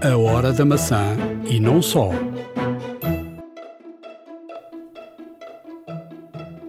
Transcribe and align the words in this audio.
A 0.00 0.16
hora 0.16 0.52
da 0.52 0.64
maçã 0.64 1.16
e 1.50 1.58
não 1.58 1.82
só. 1.82 2.10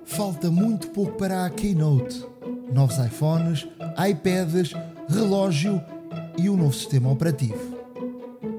Falta 0.04 0.50
muito 0.50 0.87
pouco 0.87 1.11
para 1.11 1.45
a 1.45 1.50
Keynote. 1.51 2.25
Novos 2.73 2.97
iPhones, 2.97 3.67
iPads, 4.09 4.73
relógio 5.07 5.79
e 6.39 6.50
um 6.50 6.57
novo 6.57 6.73
sistema 6.73 7.11
operativo. 7.11 7.77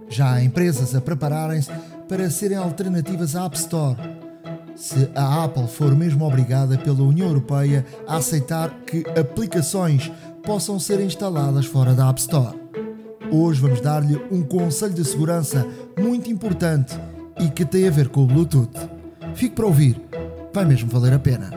Já 0.09 0.35
há 0.35 0.45
empresas 0.45 0.95
a 0.95 1.01
prepararem-se 1.01 1.71
para 2.09 2.31
serem 2.31 2.57
alternativas 2.57 3.35
à 3.35 3.47
App 3.47 3.57
Store. 3.57 3.99
Se 4.77 5.11
a 5.17 5.45
Apple 5.45 5.67
for 5.67 5.97
mesmo 5.97 6.25
obrigada 6.25 6.79
pela 6.79 7.03
União 7.03 7.27
Europeia 7.27 7.85
a 8.07 8.19
aceitar 8.19 8.71
que 8.87 9.05
aplicações 9.19 10.13
possam 10.45 10.79
ser 10.79 11.01
instaladas 11.01 11.67
fora 11.67 11.93
da 11.93 12.09
App 12.09 12.21
Store. 12.21 12.60
Hoje 13.33 13.61
vamos 13.61 13.81
dar-lhe 13.81 14.21
um 14.31 14.43
conselho 14.43 14.93
de 14.93 15.05
segurança 15.05 15.67
muito 15.99 16.31
importante 16.31 16.99
e 17.39 17.49
que 17.49 17.65
tem 17.65 17.87
a 17.87 17.91
ver 17.91 18.09
com 18.09 18.25
o 18.25 18.27
Bluetooth. 18.27 18.77
Fique 19.35 19.55
para 19.55 19.67
ouvir, 19.67 20.01
vai 20.53 20.65
mesmo 20.65 20.91
valer 20.91 21.13
a 21.13 21.19
pena. 21.19 21.51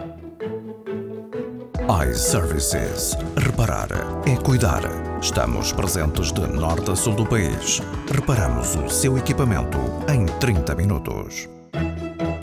iServices. 2.09 3.17
Reparar 3.35 3.89
é 4.25 4.35
cuidar. 4.35 4.83
Estamos 5.21 5.71
presentes 5.71 6.31
de 6.31 6.41
norte 6.41 6.91
a 6.91 6.95
sul 6.95 7.15
do 7.15 7.25
país. 7.25 7.81
Reparamos 8.11 8.75
o 8.75 8.89
seu 8.89 9.17
equipamento 9.17 9.77
em 10.07 10.25
30 10.39 10.75
minutos. 10.75 11.49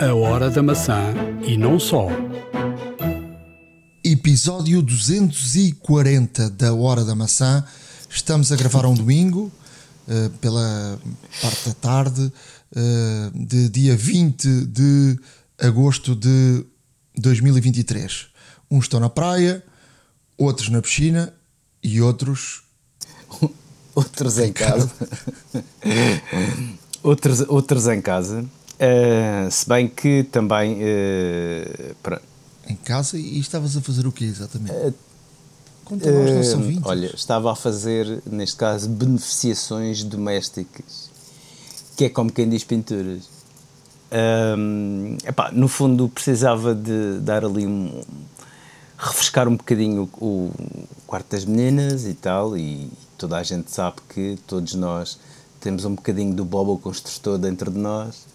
A 0.00 0.14
hora 0.14 0.50
da 0.50 0.62
maçã 0.62 1.14
e 1.46 1.56
não 1.56 1.78
só. 1.78 2.08
Episódio 4.02 4.82
240 4.82 6.50
da 6.50 6.74
Hora 6.74 7.04
da 7.04 7.14
Maçã. 7.14 7.64
Estamos 8.12 8.50
a 8.50 8.56
gravar 8.56 8.86
um 8.86 8.94
domingo, 8.94 9.52
eh, 10.08 10.28
pela 10.40 10.98
parte 11.40 11.68
da 11.68 11.74
tarde, 11.74 12.32
eh, 12.74 13.30
de 13.32 13.68
dia 13.68 13.96
20 13.96 14.66
de 14.66 15.16
agosto 15.56 16.16
de 16.16 16.66
2023. 17.16 18.26
Uns 18.68 18.86
estão 18.86 18.98
na 18.98 19.08
praia, 19.08 19.62
outros 20.36 20.68
na 20.70 20.82
piscina 20.82 21.32
e 21.80 22.02
outros 22.02 22.64
outros 23.94 24.38
em 24.38 24.52
casa. 24.52 24.90
outros, 27.02 27.40
outros 27.48 27.86
em 27.86 28.02
casa. 28.02 28.42
Uh, 28.42 29.50
se 29.50 29.68
bem 29.68 29.86
que 29.86 30.24
também. 30.24 30.78
Uh, 30.82 31.94
pra... 32.02 32.20
em 32.66 32.74
casa 32.74 33.18
e 33.18 33.38
estavas 33.38 33.76
a 33.76 33.80
fazer 33.80 34.06
o 34.06 34.12
quê 34.12 34.24
exatamente? 34.24 34.72
Uh, 34.72 34.94
Conta 35.90 36.08
aos 36.08 36.30
nossos 36.30 36.54
ouvintes. 36.54 36.86
Olha, 36.86 37.06
estava 37.12 37.50
a 37.50 37.56
fazer, 37.56 38.22
neste 38.24 38.56
caso, 38.56 38.88
beneficiações 38.88 40.04
domésticas, 40.04 41.10
que 41.96 42.04
é 42.04 42.08
como 42.08 42.30
quem 42.30 42.48
diz 42.48 42.62
pinturas. 42.62 43.28
Um, 44.56 45.16
epá, 45.26 45.50
no 45.50 45.66
fundo, 45.66 46.08
precisava 46.08 46.76
de 46.76 47.18
dar 47.18 47.44
ali 47.44 47.66
um. 47.66 48.02
refrescar 48.96 49.48
um 49.48 49.56
bocadinho 49.56 50.08
o, 50.20 50.26
o 50.26 50.52
quarto 51.08 51.32
das 51.32 51.44
meninas 51.44 52.06
e 52.06 52.14
tal, 52.14 52.56
e 52.56 52.88
toda 53.18 53.36
a 53.36 53.42
gente 53.42 53.72
sabe 53.72 53.96
que 54.14 54.38
todos 54.46 54.74
nós 54.74 55.18
temos 55.58 55.84
um 55.84 55.96
bocadinho 55.96 56.32
do 56.32 56.44
bobo 56.44 56.78
construtor 56.78 57.36
dentro 57.36 57.68
de 57.68 57.78
nós 57.78 58.26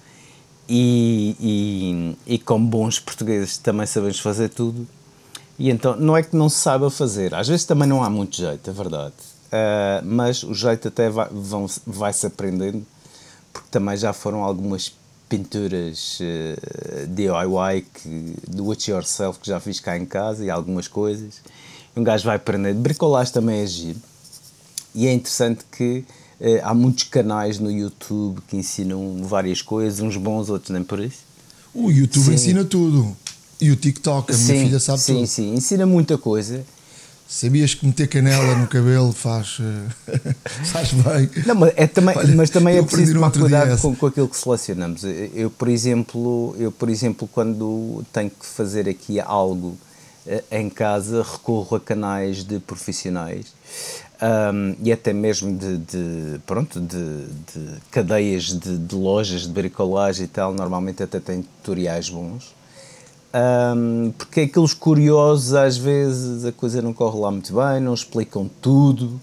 e, 0.68 2.18
e, 2.28 2.34
e, 2.36 2.40
como 2.40 2.68
bons 2.68 3.00
portugueses 3.00 3.58
também 3.58 3.86
sabemos 3.86 4.20
fazer 4.20 4.50
tudo. 4.50 4.86
E 5.58 5.70
então, 5.70 5.96
não 5.96 6.16
é 6.18 6.24
que 6.24 6.36
não 6.36 6.50
se 6.50 6.58
saiba 6.58 6.90
fazer, 6.90 7.34
às 7.34 7.48
vezes 7.48 7.66
também 7.66 7.88
não 7.88 8.04
há 8.04 8.10
muito 8.10 8.36
jeito, 8.36 8.70
é 8.70 8.74
verdade. 8.74 9.14
Uh, 9.48 10.04
mas 10.04 10.44
o 10.44 10.54
jeito 10.54 10.88
até 10.90 11.10
vai, 11.10 11.30
vão, 11.32 11.66
vai-se 11.88 12.26
aprendendo, 12.26 12.86
porque 13.54 13.70
também 13.72 13.96
já 13.96 14.12
foram 14.12 14.44
algumas 14.44 14.94
pinturas 15.30 16.20
uh, 16.20 17.08
DIY, 17.08 17.86
que, 17.94 18.36
do 18.48 18.70
it 18.72 18.92
yourself, 18.92 19.40
que 19.40 19.48
já 19.48 19.60
fiz 19.60 19.80
cá 19.80 19.98
em 19.98 20.06
casa 20.06 20.44
e 20.44 20.50
algumas 20.50 20.88
coisas. 20.88 21.42
Um 21.96 22.04
gajo 22.04 22.26
vai 22.26 22.36
aprendendo. 22.36 22.82
Bricolagem 22.82 23.32
também 23.34 23.62
é 23.62 23.66
giro. 23.66 24.00
E 24.94 25.08
é 25.08 25.14
interessante 25.14 25.64
que 25.72 26.06
Uh, 26.40 26.60
há 26.64 26.74
muitos 26.74 27.06
canais 27.06 27.60
no 27.60 27.72
YouTube 27.72 28.42
que 28.48 28.58
ensinam 28.58 29.24
várias 29.24 29.62
coisas, 29.62 30.02
uns 30.02 30.18
bons, 30.18 30.50
outros 30.50 30.70
nem 30.72 30.84
por 30.84 31.00
isso. 31.00 31.20
O 31.74 31.90
YouTube 31.90 32.26
sim. 32.26 32.34
ensina 32.34 32.66
tudo. 32.66 33.16
E 33.60 33.72
o 33.72 33.76
TikTok, 33.76 34.32
a 34.32 34.36
sim, 34.36 34.52
minha 34.54 34.66
filha 34.66 34.80
sabe 34.80 35.00
sim, 35.00 35.14
tudo. 35.14 35.28
Sim, 35.28 35.44
sim, 35.44 35.54
ensina 35.56 35.86
muita 35.86 36.18
coisa. 36.18 36.64
Sabias 37.28 37.74
que 37.74 37.86
meter 37.86 38.08
canela 38.08 38.56
no 38.56 38.68
cabelo 38.68 39.12
faz, 39.12 39.58
eh, 39.60 40.14
faz 40.66 40.94
bem? 40.94 41.30
Não, 41.48 41.56
mas, 41.56 41.74
é 41.76 41.88
também, 41.88 42.16
Olha, 42.16 42.36
mas 42.36 42.50
também 42.52 42.78
é 42.78 42.84
preciso 42.84 43.16
tomar 43.16 43.32
cuidado 43.32 43.82
com, 43.82 43.96
com 43.96 44.06
aquilo 44.06 44.28
que 44.28 44.38
selecionamos. 44.38 45.04
Eu, 45.34 45.50
por 45.50 45.68
exemplo, 45.68 46.56
eu, 46.60 46.72
por 46.72 46.88
exemplo, 46.88 47.28
quando 47.28 48.06
tenho 48.14 48.30
que 48.30 48.46
fazer 48.46 48.88
aqui 48.88 49.20
algo 49.20 49.76
uh, 50.28 50.44
em 50.52 50.70
casa, 50.70 51.24
recorro 51.24 51.78
a 51.78 51.80
canais 51.80 52.44
de 52.44 52.60
profissionais 52.60 53.48
um, 54.22 54.76
e 54.82 54.92
até 54.92 55.14
mesmo 55.14 55.58
de, 55.58 55.78
de 55.78 56.40
pronto, 56.46 56.80
de, 56.80 57.26
de 57.26 57.82
cadeias 57.92 58.46
de, 58.46 58.78
de, 58.78 58.96
lojas 58.96 59.42
de 59.42 59.50
bricolagem 59.50 60.26
e 60.26 60.28
tal, 60.28 60.54
normalmente 60.54 61.04
até 61.04 61.20
tem 61.20 61.42
tutoriais 61.42 62.10
bons. 62.10 62.55
Um, 63.36 64.14
porque 64.18 64.42
aqueles 64.42 64.74
curiosos, 64.74 65.54
às 65.54 65.76
vezes 65.76 66.46
a 66.46 66.54
coisa 66.54 66.82
não 66.82 66.94
corre 66.94 67.20
lá 67.20 67.30
muito 67.30 67.54
bem, 67.54 67.82
não 67.82 67.94
explicam 67.94 68.50
tudo 68.62 69.20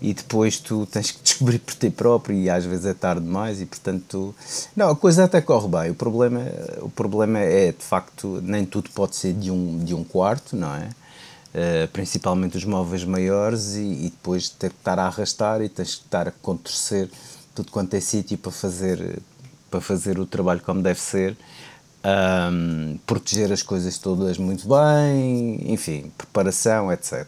e 0.00 0.14
depois 0.14 0.58
tu 0.58 0.86
tens 0.86 1.10
que 1.10 1.20
descobrir 1.24 1.58
por 1.58 1.74
ti 1.74 1.90
próprio 1.90 2.36
e 2.36 2.48
às 2.48 2.64
vezes 2.64 2.86
é 2.86 2.94
tarde 2.94 3.22
demais 3.22 3.60
e 3.60 3.66
portanto 3.66 4.32
não 4.76 4.90
a 4.90 4.96
coisa 4.96 5.24
até 5.24 5.40
corre 5.40 5.66
bem. 5.66 5.90
O 5.90 5.96
problema 5.96 6.40
o 6.80 6.88
problema 6.88 7.40
é 7.40 7.72
de 7.72 7.82
facto 7.82 8.40
nem 8.40 8.64
tudo 8.64 8.88
pode 8.90 9.16
ser 9.16 9.32
de 9.32 9.50
um 9.50 9.78
de 9.84 9.94
um 9.94 10.04
quarto 10.04 10.54
não 10.54 10.72
é? 10.76 10.88
Uh, 11.52 11.88
principalmente 11.92 12.56
os 12.56 12.64
móveis 12.64 13.02
maiores, 13.02 13.74
e, 13.74 13.80
e, 13.80 14.10
depois 14.10 14.48
ter 14.48 14.70
que 14.70 14.76
estar 14.76 15.00
a 15.00 15.06
arrastar 15.06 15.60
e 15.60 15.68
tens 15.68 15.96
que 15.96 16.04
estar 16.04 16.28
a 16.28 16.30
contorcer 16.30 17.10
tudo 17.52 17.72
quanto 17.72 17.92
é 17.94 18.00
sítio 18.00 18.38
para 18.38 18.52
fazer, 18.52 19.18
para 19.68 19.80
fazer 19.80 20.20
o 20.20 20.26
trabalho 20.26 20.60
como 20.60 20.80
deve 20.80 21.00
ser, 21.00 21.36
um, 22.04 22.98
proteger 23.06 23.52
as 23.52 23.62
coisas 23.62 23.98
todas 23.98 24.38
muito 24.38 24.66
bem, 24.68 25.72
enfim, 25.72 26.10
preparação, 26.16 26.92
etc. 26.92 27.26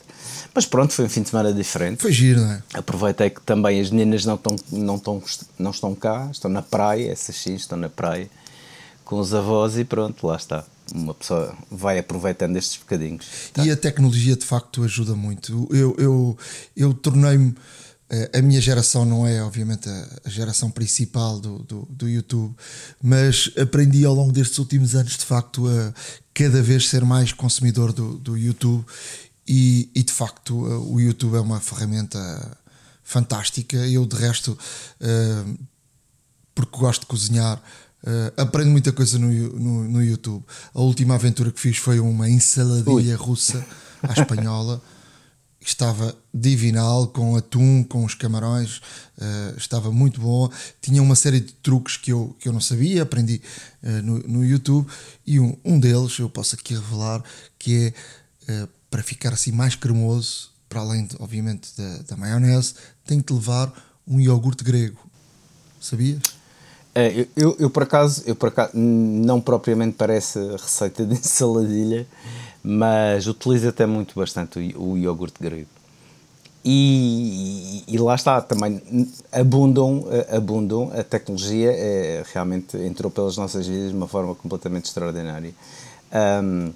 Mas 0.55 0.67
pronto, 0.67 0.93
foi 0.93 1.05
um 1.07 1.09
fim 1.09 1.23
de 1.23 1.29
semana 1.29 1.53
diferente. 1.53 2.01
Foi 2.01 2.13
giro, 2.13 2.41
não 2.41 2.53
é? 2.53 2.63
Aproveitei 2.75 3.31
que 3.31 3.41
também 3.41 3.81
as 3.81 3.91
meninas 3.91 4.25
não 4.25 4.35
estão, 4.35 4.57
não 4.71 4.97
estão, 4.97 5.23
não 5.59 5.71
estão 5.71 5.95
cá, 5.95 6.29
estão 6.31 6.51
na 6.51 6.63
praia, 6.63 7.11
essas 7.11 7.37
sim, 7.37 7.55
estão 7.55 7.79
na 7.79 7.89
praia 7.89 8.31
com 9.05 9.19
os 9.19 9.35
avós 9.35 9.77
e 9.77 9.85
pronto, 9.85 10.27
lá 10.27 10.37
está 10.37 10.65
uma 10.95 11.15
pessoa 11.15 11.55
vai 11.71 11.99
aproveitando 11.99 12.57
estes 12.57 12.77
bocadinhos. 12.77 13.27
Tá? 13.53 13.65
E 13.65 13.71
a 13.71 13.77
tecnologia 13.77 14.37
de 14.37 14.45
facto 14.45 14.85
ajuda 14.85 15.15
muito. 15.15 15.69
Eu, 15.71 15.95
eu, 15.99 16.39
eu 16.77 16.95
tornei-me. 16.95 17.55
A 18.35 18.43
minha 18.43 18.61
geração 18.61 19.05
não 19.05 19.27
é, 19.27 19.43
obviamente, 19.43 19.89
a 19.89 20.29
geração 20.29 20.71
principal 20.71 21.41
do, 21.41 21.61
do, 21.61 21.89
do, 21.89 22.09
YouTube, 22.09 22.55
mas 23.03 23.51
aprendi 23.59 24.05
ao 24.05 24.15
longo 24.15 24.31
destes 24.33 24.59
últimos 24.59 24.95
anos, 24.95 25.17
de 25.17 25.25
facto, 25.25 25.67
a 25.67 25.95
cada 26.35 26.63
vez 26.63 26.89
ser 26.89 27.05
mais 27.05 27.33
consumidor 27.33 27.93
do, 27.93 28.19
do 28.19 28.37
YouTube. 28.37 28.85
E, 29.49 29.89
e 29.95 30.03
de 30.03 30.13
facto, 30.13 30.55
o 30.55 31.01
YouTube 31.01 31.37
é 31.37 31.41
uma 31.41 31.59
ferramenta 31.59 32.19
fantástica. 33.03 33.79
Eu, 33.79 34.05
de 34.05 34.17
resto, 34.17 34.59
porque 36.55 36.79
gosto 36.79 37.01
de 37.01 37.07
cozinhar, 37.07 37.63
Uh, 38.05 38.35
aprendo 38.37 38.69
muita 38.73 38.91
coisa 38.91 39.17
no, 39.17 39.29
no, 39.29 39.85
no, 39.85 40.03
YouTube. 40.03 40.45
A 40.75 40.81
última 40.81 41.15
aventura 41.15 41.53
que 41.53 41.61
fiz 41.61 41.77
foi 41.77 42.01
uma 42.01 42.29
ensaladilha 42.29 42.91
Ui. 42.91 43.15
russa 43.15 43.65
à 44.03 44.13
espanhola. 44.13 44.83
estava 45.65 46.15
divinal, 46.33 47.09
com 47.09 47.37
atum, 47.37 47.85
com 47.85 48.05
os 48.05 48.15
camarões, 48.15 48.79
uh, 49.19 49.57
estava 49.57 49.91
muito 49.91 50.21
bom. 50.21 50.51
Tinha 50.81 51.03
uma 51.03 51.15
série 51.15 51.41
de 51.41 51.53
truques 51.55 51.97
que 51.97 52.13
eu, 52.13 52.37
que 52.39 52.49
eu 52.49 52.53
não 52.53 52.61
sabia, 52.61 53.03
aprendi 53.03 53.41
uh, 53.83 54.03
no, 54.03 54.19
no 54.21 54.45
YouTube. 54.45 54.87
E 55.27 55.39
um, 55.39 55.57
um 55.65 55.79
deles, 55.79 56.19
eu 56.19 56.29
posso 56.29 56.55
aqui 56.55 56.75
revelar, 56.75 57.23
que 57.59 57.93
é 58.49 58.69
para 58.91 59.03
ficar 59.03 59.33
assim 59.33 59.53
mais 59.53 59.75
cremoso, 59.75 60.51
para 60.69 60.81
além, 60.81 61.07
de, 61.07 61.17
obviamente, 61.19 61.71
da, 61.77 61.99
da 62.09 62.17
maionese, 62.17 62.75
tem 63.07 63.21
que 63.21 63.33
levar 63.33 63.73
um 64.07 64.21
iogurte 64.21 64.63
grego. 64.63 64.99
Sabias? 65.81 66.21
É, 66.95 67.09
eu, 67.21 67.27
eu, 67.35 67.57
eu, 67.59 67.71
por 67.71 67.85
acaso, 67.85 68.23
eu 68.27 68.37
por 68.37 68.51
acaso, 68.51 68.73
não 68.77 69.41
propriamente 69.41 69.97
parece 69.97 70.39
receita 70.57 71.07
de 71.07 71.15
ensaladilha, 71.19 72.07
mas 72.63 73.27
utilizo 73.27 73.69
até 73.69 73.87
muito 73.87 74.15
bastante 74.19 74.59
o, 74.59 74.93
o 74.93 74.99
iogurte 74.99 75.37
grego. 75.41 75.69
E, 76.65 77.83
e, 77.89 77.99
lá 77.99 78.15
está, 78.15 78.41
também 78.41 78.81
abundam, 79.33 80.05
abundam 80.31 80.93
a 80.97 81.03
tecnologia, 81.03 81.73
é, 81.73 82.23
realmente 82.33 82.77
entrou 82.77 83.11
pelas 83.11 83.37
nossas 83.37 83.67
vidas 83.67 83.91
de 83.91 83.97
uma 83.97 84.07
forma 84.07 84.35
completamente 84.37 84.85
extraordinária. 84.85 85.53
Um, 86.13 86.73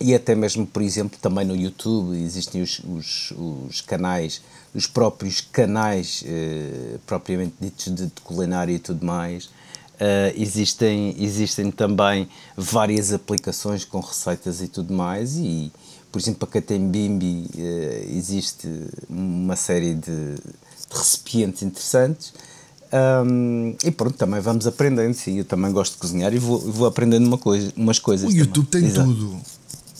e 0.00 0.14
até 0.14 0.34
mesmo, 0.34 0.66
por 0.66 0.80
exemplo, 0.80 1.18
também 1.20 1.44
no 1.44 1.54
YouTube 1.54 2.16
existem 2.16 2.62
os, 2.62 2.80
os, 2.80 3.34
os 3.68 3.82
canais, 3.82 4.40
os 4.74 4.86
próprios 4.86 5.42
canais 5.42 6.24
eh, 6.26 6.96
propriamente 7.06 7.54
ditos 7.60 7.94
de, 7.94 8.06
de, 8.06 8.20
culinária 8.24 8.72
e 8.72 8.78
tudo 8.78 9.04
mais. 9.04 9.50
Uh, 10.00 10.32
existem, 10.34 11.14
existem 11.18 11.70
também 11.70 12.26
várias 12.56 13.12
aplicações 13.12 13.84
com 13.84 14.00
receitas 14.00 14.62
e 14.62 14.68
tudo 14.68 14.94
mais 14.94 15.36
e, 15.36 15.70
por 16.10 16.18
exemplo, 16.18 16.46
para 16.46 16.52
quem 16.52 16.62
tem 16.62 16.88
Bimbi 16.88 17.50
uh, 17.54 18.16
existe 18.16 18.66
uma 19.10 19.56
série 19.56 19.94
de, 19.94 20.36
de 20.36 20.96
recipientes 20.96 21.62
interessantes 21.62 22.32
um, 22.92 23.76
e 23.84 23.90
pronto, 23.90 24.16
também 24.16 24.40
vamos 24.40 24.66
aprendendo. 24.66 25.14
Sim, 25.14 25.38
eu 25.38 25.44
também 25.44 25.70
gosto 25.70 25.92
de 25.92 25.98
cozinhar 25.98 26.34
e 26.34 26.38
vou, 26.38 26.58
vou 26.58 26.86
aprendendo 26.86 27.26
uma 27.26 27.38
coisa, 27.38 27.72
umas 27.76 27.98
coisas. 27.98 28.28
O 28.28 28.34
YouTube 28.34 28.66
também. 28.66 28.88
tem 28.88 29.02
Exato. 29.02 29.14
tudo 29.14 29.40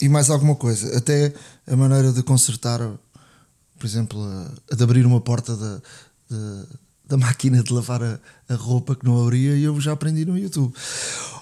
e 0.00 0.08
mais 0.08 0.30
alguma 0.30 0.54
coisa, 0.54 0.96
até 0.96 1.32
a 1.66 1.76
maneira 1.76 2.12
de 2.12 2.22
consertar, 2.22 2.80
por 3.78 3.86
exemplo, 3.86 4.22
a, 4.22 4.50
a 4.72 4.74
de 4.74 4.82
abrir 4.82 5.04
uma 5.04 5.20
porta 5.20 5.54
da, 5.54 5.82
da 7.10 7.16
máquina 7.16 7.60
de 7.60 7.72
lavar 7.72 8.00
a, 8.02 8.20
a, 8.48 8.54
roupa 8.54 8.94
que 8.94 9.04
não 9.04 9.20
abria 9.20 9.56
e 9.56 9.64
eu 9.64 9.78
já 9.80 9.92
aprendi 9.92 10.24
no 10.24 10.38
YouTube. 10.38 10.72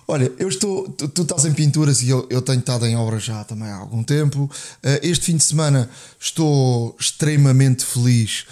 Olha, 0.09 0.33
eu 0.39 0.49
estou. 0.49 0.89
Tu, 0.89 1.07
tu 1.09 1.23
estás 1.23 1.45
em 1.45 1.53
pinturas 1.53 2.03
e 2.03 2.09
eu, 2.09 2.27
eu 2.31 2.41
tenho 2.41 2.61
estado 2.61 2.87
em 2.87 2.97
obras 2.97 3.23
já 3.23 3.45
também 3.45 3.69
há 3.69 3.77
algum 3.77 4.03
tempo. 4.03 4.45
Uh, 4.45 4.99
este 5.03 5.27
fim 5.27 5.37
de 5.37 5.45
semana 5.45 5.91
estou 6.19 6.97
extremamente 6.99 7.85
feliz 7.85 8.47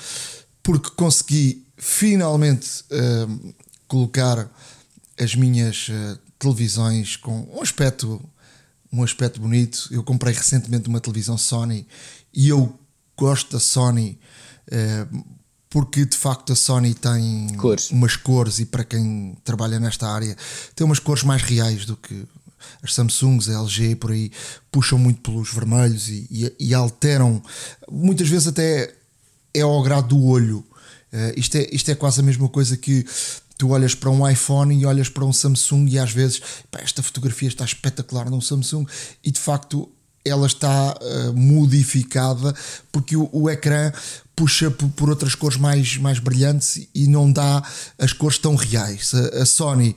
porque 0.62 0.90
consegui 0.90 1.66
finalmente 1.78 2.84
uh, 2.92 3.54
colocar 3.88 4.50
as 5.18 5.34
minhas 5.34 5.88
uh, 5.88 6.18
televisões 6.38 7.16
com 7.16 7.48
um 7.50 7.62
aspecto 7.62 8.22
um 8.92 9.02
aspecto 9.02 9.40
bonito. 9.40 9.88
Eu 9.90 10.02
comprei 10.02 10.34
recentemente 10.34 10.88
uma 10.88 11.00
televisão 11.00 11.38
Sony 11.38 11.88
e 12.32 12.48
eu 12.50 12.78
gosto 13.16 13.52
da 13.52 13.60
Sony 13.60 14.18
porque 15.76 16.06
de 16.06 16.17
facto 16.17 16.55
a 16.55 16.56
Sony 16.56 16.94
tem 16.94 17.55
cores. 17.58 17.90
umas 17.90 18.17
cores 18.17 18.61
e 18.61 18.64
para 18.64 18.82
quem 18.82 19.37
trabalha 19.44 19.78
nesta 19.78 20.08
área 20.08 20.34
tem 20.75 20.87
umas 20.87 20.99
cores 20.99 21.23
mais 21.23 21.43
reais 21.43 21.84
do 21.84 21.94
que 21.99 22.25
as 22.82 22.94
Samsungs, 22.94 23.50
a 23.50 23.61
LG 23.61 23.96
por 23.96 24.11
aí 24.11 24.32
puxam 24.73 24.99
muito 24.99 25.20
pelos 25.20 25.52
vermelhos 25.52 26.08
e, 26.08 26.26
e, 26.31 26.69
e 26.70 26.75
alteram. 26.75 27.43
Muitas 27.93 28.26
vezes 28.26 28.49
até 28.49 28.94
é 29.52 29.61
ao 29.61 29.82
grado 29.82 30.08
do 30.08 30.25
olho. 30.25 30.64
Uh, 31.12 31.38
isto, 31.38 31.58
é, 31.58 31.69
isto 31.70 31.90
é 31.90 31.94
quase 31.94 32.20
a 32.20 32.23
mesma 32.23 32.49
coisa 32.49 32.75
que 32.75 33.05
tu 33.58 33.69
olhas 33.69 33.94
para 33.94 34.08
um 34.08 34.26
iPhone 34.26 34.75
e 34.75 34.87
olhas 34.87 35.11
para 35.11 35.26
um 35.26 35.32
Samsung 35.32 35.87
e 35.90 35.99
às 35.99 36.11
vezes 36.11 36.40
esta 36.78 37.02
fotografia 37.02 37.49
está 37.49 37.67
espetacular 37.67 38.31
num 38.31 38.40
Samsung. 38.40 38.87
E 39.23 39.31
de 39.31 39.38
facto 39.38 39.93
ela 40.25 40.46
está 40.46 40.96
uh, 41.00 41.32
modificada 41.34 42.55
porque 42.90 43.14
o, 43.14 43.28
o 43.31 43.50
ecrã 43.50 43.93
puxa 44.37 44.71
por, 44.71 45.09
outras 45.09 45.35
cores 45.35 45.56
mais, 45.56 45.97
mais 45.97 46.19
brilhantes 46.19 46.87
e 46.94 47.09
não 47.09 47.33
dá 47.33 47.62
as 47.99 48.12
cores 48.12 48.38
tão 48.38 48.55
reais. 48.55 49.12
A, 49.15 49.43
a 49.43 49.47
Sony 49.47 49.97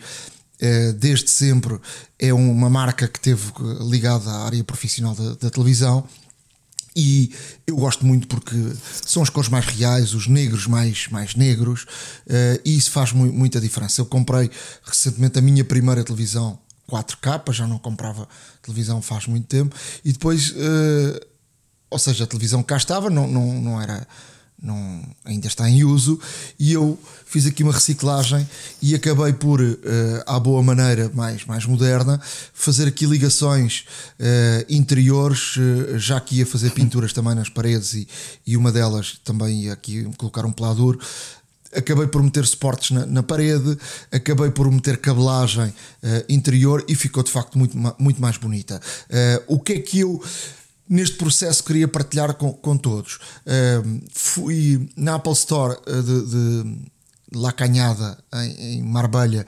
uh, 0.62 0.94
desde 0.94 1.30
sempre 1.30 1.78
é 2.18 2.34
uma 2.34 2.70
marca 2.70 3.08
que 3.08 3.20
teve 3.20 3.52
ligada 3.82 4.32
à 4.32 4.46
área 4.46 4.64
profissional 4.64 5.14
da, 5.14 5.36
da 5.36 5.50
televisão 5.50 6.08
e 6.96 7.32
eu 7.68 7.76
gosto 7.76 8.06
muito 8.06 8.28
porque 8.28 8.56
são 9.06 9.22
as 9.22 9.30
cores 9.30 9.50
mais 9.50 9.66
reais, 9.66 10.14
os 10.14 10.28
negros 10.28 10.68
mais, 10.68 11.08
mais 11.10 11.36
negros, 11.36 11.84
uh, 11.84 12.62
e 12.66 12.76
isso 12.78 12.92
faz 12.92 13.12
mu 13.12 13.32
muita 13.32 13.60
diferença. 13.60 14.02
Eu 14.02 14.06
comprei 14.06 14.50
recentemente 14.84 15.38
a 15.38 15.42
minha 15.42 15.64
primeira 15.64 16.04
televisão 16.04 16.58
4K, 16.90 17.54
já 17.54 17.68
não 17.68 17.78
comprava 17.78 18.28
televisão 18.62 19.02
faz 19.02 19.28
muito 19.28 19.48
tempo, 19.48 19.76
e 20.04 20.12
depois, 20.12 20.54
ou 21.90 22.00
seja, 22.00 22.24
a 22.24 22.28
televisão 22.28 22.62
cá 22.62 22.78
estava, 22.78 23.10
não, 23.10 23.28
não, 23.28 23.62
não 23.62 23.82
era 23.82 24.08
não, 24.62 25.02
ainda 25.24 25.48
está 25.48 25.70
em 25.70 25.84
uso 25.84 26.20
e 26.60 26.74
eu 26.74 27.00
fiz 27.26 27.46
aqui 27.46 27.64
uma 27.64 27.72
reciclagem 27.72 28.48
e 28.82 28.94
acabei 28.94 29.32
por, 29.34 29.62
uh, 29.62 29.78
à 30.26 30.40
boa 30.40 30.62
maneira, 30.62 31.10
mais, 31.14 31.46
mais 31.46 31.66
moderna, 31.66 32.20
fazer 32.54 32.88
aqui 32.88 33.06
ligações 33.06 33.86
uh, 34.20 34.66
interiores, 34.70 35.56
uh, 35.56 35.98
já 35.98 36.20
que 36.20 36.38
ia 36.38 36.46
fazer 36.46 36.72
pinturas 36.72 37.14
também 37.14 37.36
nas 37.36 37.50
paredes 37.50 37.94
e, 37.94 38.08
e 38.46 38.58
uma 38.58 38.72
delas 38.72 39.20
também 39.24 39.64
ia 39.64 39.74
aqui 39.74 40.04
colocar 40.18 40.46
um 40.46 40.52
pelador. 40.52 41.00
Acabei 41.72 42.08
por 42.08 42.24
meter 42.24 42.46
suportes 42.48 42.90
na, 42.90 43.06
na 43.06 43.22
parede, 43.22 43.78
acabei 44.12 44.50
por 44.50 44.70
meter 44.72 44.98
cabelagem 44.98 45.72
interior 46.28 46.84
e 46.88 46.96
ficou 46.96 47.22
de 47.22 47.30
facto 47.30 47.60
muito, 47.60 47.78
muito 48.00 48.20
mais 48.20 48.38
bonita. 48.38 48.82
o 49.48 49.60
que 49.60 49.74
é 49.74 49.80
que 49.80 50.00
eu 50.00 50.20
neste 50.90 51.18
processo 51.18 51.64
queria 51.64 51.88
partilhar 51.88 52.34
com, 52.34 52.52
com 52.52 52.76
todos. 52.76 53.20
Uh, 53.46 54.02
fui 54.12 54.90
na 54.98 55.16
Apple 55.16 55.34
Store 55.34 55.78
uh, 55.88 56.04
de, 56.04 56.26
de 56.26 56.82
La 57.36 57.52
Canhada, 57.52 58.18
em, 58.34 58.78
em 58.78 58.84
Marbella, 58.84 59.46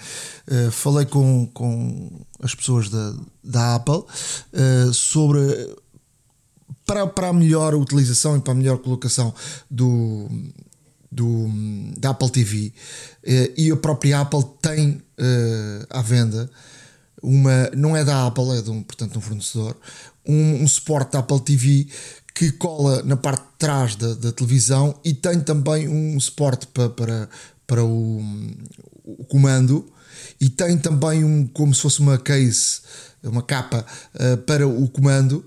uh, 0.48 0.72
falei 0.72 1.08
com, 1.08 1.48
com 1.48 2.22
as 2.42 2.54
pessoas 2.54 2.90
da, 2.90 3.16
da 3.44 3.76
Apple 3.76 4.04
uh, 4.54 4.94
sobre. 4.94 5.42
Para, 6.86 7.08
para 7.08 7.30
a 7.30 7.34
melhor 7.34 7.74
utilização 7.74 8.36
e 8.36 8.42
para 8.42 8.52
a 8.52 8.56
melhor 8.56 8.78
colocação 8.80 9.34
do, 9.70 10.28
do, 11.10 11.48
da 11.98 12.10
Apple 12.10 12.30
TV 12.30 12.74
e 13.56 13.72
a 13.72 13.78
própria 13.78 14.20
Apple 14.20 14.44
tem 14.62 15.02
à 15.90 16.02
venda 16.02 16.50
uma 17.22 17.70
não 17.76 17.96
é 17.96 18.04
da 18.04 18.26
Apple 18.26 18.58
é 18.58 18.62
de 18.62 18.72
um 18.72 18.82
portanto 18.84 19.18
um 19.18 19.22
fornecedor 19.22 19.78
um, 20.26 20.64
um 20.64 20.68
suporte 20.68 21.14
da 21.14 21.20
Apple 21.20 21.42
TV 21.42 21.88
que 22.34 22.52
cola 22.54 23.04
na 23.04 23.18
parte 23.18 23.44
de 23.44 23.58
trás 23.60 23.96
da, 23.96 24.14
da 24.14 24.32
televisão 24.32 24.98
e 25.04 25.14
tem 25.14 25.40
também 25.40 25.88
um 25.88 26.20
suporte 26.20 26.68
para, 26.68 26.90
para, 26.90 27.30
para 27.68 27.84
o, 27.84 28.22
o, 29.04 29.26
comando 29.26 29.86
e 30.40 30.50
tem 30.50 30.78
também 30.78 31.24
um 31.24 31.46
como 31.48 31.74
se 31.74 31.82
fosse 31.82 32.00
uma 32.00 32.18
case, 32.18 32.82
uma 33.24 33.44
capa 33.44 33.86
uh, 34.16 34.38
para 34.38 34.68
o 34.68 34.88
comando, 34.88 35.46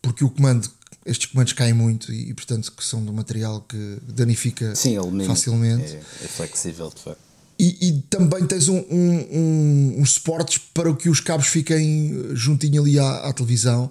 porque 0.00 0.24
o 0.24 0.30
comando 0.30 0.70
estes 1.04 1.26
comandos 1.30 1.52
caem 1.52 1.72
muito 1.72 2.12
e, 2.12 2.32
portanto 2.34 2.70
que 2.72 2.84
são 2.84 3.02
de 3.02 3.10
um 3.10 3.14
material 3.14 3.62
que 3.62 3.98
danifica 4.02 4.74
Sim, 4.76 4.96
facilmente. 5.26 5.94
É, 5.94 6.02
é 6.24 6.28
flexível 6.28 6.90
de 6.94 7.02
facto. 7.02 7.29
E, 7.62 7.76
e, 7.88 7.92
também 8.08 8.46
tens 8.46 8.68
um, 8.68 8.78
um, 8.90 9.96
um, 9.98 10.06
suportes 10.06 10.56
para 10.56 10.94
que 10.94 11.10
os 11.10 11.20
cabos 11.20 11.46
fiquem 11.48 12.30
juntinho 12.32 12.80
ali 12.80 12.98
à, 12.98 13.16
à, 13.16 13.32
televisão 13.34 13.90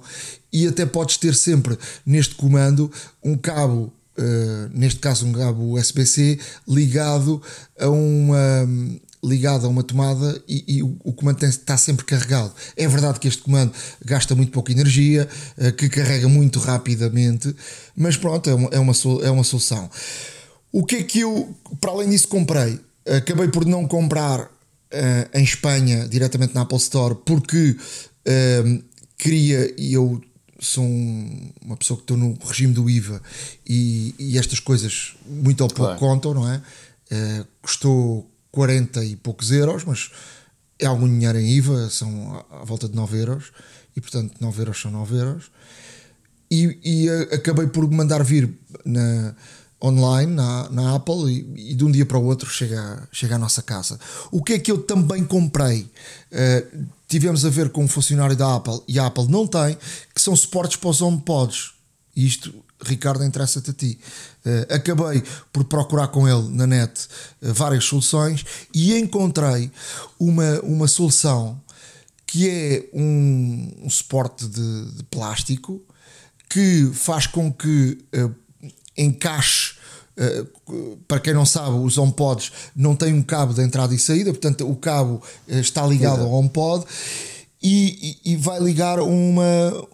e 0.52 0.66
até 0.66 0.88
podes 0.88 1.18
ter 1.18 1.36
sempre 1.36 1.78
neste 2.04 2.34
comando 2.34 2.92
um 3.24 3.38
cabo, 3.38 3.94
uh, 4.18 4.70
neste 4.74 5.00
caso 5.00 5.28
um 5.28 5.34
cabo 5.34 5.78
USB-C 5.78 6.40
ligado 6.68 7.40
a 7.80 7.88
uma 7.90 8.68
ligado 9.24 9.68
a 9.68 9.70
uma 9.70 9.84
tomada 9.84 10.42
e, 10.48 10.78
e 10.78 10.82
o, 10.82 11.14
comando 11.14 11.38
tem, 11.38 11.50
está 11.50 11.78
sempre 11.78 12.06
carregado. 12.06 12.52
É 12.76 12.88
verdade 12.88 13.20
que 13.20 13.28
este 13.28 13.44
comando 13.44 13.72
gasta 14.04 14.34
muito 14.34 14.52
pouca 14.52 14.72
energia, 14.72 15.30
uh, 15.60 15.72
que 15.74 15.90
carrega 15.90 16.28
muito 16.28 16.58
rapidamente, 16.58 17.56
mas 17.96 18.18
pronto, 18.18 18.50
é 18.50 18.56
uma, 18.56 18.70
é 18.72 18.80
uma, 18.80 18.94
é 19.22 19.30
uma 19.30 19.44
solução. 19.44 19.92
O 20.72 20.84
que 20.84 20.96
é 20.96 21.04
que 21.04 21.20
eu, 21.20 21.56
para 21.80 21.92
além 21.92 22.10
disso, 22.10 22.28
comprei? 22.28 22.80
Acabei 23.18 23.48
por 23.48 23.66
não 23.66 23.88
comprar 23.88 24.42
uh, 24.42 25.38
em 25.38 25.44
Espanha 25.44 26.08
diretamente 26.08 26.54
na 26.54 26.62
Apple 26.62 26.78
Store 26.78 27.16
porque 27.26 27.76
uh, 27.76 28.84
queria 29.18 29.74
e 29.78 29.94
eu 29.94 30.22
sou 30.60 30.84
um, 30.84 31.52
uma 31.62 31.78
pessoa 31.78 31.98
que 31.98 32.04
estou 32.04 32.18
no 32.18 32.38
regime 32.44 32.74
do 32.74 32.90
IVA 32.90 33.22
e, 33.66 34.14
e 34.20 34.38
estas 34.38 34.60
coisas 34.60 35.16
muito 35.26 35.62
ou 35.62 35.70
pouco 35.70 35.98
claro. 35.98 36.00
contam, 36.00 36.34
não 36.34 36.52
é? 36.52 36.62
Uh, 37.12 37.48
custou 37.62 38.30
40 38.52 39.04
e 39.06 39.16
poucos 39.16 39.52
euros, 39.52 39.84
mas 39.86 40.12
é 40.78 40.86
algum 40.86 41.08
dinheiro 41.08 41.40
em 41.40 41.50
IVA, 41.50 41.90
são 41.90 42.46
à, 42.52 42.62
à 42.62 42.66
volta 42.66 42.88
de 42.88 42.96
9 42.96 43.18
euros 43.18 43.52
e 43.96 44.02
portanto 44.02 44.36
9 44.40 44.62
euros 44.62 44.82
são 44.82 44.92
9 44.92 45.16
euros. 45.16 45.52
E, 46.52 46.80
e 46.84 47.10
acabei 47.32 47.68
por 47.68 47.90
mandar 47.92 48.24
vir 48.24 48.50
na, 48.84 49.36
online 49.82 50.34
na, 50.34 50.70
na 50.70 50.96
Apple 50.96 51.32
e, 51.32 51.72
e, 51.72 51.76
de 51.76 51.86
um 51.86 51.92
dia 51.92 52.06
para 52.06 52.18
o 52.18 52.26
outro 52.26 52.50
chega, 52.50 53.08
chega 53.12 53.36
à 53.36 53.38
nossa 53.38 53.62
casa. 53.62 54.00
O 54.32 54.44
que 54.44 54.54
é 54.54 54.60
que 54.60 54.72
eu 54.72 54.80
também 54.80 55.24
comprei? 55.24 55.90
Uh, 56.32 56.86
tivemos 57.08 57.46
a 57.46 57.50
ver 57.50 57.70
com 57.70 57.84
um 57.84 57.88
funcionário 57.88 58.36
da 58.36 58.56
Apple 58.56 58.82
e 58.88 59.00
a 59.00 59.06
Apple 59.06 59.28
não 59.28 59.48
tem, 59.48 59.78
que 60.14 60.22
são 60.22 60.36
suportes 60.36 60.78
para 60.78 60.90
os 60.90 61.02
HomePods. 61.02 61.72
Isto, 62.16 62.54
Ricardo, 62.84 63.24
interessa-te 63.24 63.70
a 63.72 63.74
ti. 63.74 64.00
Uh, 64.46 64.74
acabei 64.74 65.24
por 65.54 65.64
procurar 65.64 66.10
com 66.10 66.28
ele 66.28 66.50
na 66.50 66.68
net 66.68 67.08
uh, 67.42 67.54
várias 67.54 67.86
soluções 67.86 68.46
e 68.74 68.98
encontrei 68.98 69.72
uma, 70.20 70.60
uma 70.62 70.88
solução 70.88 71.60
que 72.28 72.48
é 72.48 72.90
um, 72.94 73.74
um 73.84 73.90
suporte 73.90 74.48
de, 74.48 74.92
de, 74.92 75.04
plástico 75.06 75.82
que 76.48 76.92
faz 76.94 77.26
com 77.26 77.52
que 77.52 77.98
encaixe. 79.00 79.78
Uh, 80.18 80.98
para 81.08 81.20
quem 81.22 81.34
não 81.34 81.46
sabe, 81.46 81.78
os 81.78 81.98
HomePods 81.98 82.52
não 82.76 82.94
têm 82.94 83.14
um 83.14 83.24
cabo 83.24 83.54
de 83.54 83.62
entrada 83.62 83.96
e 83.96 84.00
saída, 84.00 84.32
portanto 84.32 84.70
o 84.70 84.76
cabo 84.76 85.24
uh, 85.48 85.60
está 85.60 85.88
ligado 85.88 86.24
ao 86.24 86.32
HomePod 86.32 86.86
e, 87.64 88.18
e, 88.26 88.34
e 88.34 88.36
vai 88.36 88.60
ligar 88.60 89.00
uma, 89.00 89.88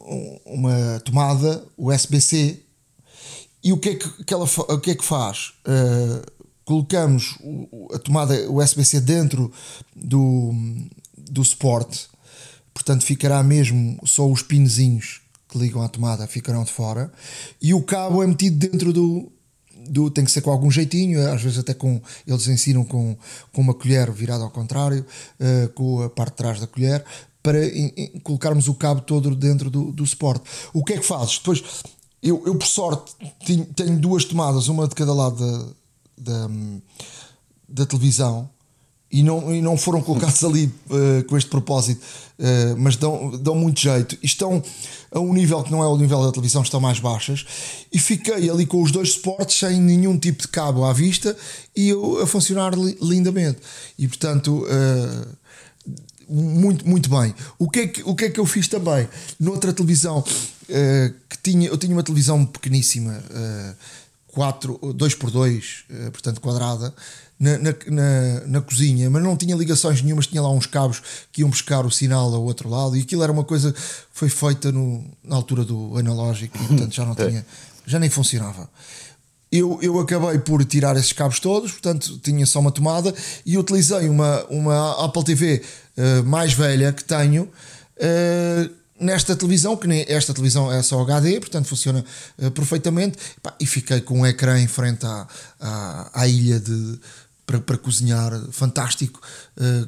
uma 0.45 0.99
tomada 1.01 1.63
USB-C. 1.77 2.59
E 3.63 3.71
o 3.71 3.77
que 3.77 3.89
é 3.89 3.95
que, 3.95 4.23
que, 4.23 4.33
ela, 4.33 4.45
o 4.45 4.79
que, 4.79 4.91
é 4.91 4.95
que 4.95 5.05
faz? 5.05 5.53
Uh, 5.67 6.25
colocamos 6.65 7.37
a 7.93 7.99
tomada 7.99 8.51
USB-C 8.51 8.99
dentro 9.01 9.51
do, 9.95 10.51
do 11.15 11.45
suporte, 11.45 12.07
portanto 12.73 13.03
ficará 13.03 13.43
mesmo 13.43 13.99
só 14.05 14.27
os 14.29 14.41
pinzinhos 14.41 15.21
que 15.55 15.63
ligam 15.63 15.81
à 15.81 15.87
tomada 15.87 16.27
ficarão 16.27 16.63
de 16.63 16.71
fora 16.71 17.11
e 17.61 17.73
o 17.73 17.81
cabo 17.81 18.21
é 18.21 18.27
metido 18.27 18.67
dentro 18.67 18.91
do, 18.91 19.31
do 19.87 20.11
tem 20.11 20.25
que 20.25 20.31
ser 20.31 20.41
com 20.41 20.51
algum 20.51 20.69
jeitinho, 20.69 21.31
às 21.31 21.41
vezes 21.41 21.59
até 21.59 21.73
com 21.73 22.01
eles 22.27 22.47
ensinam 22.47 22.83
com, 22.83 23.15
com 23.53 23.61
uma 23.61 23.73
colher 23.73 24.11
virada 24.11 24.43
ao 24.43 24.51
contrário, 24.51 25.05
uh, 25.39 25.69
com 25.69 26.03
a 26.03 26.09
parte 26.09 26.31
de 26.31 26.37
trás 26.37 26.59
da 26.59 26.67
colher, 26.67 27.03
para 27.41 27.65
in, 27.65 27.93
in, 27.95 28.19
colocarmos 28.19 28.67
o 28.67 28.73
cabo 28.73 29.01
todo 29.01 29.33
dentro 29.35 29.69
do, 29.69 29.91
do 29.91 30.05
suporte. 30.05 30.43
O 30.73 30.83
que 30.83 30.93
é 30.93 30.97
que 30.97 31.05
fazes? 31.05 31.37
Depois, 31.37 31.63
eu, 32.21 32.43
eu 32.45 32.55
por 32.55 32.67
sorte 32.67 33.13
tenho, 33.45 33.65
tenho 33.65 33.97
duas 33.97 34.25
tomadas, 34.25 34.67
uma 34.67 34.87
de 34.87 34.95
cada 34.95 35.13
lado 35.13 35.37
da, 36.17 36.47
da, 36.47 36.49
da 37.69 37.85
televisão 37.85 38.49
e 39.15 39.23
não, 39.23 39.55
e 39.55 39.61
não 39.61 39.77
foram 39.77 40.01
colocados 40.01 40.43
ali 40.43 40.65
uh, 40.65 41.23
com 41.23 41.37
este 41.37 41.49
propósito, 41.49 42.01
uh, 42.37 42.75
mas 42.77 42.97
dão, 42.97 43.31
dão 43.37 43.55
muito 43.55 43.79
jeito. 43.79 44.17
E 44.21 44.25
estão 44.25 44.61
a 45.09 45.19
um 45.21 45.33
nível 45.33 45.63
que 45.63 45.71
não 45.71 45.81
é 45.81 45.87
o 45.87 45.97
nível 45.97 46.21
da 46.21 46.33
televisão, 46.33 46.61
estão 46.61 46.81
mais 46.81 46.99
baixas. 46.99 47.45
E 47.93 47.97
fiquei 47.97 48.49
ali 48.49 48.65
com 48.65 48.83
os 48.83 48.91
dois 48.91 49.13
suportes 49.13 49.57
sem 49.57 49.79
nenhum 49.79 50.19
tipo 50.19 50.41
de 50.41 50.49
cabo 50.49 50.83
à 50.83 50.91
vista 50.91 51.33
e 51.73 51.87
eu 51.87 52.21
a 52.21 52.27
funcionar 52.27 52.73
lindamente. 53.01 53.59
E 53.97 54.05
portanto. 54.07 54.65
Uh, 54.65 55.45
muito, 56.27 56.89
muito 56.89 57.07
bem. 57.07 57.35
O 57.59 57.69
que, 57.69 57.81
é 57.81 57.87
que, 57.87 58.01
o 58.03 58.15
que 58.15 58.25
é 58.25 58.29
que 58.31 58.39
eu 58.39 58.47
fiz 58.47 58.67
também? 58.67 59.07
Noutra 59.39 59.71
televisão 59.71 60.23
que 60.23 61.37
tinha, 61.43 61.67
eu 61.67 61.77
tinha 61.77 61.93
uma 61.93 62.01
televisão 62.01 62.43
pequeníssima, 62.43 63.23
uh, 63.29 63.75
4, 64.29 64.79
2x2, 64.79 66.11
portanto 66.11 66.41
quadrada, 66.41 66.91
na, 67.39 67.57
na, 67.57 67.75
na, 67.87 68.47
na, 68.47 68.61
cozinha, 68.61 69.09
mas 69.09 69.21
não 69.21 69.35
tinha 69.35 69.55
ligações 69.55 70.01
nenhumas, 70.01 70.27
tinha 70.27 70.41
lá 70.41 70.49
uns 70.49 70.65
cabos 70.65 71.01
que 71.31 71.41
iam 71.41 71.49
buscar 71.49 71.85
o 71.85 71.91
sinal 71.91 72.33
ao 72.33 72.43
outro 72.43 72.69
lado, 72.69 72.95
e 72.95 73.01
aquilo 73.01 73.23
era 73.23 73.31
uma 73.31 73.43
coisa 73.43 73.73
que 73.73 73.79
foi 74.11 74.29
feita 74.29 74.71
no, 74.71 75.03
na 75.23 75.35
altura 75.35 75.65
do 75.65 75.97
analógico, 75.97 76.57
e, 76.57 76.67
portanto 76.67 76.93
já 76.93 77.05
não 77.05 77.13
tinha, 77.15 77.45
já 77.85 77.99
nem 77.99 78.09
funcionava. 78.09 78.69
Eu, 79.51 79.79
eu 79.81 79.99
acabei 79.99 80.39
por 80.39 80.63
tirar 80.65 80.97
esses 80.97 81.13
cabos 81.13 81.39
todos, 81.39 81.71
portanto 81.71 82.17
tinha 82.19 82.45
só 82.45 82.59
uma 82.59 82.71
tomada 82.71 83.13
e 83.45 83.57
utilizei 83.57 84.09
uma, 84.09 84.43
uma 84.45 85.05
Apple 85.05 85.23
TV 85.23 85.61
uh, 85.61 86.01
eh, 86.01 86.21
mais 86.23 86.53
velha 86.53 86.91
que 86.91 87.03
tenho. 87.03 87.43
Uh, 87.95 88.69
nesta 88.99 89.35
televisão, 89.35 89.77
que 89.77 89.87
nem 89.87 90.05
esta 90.07 90.33
televisão 90.33 90.71
é 90.71 90.81
só 90.81 91.01
HD, 91.01 91.39
portanto 91.39 91.67
funciona 91.67 92.03
uh, 92.37 92.51
perfeitamente, 92.51 93.17
e 93.59 93.65
fiquei 93.65 94.01
com 94.01 94.21
um 94.21 94.25
ecrã 94.25 94.59
em 94.59 94.67
frente 94.67 95.05
à, 95.05 95.27
à, 95.59 96.21
à 96.21 96.27
ilha 96.27 96.59
de, 96.59 96.99
para, 97.45 97.59
para 97.59 97.77
cozinhar 97.77 98.31
fantástico. 98.51 99.21
Uh, 99.57 99.87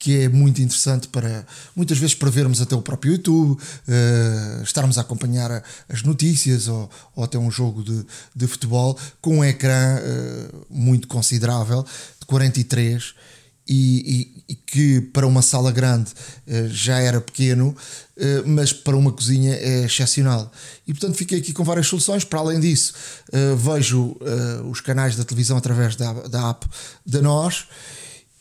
que 0.00 0.22
é 0.22 0.28
muito 0.30 0.62
interessante 0.62 1.08
para 1.08 1.46
muitas 1.76 1.98
vezes 1.98 2.14
para 2.14 2.30
vermos 2.30 2.62
até 2.62 2.74
o 2.74 2.80
próprio 2.80 3.12
YouTube, 3.12 3.60
uh, 3.60 4.62
estarmos 4.62 4.96
a 4.96 5.02
acompanhar 5.02 5.62
as 5.90 6.02
notícias 6.02 6.68
ou, 6.68 6.90
ou 7.14 7.22
até 7.22 7.38
um 7.38 7.50
jogo 7.50 7.84
de, 7.84 8.06
de 8.34 8.46
futebol 8.46 8.98
com 9.20 9.40
um 9.40 9.44
ecrã 9.44 9.98
uh, 9.98 10.66
muito 10.70 11.06
considerável 11.06 11.84
de 12.18 12.24
43 12.26 13.14
e, 13.72 14.34
e, 14.48 14.52
e, 14.52 14.54
que 14.56 15.00
para 15.00 15.24
uma 15.24 15.42
sala 15.42 15.70
grande 15.70 16.10
uh, 16.10 16.68
já 16.70 16.98
era 16.98 17.20
pequeno, 17.20 17.68
uh, 17.68 17.76
mas 18.44 18.72
para 18.72 18.96
uma 18.96 19.12
cozinha 19.12 19.54
é 19.54 19.84
excepcional. 19.84 20.50
E 20.88 20.92
portanto 20.92 21.14
fiquei 21.14 21.38
aqui 21.38 21.52
com 21.52 21.62
várias 21.62 21.86
soluções. 21.86 22.24
Para 22.24 22.40
além 22.40 22.58
disso, 22.58 22.92
uh, 23.28 23.56
vejo 23.56 24.16
os 24.68 24.80
canais 24.80 25.14
da 25.14 25.24
televisão 25.24 25.56
através 25.56 25.94
da, 25.94 26.12
da 26.12 26.50
app 26.50 26.66
da 27.06 27.22
Nós 27.22 27.68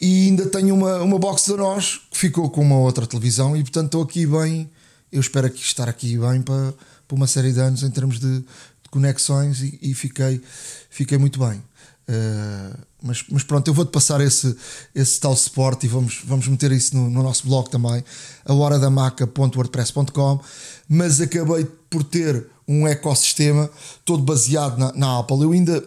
e 0.01 0.29
ainda 0.29 0.47
tenho 0.47 0.73
uma, 0.73 0.97
uma 1.03 1.19
box 1.19 1.47
da 1.47 1.57
Nós 1.57 2.01
que 2.09 2.17
ficou 2.17 2.49
com 2.49 2.61
uma 2.61 2.79
outra 2.79 3.05
televisão 3.05 3.55
e 3.55 3.61
portanto 3.61 3.85
estou 3.85 4.01
aqui 4.01 4.25
bem. 4.25 4.67
Eu 5.11 5.21
espero 5.21 5.45
aqui 5.45 5.61
estar 5.61 5.87
aqui 5.87 6.17
bem 6.17 6.41
para, 6.41 6.73
para 7.07 7.15
uma 7.15 7.27
série 7.27 7.53
de 7.53 7.59
anos 7.59 7.83
em 7.83 7.91
termos 7.91 8.19
de, 8.19 8.39
de 8.39 8.89
conexões 8.89 9.61
e, 9.61 9.77
e 9.79 9.93
fiquei, 9.93 10.41
fiquei 10.89 11.19
muito 11.19 11.37
bem. 11.39 11.61
Uh, 12.09 12.88
mas, 13.01 13.23
mas, 13.29 13.43
pronto, 13.43 13.65
eu 13.67 13.73
vou-te 13.73 13.91
passar 13.91 14.19
esse, 14.19 14.55
esse 14.93 15.19
tal 15.19 15.35
suporte 15.35 15.85
e 15.85 15.89
vamos, 15.89 16.21
vamos 16.25 16.47
meter 16.47 16.71
isso 16.71 16.95
no, 16.95 17.09
no 17.09 17.23
nosso 17.23 17.47
blog 17.47 17.69
também, 17.69 18.03
a 18.43 18.53
horadamaca.wordpress.com. 18.53 20.39
Mas 20.87 21.21
acabei 21.21 21.65
por 21.89 22.03
ter 22.03 22.45
um 22.67 22.87
ecossistema 22.87 23.69
todo 24.03 24.21
baseado 24.23 24.77
na, 24.77 24.91
na 24.93 25.19
Apple. 25.19 25.41
Eu 25.41 25.51
ainda, 25.53 25.83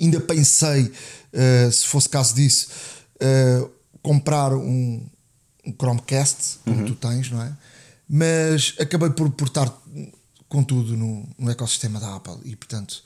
ainda 0.00 0.20
pensei, 0.20 0.84
uh, 0.86 1.70
se 1.70 1.86
fosse 1.86 2.08
caso 2.08 2.34
disso, 2.34 2.68
uh, 3.16 3.70
comprar 4.02 4.54
um, 4.54 5.06
um 5.66 5.72
Chromecast, 5.72 6.60
como 6.64 6.80
uhum. 6.80 6.86
tu 6.86 6.94
tens, 6.94 7.30
não 7.30 7.42
é? 7.42 7.52
Mas 8.08 8.74
acabei 8.80 9.10
por, 9.10 9.30
por 9.30 9.48
estar 9.48 9.70
com 10.48 10.62
tudo 10.62 10.96
no, 10.96 11.28
no 11.38 11.50
ecossistema 11.50 12.00
da 12.00 12.16
Apple 12.16 12.38
e, 12.44 12.54
portanto, 12.54 13.02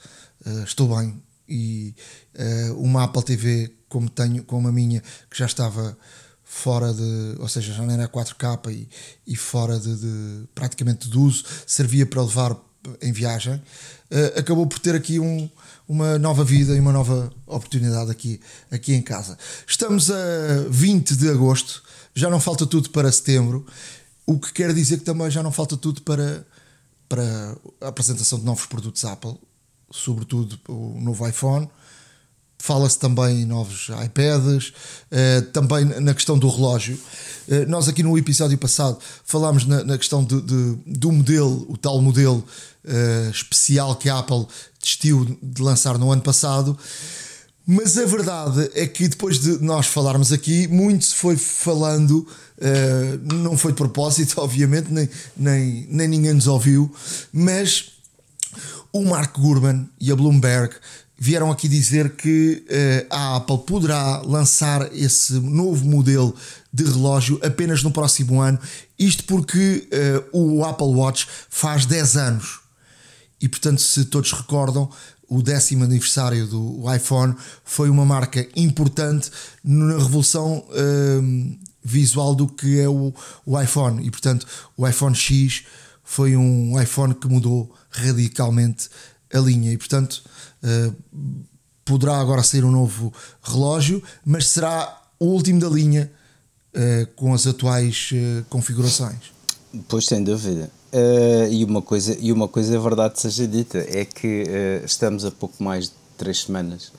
estou 0.65 0.97
bem 0.97 1.15
e 1.49 1.95
uh, 2.35 2.75
uma 2.75 3.05
Apple 3.05 3.23
TV 3.23 3.73
como 3.89 4.09
tenho, 4.09 4.45
como 4.45 4.69
a 4.69 4.73
minha, 4.73 5.03
que 5.31 5.39
já 5.39 5.47
estava 5.47 5.97
fora 6.45 6.93
de, 6.93 7.37
ou 7.39 7.49
seja, 7.49 7.73
já 7.73 7.83
não 7.83 7.93
era 7.93 8.09
4K 8.09 8.73
e, 8.73 8.89
e 9.27 9.37
fora 9.37 9.79
de, 9.79 9.97
de, 9.97 10.49
praticamente 10.55 11.09
de 11.09 11.19
uso, 11.19 11.45
servia 11.67 12.07
para 12.07 12.23
levar 12.23 12.57
em 13.03 13.13
viagem, 13.13 13.55
uh, 13.55 14.39
acabou 14.39 14.67
por 14.67 14.79
ter 14.79 14.95
aqui 14.95 15.19
um, 15.19 15.49
uma 15.87 16.19
nova 16.19 16.45
vida 16.45 16.75
e 16.75 16.81
uma 16.81 16.93
nova 16.93 17.33
oportunidade 17.47 18.11
aqui, 18.11 18.41
aqui 18.71 18.95
em 18.95 19.03
casa. 19.03 19.37
Estamos 19.67 20.11
a 20.11 20.65
20 20.69 21.17
de 21.17 21.29
agosto, 21.29 21.83
já 22.15 22.31
não 22.31 22.41
falta 22.41 22.67
tudo 22.67 22.91
para 22.91 23.11
setembro, 23.11 23.67
o 24.27 24.39
que 24.39 24.53
quer 24.53 24.73
dizer 24.75 24.99
que 24.99 25.05
também 25.05 25.31
já 25.31 25.43
não 25.43 25.51
falta 25.53 25.77
tudo 25.77 26.03
para, 26.03 26.47
para 27.09 27.57
a 27.81 27.89
apresentação 27.89 28.39
de 28.39 28.45
novos 28.45 28.67
produtos 28.67 29.05
Apple 29.05 29.39
sobretudo 29.91 30.59
o 30.69 31.01
novo 31.01 31.27
iPhone. 31.27 31.69
Fala-se 32.61 32.99
também 32.99 33.43
em 33.43 33.47
novos 33.47 33.89
iPads, 34.05 34.69
uh, 35.13 35.43
também 35.53 35.85
na 35.85 36.13
questão 36.13 36.37
do 36.37 36.49
relógio. 36.49 36.99
Uh, 37.47 37.69
nós, 37.69 37.89
aqui 37.89 38.03
no 38.03 38.19
episódio 38.19 38.59
passado, 38.59 38.99
falámos 39.25 39.65
na, 39.65 39.97
questão 39.97 40.25
de, 40.25 40.41
do 40.85 41.13
modelo, 41.13 41.67
o 41.69 41.77
tal 41.77 42.03
modelo 42.03 42.45
uh, 42.85 43.31
especial 43.31 43.95
que 43.95 44.11
a 44.11 44.19
Apple 44.19 44.47
desistiu 44.81 45.39
de 45.41 45.63
lançar 45.63 45.97
no 45.99 46.11
ano 46.11 46.21
passado. 46.21 46.77
Mas 47.65 47.97
a 47.97 48.05
verdade 48.05 48.71
é 48.75 48.87
que 48.87 49.07
depois 49.07 49.39
de 49.39 49.63
nós 49.63 49.87
falarmos 49.87 50.33
aqui, 50.33 50.67
muito 50.67 51.05
se 51.05 51.15
foi 51.15 51.37
falando, 51.37 52.27
não 53.31 53.59
foi 53.59 53.73
de 53.73 53.77
propósito, 53.77 54.41
obviamente, 54.41 54.91
nem, 54.91 55.07
nem, 55.37 55.87
nem 55.91 56.09
ninguém 56.09 56.33
nos 56.33 56.47
ouviu, 56.47 56.91
mas 57.31 57.91
o 58.93 59.05
Mark 59.05 59.39
Gurman 59.39 59.89
e 60.01 60.11
a 60.11 60.17
Bloomberg 60.17 60.75
vieram 61.19 61.51
aqui 61.51 61.69
dizer 61.69 62.11
que 62.11 62.65
uh, 62.71 63.07
a 63.11 63.37
Apple 63.37 63.59
poderá 63.59 64.23
lançar 64.23 64.95
esse 64.95 65.33
novo 65.35 65.85
modelo 65.85 66.35
de 66.73 66.85
relógio 66.85 67.41
apenas 67.43 67.83
no 67.83 67.91
próximo 67.91 68.41
ano. 68.41 68.59
Isto 68.99 69.25
porque 69.25 69.89
uh, 70.33 70.39
o 70.39 70.65
Apple 70.65 70.87
Watch 70.87 71.27
faz 71.51 71.85
10 71.85 72.17
anos. 72.17 72.61
E 73.41 73.49
portanto, 73.49 73.81
se 73.81 74.05
todos 74.05 74.33
recordam, 74.33 74.89
o 75.29 75.43
décimo 75.43 75.85
aniversário 75.85 76.47
do 76.47 76.95
iPhone 76.95 77.35
foi 77.65 77.91
uma 77.91 78.05
marca 78.05 78.47
importante 78.57 79.31
na 79.63 79.99
revolução 79.99 80.65
uh, 80.69 81.59
visual 81.83 82.35
do 82.35 82.47
que 82.47 82.79
é 82.79 82.89
o, 82.89 83.13
o 83.45 83.61
iPhone. 83.61 84.07
E 84.07 84.11
portanto, 84.11 84.47
o 84.77 84.87
iPhone 84.87 85.15
X 85.15 85.65
foi 86.09 86.35
um 86.39 86.81
iPhone 86.81 87.15
que 87.15 87.29
mudou 87.29 87.71
radicalmente 87.91 88.89
a 89.33 89.39
linha 89.39 89.71
e, 89.71 89.77
portanto, 89.77 90.25
uh, 90.65 90.95
poderá 91.85 92.19
agora 92.19 92.43
ser 92.43 92.65
um 92.65 92.71
novo 92.71 93.13
relógio, 93.43 94.03
mas 94.25 94.49
será 94.49 95.03
o 95.21 95.27
último 95.27 95.61
da 95.61 95.69
linha 95.69 96.11
uh, 96.75 97.07
com 97.15 97.35
as 97.35 97.47
atuais 97.47 98.09
uh, 98.13 98.43
configurações. 98.49 99.19
Pois 99.87 100.07
sem 100.07 100.25
dúvida. 100.25 100.71
e, 101.51 101.63
uma 101.63 101.83
coisa, 101.83 102.17
e 102.19 102.33
uma 102.33 102.49
coisa 102.49 102.75
é 102.75 102.79
verdade 102.79 103.21
seja 103.21 103.47
dita, 103.47 103.79
é 103.79 104.07
que 104.07 104.45
estamos 104.87 105.27
a 105.27 105.31
pouco 105.31 105.63
mais 105.63 105.85
de 105.85 105.93
três 106.17 106.41
semanas 106.45 106.91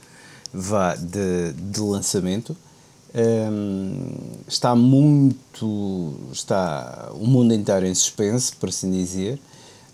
vá, 0.53 0.95
de, 0.95 1.51
de 1.53 1.79
lançamento. 1.79 2.55
Um, 3.13 4.13
está 4.47 4.75
muito. 4.75 6.13
está 6.31 7.09
o 7.13 7.25
mundo 7.25 7.53
inteiro 7.53 7.87
em 7.87 7.93
suspense, 7.93 8.55
por 8.55 8.69
assim 8.69 8.91
dizer 8.91 9.39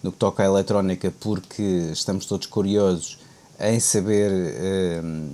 no 0.06 0.12
que 0.12 0.20
toca 0.20 0.44
à 0.44 0.46
eletrónica, 0.46 1.12
porque 1.20 1.90
estamos 1.92 2.28
todos 2.28 2.46
curiosos 2.46 3.18
em 3.60 3.80
saber 3.80 4.32
um, 5.04 5.30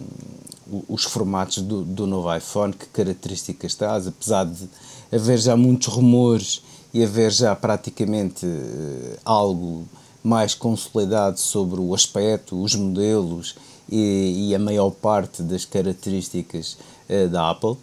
os 0.87 1.03
formatos 1.03 1.57
do, 1.57 1.83
do 1.83 2.07
novo 2.07 2.33
iPhone, 2.33 2.71
que 2.71 2.85
características 2.85 3.75
traz, 3.75 4.07
apesar 4.07 4.45
de 4.45 4.69
haver 5.11 5.37
já 5.39 5.57
muitos 5.57 5.87
rumores 5.87 6.63
e 6.93 7.03
haver 7.03 7.31
já 7.31 7.53
praticamente 7.53 8.45
uh, 8.45 9.17
algo 9.25 9.85
mais 10.23 10.53
consolidado 10.53 11.37
sobre 11.37 11.81
o 11.81 11.93
aspecto, 11.93 12.61
os 12.61 12.73
modelos 12.73 13.55
e, 13.91 14.49
e 14.49 14.55
a 14.55 14.59
maior 14.59 14.91
parte 14.91 15.43
das 15.43 15.65
características 15.65 16.77
uh, 17.09 17.27
da 17.29 17.49
Apple. 17.49 17.77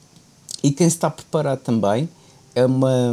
E 0.63 0.73
quem 0.73 0.87
está 0.87 1.09
preparado 1.11 1.61
também 1.61 2.09
é, 2.55 2.67
uma, 2.67 3.13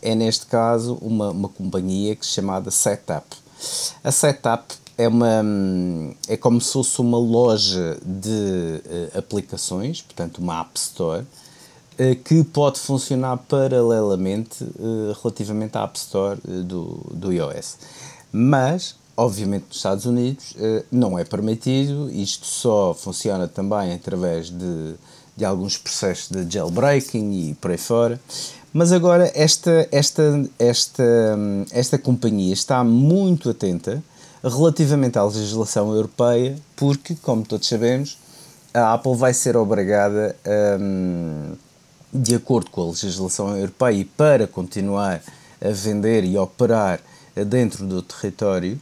é 0.00 0.14
neste 0.14 0.46
caso 0.46 0.94
uma, 1.02 1.30
uma 1.30 1.48
companhia 1.48 2.16
que 2.16 2.24
chamada 2.24 2.70
Setup. 2.70 3.26
A 4.02 4.10
Setup 4.10 4.74
é, 4.96 5.08
uma, 5.08 5.42
é 6.28 6.36
como 6.36 6.60
se 6.60 6.72
fosse 6.72 7.00
uma 7.00 7.18
loja 7.18 7.98
de 8.04 8.82
uh, 8.84 9.18
aplicações, 9.18 10.02
portanto 10.02 10.38
uma 10.38 10.60
App 10.60 10.70
Store, 10.74 11.22
uh, 11.22 12.16
que 12.22 12.44
pode 12.44 12.78
funcionar 12.78 13.36
paralelamente 13.36 14.62
uh, 14.64 15.16
relativamente 15.22 15.76
à 15.76 15.84
App 15.84 15.98
Store 15.98 16.38
do, 16.42 17.00
do 17.12 17.32
iOS. 17.32 17.78
Mas, 18.32 18.94
obviamente, 19.20 19.66
nos 19.68 19.76
Estados 19.76 20.06
Unidos 20.06 20.56
não 20.90 21.18
é 21.18 21.24
permitido, 21.24 22.10
isto 22.10 22.46
só 22.46 22.94
funciona 22.94 23.46
também 23.46 23.92
através 23.92 24.48
de, 24.48 24.94
de 25.36 25.44
alguns 25.44 25.76
processos 25.76 26.30
de 26.30 26.50
jailbreaking 26.50 27.50
e 27.50 27.54
por 27.54 27.70
aí 27.70 27.76
fora. 27.76 28.18
Mas 28.72 28.92
agora 28.92 29.30
esta, 29.34 29.86
esta, 29.92 30.48
esta, 30.58 31.04
esta 31.70 31.98
companhia 31.98 32.54
está 32.54 32.82
muito 32.82 33.50
atenta 33.50 34.02
relativamente 34.42 35.18
à 35.18 35.24
legislação 35.24 35.94
europeia, 35.94 36.56
porque, 36.74 37.14
como 37.16 37.44
todos 37.44 37.68
sabemos, 37.68 38.16
a 38.72 38.94
Apple 38.94 39.16
vai 39.16 39.34
ser 39.34 39.56
obrigada, 39.56 40.34
um, 40.80 41.52
de 42.12 42.34
acordo 42.36 42.70
com 42.70 42.82
a 42.82 42.86
legislação 42.86 43.54
europeia 43.56 43.96
e 43.96 44.04
para 44.04 44.46
continuar 44.46 45.20
a 45.60 45.68
vender 45.70 46.24
e 46.24 46.38
operar 46.38 47.00
dentro 47.46 47.86
do 47.86 48.00
território, 48.00 48.80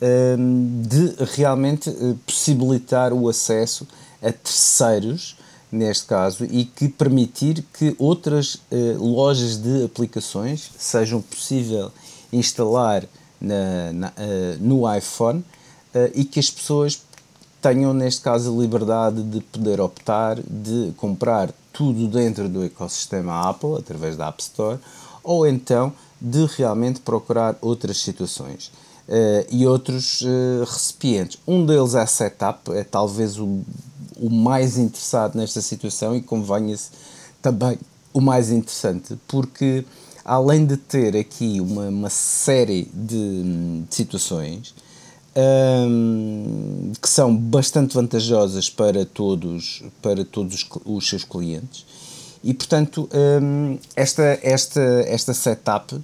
de 0.00 1.14
realmente 1.36 1.90
eh, 1.90 2.14
possibilitar 2.26 3.12
o 3.12 3.28
acesso 3.28 3.86
a 4.22 4.32
terceiros 4.32 5.36
neste 5.70 6.06
caso, 6.06 6.44
e 6.44 6.64
que 6.64 6.88
permitir 6.88 7.64
que 7.72 7.94
outras 7.96 8.56
uh, 8.56 8.98
lojas 8.98 9.56
de 9.56 9.84
aplicações 9.84 10.68
sejam 10.76 11.22
possível 11.22 11.92
instalar 12.32 13.04
na, 13.40 13.92
na, 13.92 14.08
uh, 14.08 14.12
no 14.58 14.92
iPhone 14.92 15.44
e 16.14 16.24
que 16.24 16.38
as 16.38 16.48
pessoas 16.48 17.02
tenham, 17.60 17.92
neste 17.92 18.20
caso, 18.20 18.56
a 18.56 18.62
liberdade 18.62 19.22
de 19.24 19.40
poder 19.40 19.80
optar 19.80 20.38
de 20.40 20.92
comprar 20.96 21.50
tudo 21.72 22.06
dentro 22.06 22.48
do 22.48 22.64
ecossistema 22.64 23.48
Apple, 23.48 23.76
através 23.76 24.16
da 24.16 24.28
App 24.28 24.40
Store, 24.40 24.78
ou 25.22 25.46
então 25.46 25.92
de 26.20 26.46
realmente 26.46 27.00
procurar 27.00 27.56
outras 27.60 27.96
situações. 27.98 28.70
Uh, 29.10 29.44
e 29.50 29.66
outros 29.66 30.20
uh, 30.20 30.64
recipientes. 30.64 31.36
Um 31.44 31.66
deles 31.66 31.96
é 31.96 32.00
a 32.00 32.06
Setup, 32.06 32.70
é 32.70 32.84
talvez 32.84 33.40
o 33.40 33.64
o 34.20 34.28
mais 34.28 34.76
interessado 34.76 35.36
nesta 35.36 35.62
situação 35.62 36.14
e 36.14 36.20
convenha-se 36.20 36.90
também 37.40 37.78
o 38.12 38.20
mais 38.20 38.50
interessante, 38.50 39.18
porque 39.26 39.84
além 40.24 40.66
de 40.66 40.76
ter 40.76 41.16
aqui 41.16 41.58
uma, 41.60 41.88
uma 41.88 42.10
série 42.10 42.90
de, 42.92 43.82
de 43.88 43.94
situações 43.94 44.74
um, 45.34 46.92
que 47.00 47.08
são 47.08 47.34
bastante 47.34 47.94
vantajosas 47.94 48.68
para 48.68 49.06
todos, 49.06 49.82
para 50.02 50.24
todos 50.24 50.68
os 50.84 51.08
seus 51.08 51.24
clientes, 51.24 51.86
e 52.44 52.52
portanto 52.52 53.08
um, 53.42 53.78
esta, 53.96 54.38
esta, 54.42 54.80
esta 55.06 55.32
setup 55.32 55.98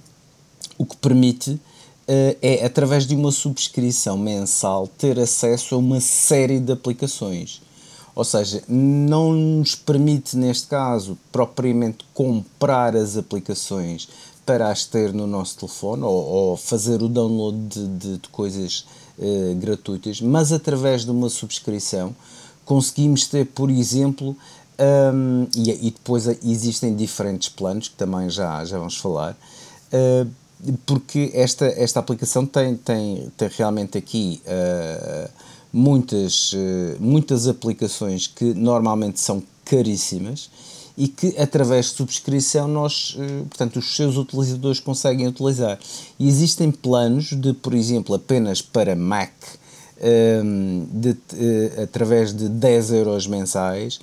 o 0.77 0.85
que 0.85 0.95
permite 0.97 1.59
é, 2.07 2.65
através 2.65 3.05
de 3.05 3.15
uma 3.15 3.31
subscrição 3.31 4.17
mensal, 4.17 4.87
ter 4.87 5.19
acesso 5.19 5.75
a 5.75 5.77
uma 5.77 5.99
série 5.99 6.59
de 6.59 6.71
aplicações. 6.71 7.61
Ou 8.15 8.23
seja, 8.23 8.63
não 8.67 9.33
nos 9.33 9.75
permite, 9.75 10.35
neste 10.35 10.67
caso, 10.67 11.17
propriamente 11.31 12.05
comprar 12.13 12.95
as 12.95 13.15
aplicações 13.15 14.07
para 14.45 14.69
as 14.69 14.85
ter 14.85 15.13
no 15.13 15.27
nosso 15.27 15.57
telefone 15.57 16.03
ou, 16.03 16.25
ou 16.25 16.57
fazer 16.57 17.03
o 17.03 17.09
download 17.09 17.57
de, 17.67 17.87
de, 17.87 18.17
de 18.17 18.29
coisas 18.29 18.85
eh, 19.19 19.55
gratuitas, 19.59 20.21
mas 20.21 20.51
através 20.51 21.03
de 21.03 21.11
uma 21.11 21.27
subscrição 21.27 22.15
conseguimos 22.63 23.27
ter, 23.27 23.45
por 23.47 23.69
exemplo, 23.69 24.35
um, 24.79 25.47
e, 25.55 25.87
e, 25.87 25.91
depois 25.91 26.27
existem 26.43 26.95
diferentes 26.95 27.49
planos 27.49 27.87
que 27.87 27.95
também 27.95 28.29
já, 28.29 28.63
já 28.63 28.77
vamos 28.77 28.95
falar. 28.97 29.35
Uh, 29.91 30.29
porque 30.85 31.31
esta, 31.33 31.65
esta 31.65 31.99
aplicação 31.99 32.45
tem, 32.45 32.75
tem, 32.75 33.31
tem 33.37 33.49
realmente 33.57 33.97
aqui 33.97 34.41
uh, 34.45 35.29
muitas, 35.71 36.53
eh, 36.55 36.95
muitas 36.99 37.47
aplicações 37.47 38.25
que 38.25 38.53
normalmente 38.53 39.19
são 39.19 39.43
caríssimas 39.63 40.49
e 40.97 41.07
que 41.07 41.37
através 41.37 41.87
de 41.87 41.91
subscrição 41.91 42.67
nós, 42.67 43.15
eh, 43.19 43.43
portanto, 43.47 43.77
os 43.77 43.95
seus 43.95 44.17
utilizadores 44.17 44.79
conseguem 44.79 45.27
utilizar. 45.27 45.77
E 46.17 46.27
existem 46.27 46.71
planos 46.71 47.31
de, 47.31 47.53
por 47.53 47.73
exemplo, 47.73 48.15
apenas 48.15 48.61
para 48.61 48.95
Mac, 48.95 49.31
ehm, 49.99 50.85
de, 50.91 51.15
através 51.83 52.33
de 52.35 52.49
10 52.49 52.91
euros 52.93 53.27
mensais, 53.27 53.99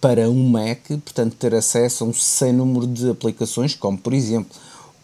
para 0.00 0.30
um 0.30 0.48
Mac, 0.48 0.86
portanto, 0.86 1.34
ter 1.36 1.54
acesso 1.54 2.04
a 2.04 2.06
um 2.06 2.12
sem 2.12 2.52
número 2.52 2.86
de 2.86 3.10
aplicações, 3.10 3.74
como 3.74 3.98
por 3.98 4.12
exemplo 4.12 4.54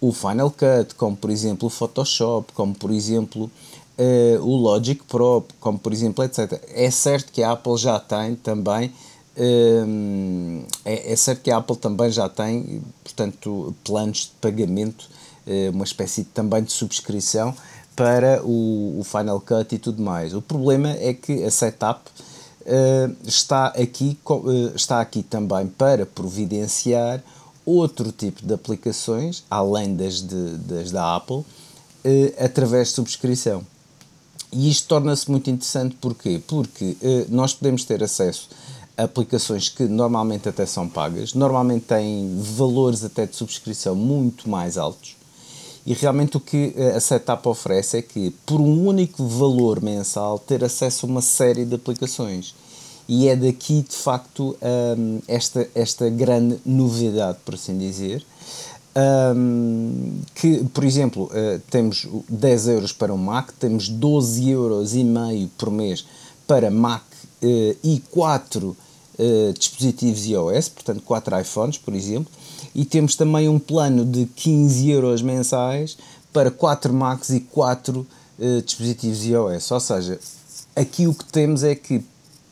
o 0.03 0.12
Final 0.12 0.51
Cut, 0.51 0.97
como 0.97 1.17
por 1.17 1.31
exemplo 1.31 1.69
o 1.69 1.71
Photoshop, 1.71 2.53
como 2.55 2.75
por 2.75 2.91
exemplo 2.91 3.45
uh, 3.45 4.43
o 4.45 4.57
Logic 4.57 5.01
Pro, 5.05 5.45
como 5.61 5.79
por 5.79 5.93
exemplo, 5.93 6.25
etc. 6.25 6.61
É 6.75 6.91
certo 6.91 7.31
que 7.31 7.41
a 7.41 7.53
Apple 7.53 7.77
já 7.77 8.01
tem 8.01 8.35
também, 8.35 8.88
uh, 9.37 10.67
é, 10.85 11.12
é, 11.12 11.17
certo 11.17 11.43
que 11.43 11.53
a 11.53 11.59
Apple 11.59 11.77
também 11.77 12.11
já 12.11 12.29
tem, 12.29 12.83
portanto, 13.05 13.73
planos 13.85 14.23
de 14.23 14.33
pagamento, 14.41 15.09
uh, 15.47 15.71
uma 15.71 15.85
espécie 15.85 16.25
também 16.25 16.65
de 16.65 16.73
subscrição 16.73 17.55
para 17.95 18.43
o, 18.43 18.99
o, 18.99 19.05
Final 19.05 19.41
Cut 19.41 19.73
e 19.73 19.79
tudo 19.79 20.03
mais. 20.03 20.35
O 20.35 20.43
problema 20.43 20.91
é 20.99 21.15
que 21.15 21.45
a 21.45 21.51
setup 21.51 22.11
está, 23.25 23.67
aqui, 23.67 24.19
está 24.75 25.01
aqui 25.01 25.23
também 25.23 25.67
para 25.67 26.07
providenciar 26.07 27.23
outro 27.64 28.11
tipo 28.12 28.44
de 28.44 28.55
aplicações, 28.55 29.44
além 29.51 29.94
das, 29.94 30.20
de, 30.20 30.57
das 30.59 30.90
da 30.90 31.16
Apple, 31.16 31.44
através 32.38 32.88
de 32.88 32.94
subscrição. 32.94 33.64
E 34.53 34.68
isto 34.68 34.87
torna-se 34.87 35.31
muito 35.31 35.48
interessante 35.48 35.96
porquê? 35.98 36.40
Porque 36.46 36.96
uh, 37.01 37.27
nós 37.31 37.55
podemos 37.55 37.85
ter 37.85 38.03
acesso 38.05 38.51
a 38.96 39.05
aplicações 39.05 39.70
que 39.70 39.85
normalmente 39.85 40.46
até 40.46 40.66
são 40.66 40.87
pagas, 40.87 41.33
normalmente 41.33 41.87
têm 41.87 42.38
valores 42.38 43.03
até 43.03 43.25
de 43.25 43.35
subscrição 43.35 43.94
muito 43.94 44.51
mais 44.51 44.77
altos. 44.77 45.16
E 45.87 45.94
realmente 45.94 46.37
o 46.37 46.40
que 46.40 46.75
eh, 46.77 46.94
a 46.94 47.01
Setup 47.01 47.48
oferece 47.48 47.96
é 47.96 48.03
que, 48.03 48.31
por 48.46 48.61
um 48.61 48.87
único 48.87 49.27
valor 49.27 49.83
mensal, 49.83 50.38
ter 50.38 50.62
acesso 50.62 51.07
a 51.07 51.09
uma 51.09 51.22
série 51.22 51.64
de 51.64 51.75
aplicações. 51.75 52.55
E 53.09 53.29
é 53.29 53.37
daqui, 53.37 53.83
de 53.83 53.97
facto, 53.97 54.57
um, 54.62 55.21
esta, 55.27 55.69
esta 55.75 56.09
grande 56.09 56.59
novidade, 56.65 57.38
por 57.45 57.55
assim 57.55 57.77
dizer, 57.77 58.25
um, 58.95 60.21
que, 60.35 60.65
por 60.65 60.85
exemplo, 60.85 61.25
uh, 61.25 61.61
temos 61.71 62.07
10 62.29 62.69
euros 62.69 62.93
para 62.93 63.12
um 63.12 63.17
Mac, 63.17 63.51
temos 63.59 63.88
12 63.88 64.51
euros 64.51 64.95
e 64.95 65.03
meio 65.03 65.49
por 65.57 65.71
mês 65.71 66.05
para 66.47 66.71
Mac 66.71 67.03
uh, 67.43 67.77
e 67.83 68.03
4 68.11 68.69
uh, 68.69 68.77
eh, 69.19 69.53
dispositivos 69.57 70.27
iOS, 70.27 70.69
portanto 70.71 71.03
4 71.05 71.41
iPhones, 71.41 71.79
por 71.79 71.95
exemplo, 71.95 72.31
e 72.75 72.85
temos 72.85 73.15
também 73.15 73.49
um 73.49 73.59
plano 73.59 74.05
de 74.05 74.27
15 74.27 74.91
euros 74.91 75.23
mensais 75.23 75.97
para 76.33 76.51
4 76.51 76.93
Macs 76.93 77.31
e 77.31 77.41
4 77.41 78.07
dispositivos 78.65 79.25
iOS. 79.25 79.71
Ou 79.71 79.81
seja, 79.81 80.19
aqui 80.75 81.07
o 81.07 81.15
que 81.15 81.25
temos 81.27 81.62
é 81.62 81.75
que, 81.75 82.03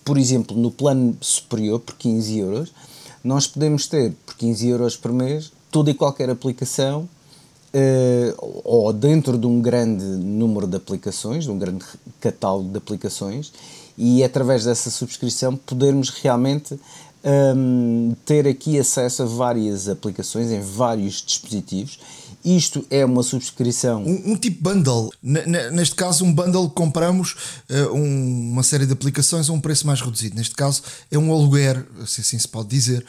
por 0.05 0.19
exemplo, 0.19 0.57
no 0.57 0.71
plano 0.71 1.17
superior, 1.21 1.81
por 1.81 1.95
15 1.97 2.39
euros, 2.39 2.73
nós 3.23 3.47
podemos 3.47 3.87
ter 3.87 4.13
por 4.25 4.35
15 4.37 4.69
euros 4.69 4.97
por 4.97 5.13
mês 5.13 5.53
toda 5.71 5.91
e 5.91 5.95
qualquer 5.95 6.31
aplicação 6.31 7.09
uh, 7.75 8.63
ou 8.65 8.93
dentro 8.93 9.39
de 9.39 9.47
um 9.47 9.61
grande 9.61 10.05
número 10.05 10.67
de 10.67 10.77
aplicações, 10.77 11.45
de 11.45 11.51
um 11.51 11.59
grande 11.59 11.85
catálogo 12.21 12.71
de 12.71 12.79
aplicações 12.79 13.53
e 13.97 14.25
através 14.25 14.65
dessa 14.65 14.91
subscrição 14.91 15.57
podermos 15.57 16.11
realmente 16.11 16.79
um, 17.25 18.15
ter 18.25 18.47
aqui 18.47 18.79
acesso 18.79 19.23
a 19.23 19.27
várias 19.27 19.89
aplicações 19.89 20.51
em 20.51 20.61
vários 20.61 21.23
dispositivos 21.23 21.99
Isto 22.45 22.87
é 22.91 23.05
uma 23.05 23.23
subscrição. 23.23 24.03
Um, 24.03 24.33
um 24.33 24.37
tipo 24.37 24.63
bundle. 24.63 25.11
N 25.23 25.71
neste 25.73 25.95
caso, 25.95 26.25
um 26.25 26.33
bundle 26.33 26.71
compramos 26.71 27.37
uh, 27.69 27.95
um, 27.95 28.53
uma 28.53 28.63
série 28.63 28.87
de 28.87 28.93
aplicações 28.93 29.51
a 29.51 29.53
um 29.53 29.61
preço 29.61 29.87
mais 29.87 30.01
reduzido. 30.01 30.37
Neste 30.37 30.55
caso, 30.55 30.83
é 31.11 31.19
um 31.19 31.31
aluguer, 31.33 31.87
se 32.07 32.23
assim 32.23 32.39
se 32.39 32.49
pode 32.49 32.69
dizer. 32.69 33.05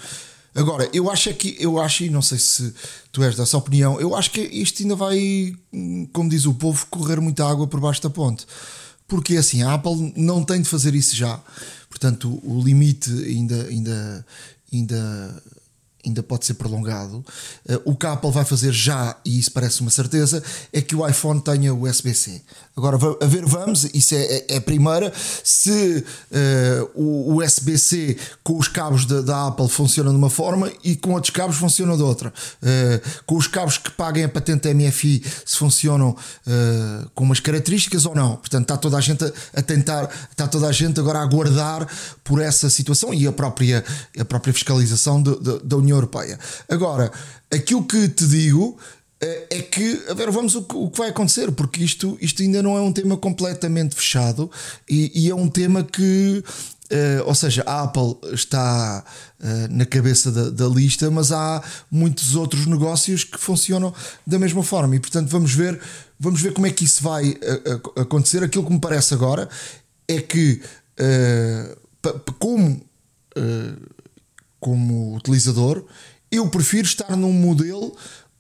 Agora, 0.54 0.90
eu 0.94 1.10
acho 1.10 1.34
que 1.34 1.56
eu 1.60 1.80
acho, 1.80 2.04
e 2.04 2.10
não 2.10 2.22
sei 2.22 2.38
se 2.38 2.74
tu 3.10 3.24
és 3.24 3.38
dessa 3.38 3.58
opinião, 3.58 4.02
eu 4.02 4.14
acho 4.16 4.32
que 4.32 4.42
isto 4.42 4.82
ainda 4.84 4.98
vai, 4.98 5.54
como 6.12 6.30
diz 6.30 6.46
o 6.46 6.54
povo, 6.54 6.86
correr 6.90 7.22
muita 7.22 7.46
água 7.46 7.66
por 7.68 7.80
baixo 7.80 8.02
da 8.02 8.10
ponte. 8.10 8.46
Porque 9.08 9.38
assim, 9.38 9.64
a 9.64 9.74
Apple 9.74 10.14
não 10.16 10.44
tem 10.44 10.62
de 10.62 10.68
fazer 10.68 10.94
isso 10.94 11.16
já. 11.16 11.40
Portanto, 11.92 12.40
o 12.42 12.64
limite 12.64 13.12
ainda, 13.12 13.68
ainda, 13.68 14.26
ainda 14.74 15.44
ainda 16.06 16.24
pode 16.24 16.46
ser 16.46 16.56
prolongado. 16.56 17.24
Eh, 17.68 17.80
o 17.86 17.96
que 17.96 18.06
a 18.06 18.14
Apple 18.14 18.32
vai 18.32 18.46
fazer 18.46 18.72
já, 18.72 19.16
e 19.26 19.40
isso 19.40 19.52
parece 19.52 19.82
uma 19.82 19.92
certeza, 19.92 20.44
é 20.72 20.82
que 20.82 20.96
o 20.96 21.08
iPhone 21.08 21.42
tenha 21.42 21.74
USB-C. 21.74 22.42
Agora, 22.76 22.98
a 23.22 23.26
ver, 23.26 23.46
vamos, 23.46 23.84
isso 23.94 24.16
é, 24.16 24.24
é, 24.24 24.46
é 24.50 24.58
a 24.58 24.62
primeira. 24.62 25.12
Se 25.44 26.04
uh, 26.32 26.90
o 26.96 27.42
USB-C 27.42 28.18
com 28.44 28.58
os 28.58 28.68
cabos 28.70 29.06
da, 29.06 29.22
da, 29.22 29.48
Apple 29.48 29.68
funciona 29.68 30.10
de 30.10 30.16
uma 30.16 30.30
forma 30.30 30.72
e 30.84 30.96
com 30.96 31.12
outros 31.12 31.32
cabos 31.32 31.58
funciona 31.58 31.98
de 31.98 32.02
outra. 32.02 32.34
Uh, 32.62 33.22
com 33.26 33.36
os 33.36 33.46
cabos 33.46 33.78
que 33.78 33.92
paguem 33.92 34.24
a 34.24 34.30
patente 34.30 34.74
MFI, 34.74 35.22
se 35.46 35.58
funcionam 35.58 36.12
uh, 36.12 37.10
com 37.14 37.26
umas 37.26 37.42
características 37.42 38.06
ou 38.06 38.16
não. 38.16 38.38
Portanto, 38.38 38.64
está 38.64 38.78
toda 38.78 38.98
a 38.98 39.02
gente 39.02 39.26
a, 39.26 39.32
a, 39.56 39.62
tentar, 39.62 40.10
está 40.32 40.48
toda 40.48 40.68
a 40.68 40.72
gente 40.72 40.98
agora 41.00 41.20
a 41.20 41.24
aguardar 41.24 41.86
por 42.24 42.42
essa 42.42 42.70
situação 42.70 43.14
e 43.14 43.28
a 43.28 43.34
própria, 43.34 43.84
a 44.18 44.24
própria 44.24 44.54
fiscalização 44.54 45.22
da 45.22 45.76
União 45.76 45.91
Europeia. 45.94 46.40
Agora, 46.70 47.12
aquilo 47.52 47.84
que 47.84 48.08
te 48.10 48.26
digo 48.26 48.78
eh, 49.22 49.48
é 49.52 49.62
que, 49.62 50.04
a 50.10 50.16
ver, 50.16 50.32
vamos 50.32 50.56
o, 50.56 50.66
o 50.74 50.90
que 50.90 50.98
vai 50.98 51.10
acontecer, 51.10 51.52
porque 51.52 51.84
isto, 51.84 52.18
isto 52.20 52.42
ainda 52.42 52.64
não 52.64 52.76
é 52.76 52.82
um 52.82 52.92
tema 52.92 53.16
completamente 53.16 53.96
fechado 53.96 54.50
e, 54.90 55.12
e 55.14 55.30
é 55.30 55.36
um 55.36 55.48
tema 55.48 55.84
que. 55.84 56.44
Uh, 56.92 57.24
ou 57.26 57.34
seja, 57.34 57.64
a 57.66 57.84
Apple 57.84 58.18
está 58.34 59.02
uh, 59.40 59.74
na 59.74 59.86
cabeça 59.86 60.30
da, 60.30 60.50
da, 60.50 60.68
lista, 60.68 61.10
mas 61.10 61.32
há 61.32 61.64
muitos 61.90 62.36
outros 62.36 62.66
negócios 62.66 63.24
que 63.24 63.38
funcionam 63.38 63.94
da 64.28 64.38
mesma 64.38 64.62
forma 64.62 64.98
e, 64.98 65.00
portanto, 65.00 65.30
vamos 65.30 65.54
ver, 65.54 65.80
vamos 66.20 66.42
ver 66.42 66.52
como 66.52 66.68
é 66.68 66.70
que 66.70 66.84
isso 66.84 67.02
vai 67.02 67.38
acontecer. 67.96 68.44
Aquilo 68.44 68.66
que 68.66 68.74
me 68.74 68.80
parece 68.82 69.14
agora 69.14 69.48
é 70.06 70.20
que, 70.20 70.62
uh, 71.00 72.20
como, 72.38 72.82
como 74.62 75.16
utilizador, 75.16 75.84
eu 76.32 76.48
prefiro 76.48 76.88
estar 76.88 77.18
num 77.18 77.34
modelo 77.34 77.94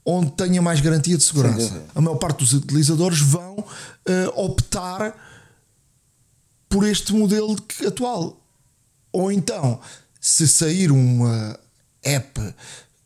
onde 0.06 0.32
tenha 0.32 0.62
mais 0.62 0.80
garantia 0.80 1.18
de 1.18 1.24
segurança. 1.24 1.84
A 1.94 2.00
maior 2.00 2.18
parte 2.18 2.38
dos 2.38 2.54
utilizadores 2.54 3.20
vão 3.20 3.58
uh, 3.60 3.66
optar 4.36 5.14
por 6.70 6.88
este 6.88 7.12
modelo 7.12 7.58
atual. 7.86 8.40
Ou 9.12 9.32
então, 9.32 9.82
se 10.20 10.48
sair 10.48 10.92
uma 10.92 11.60
app 12.04 12.40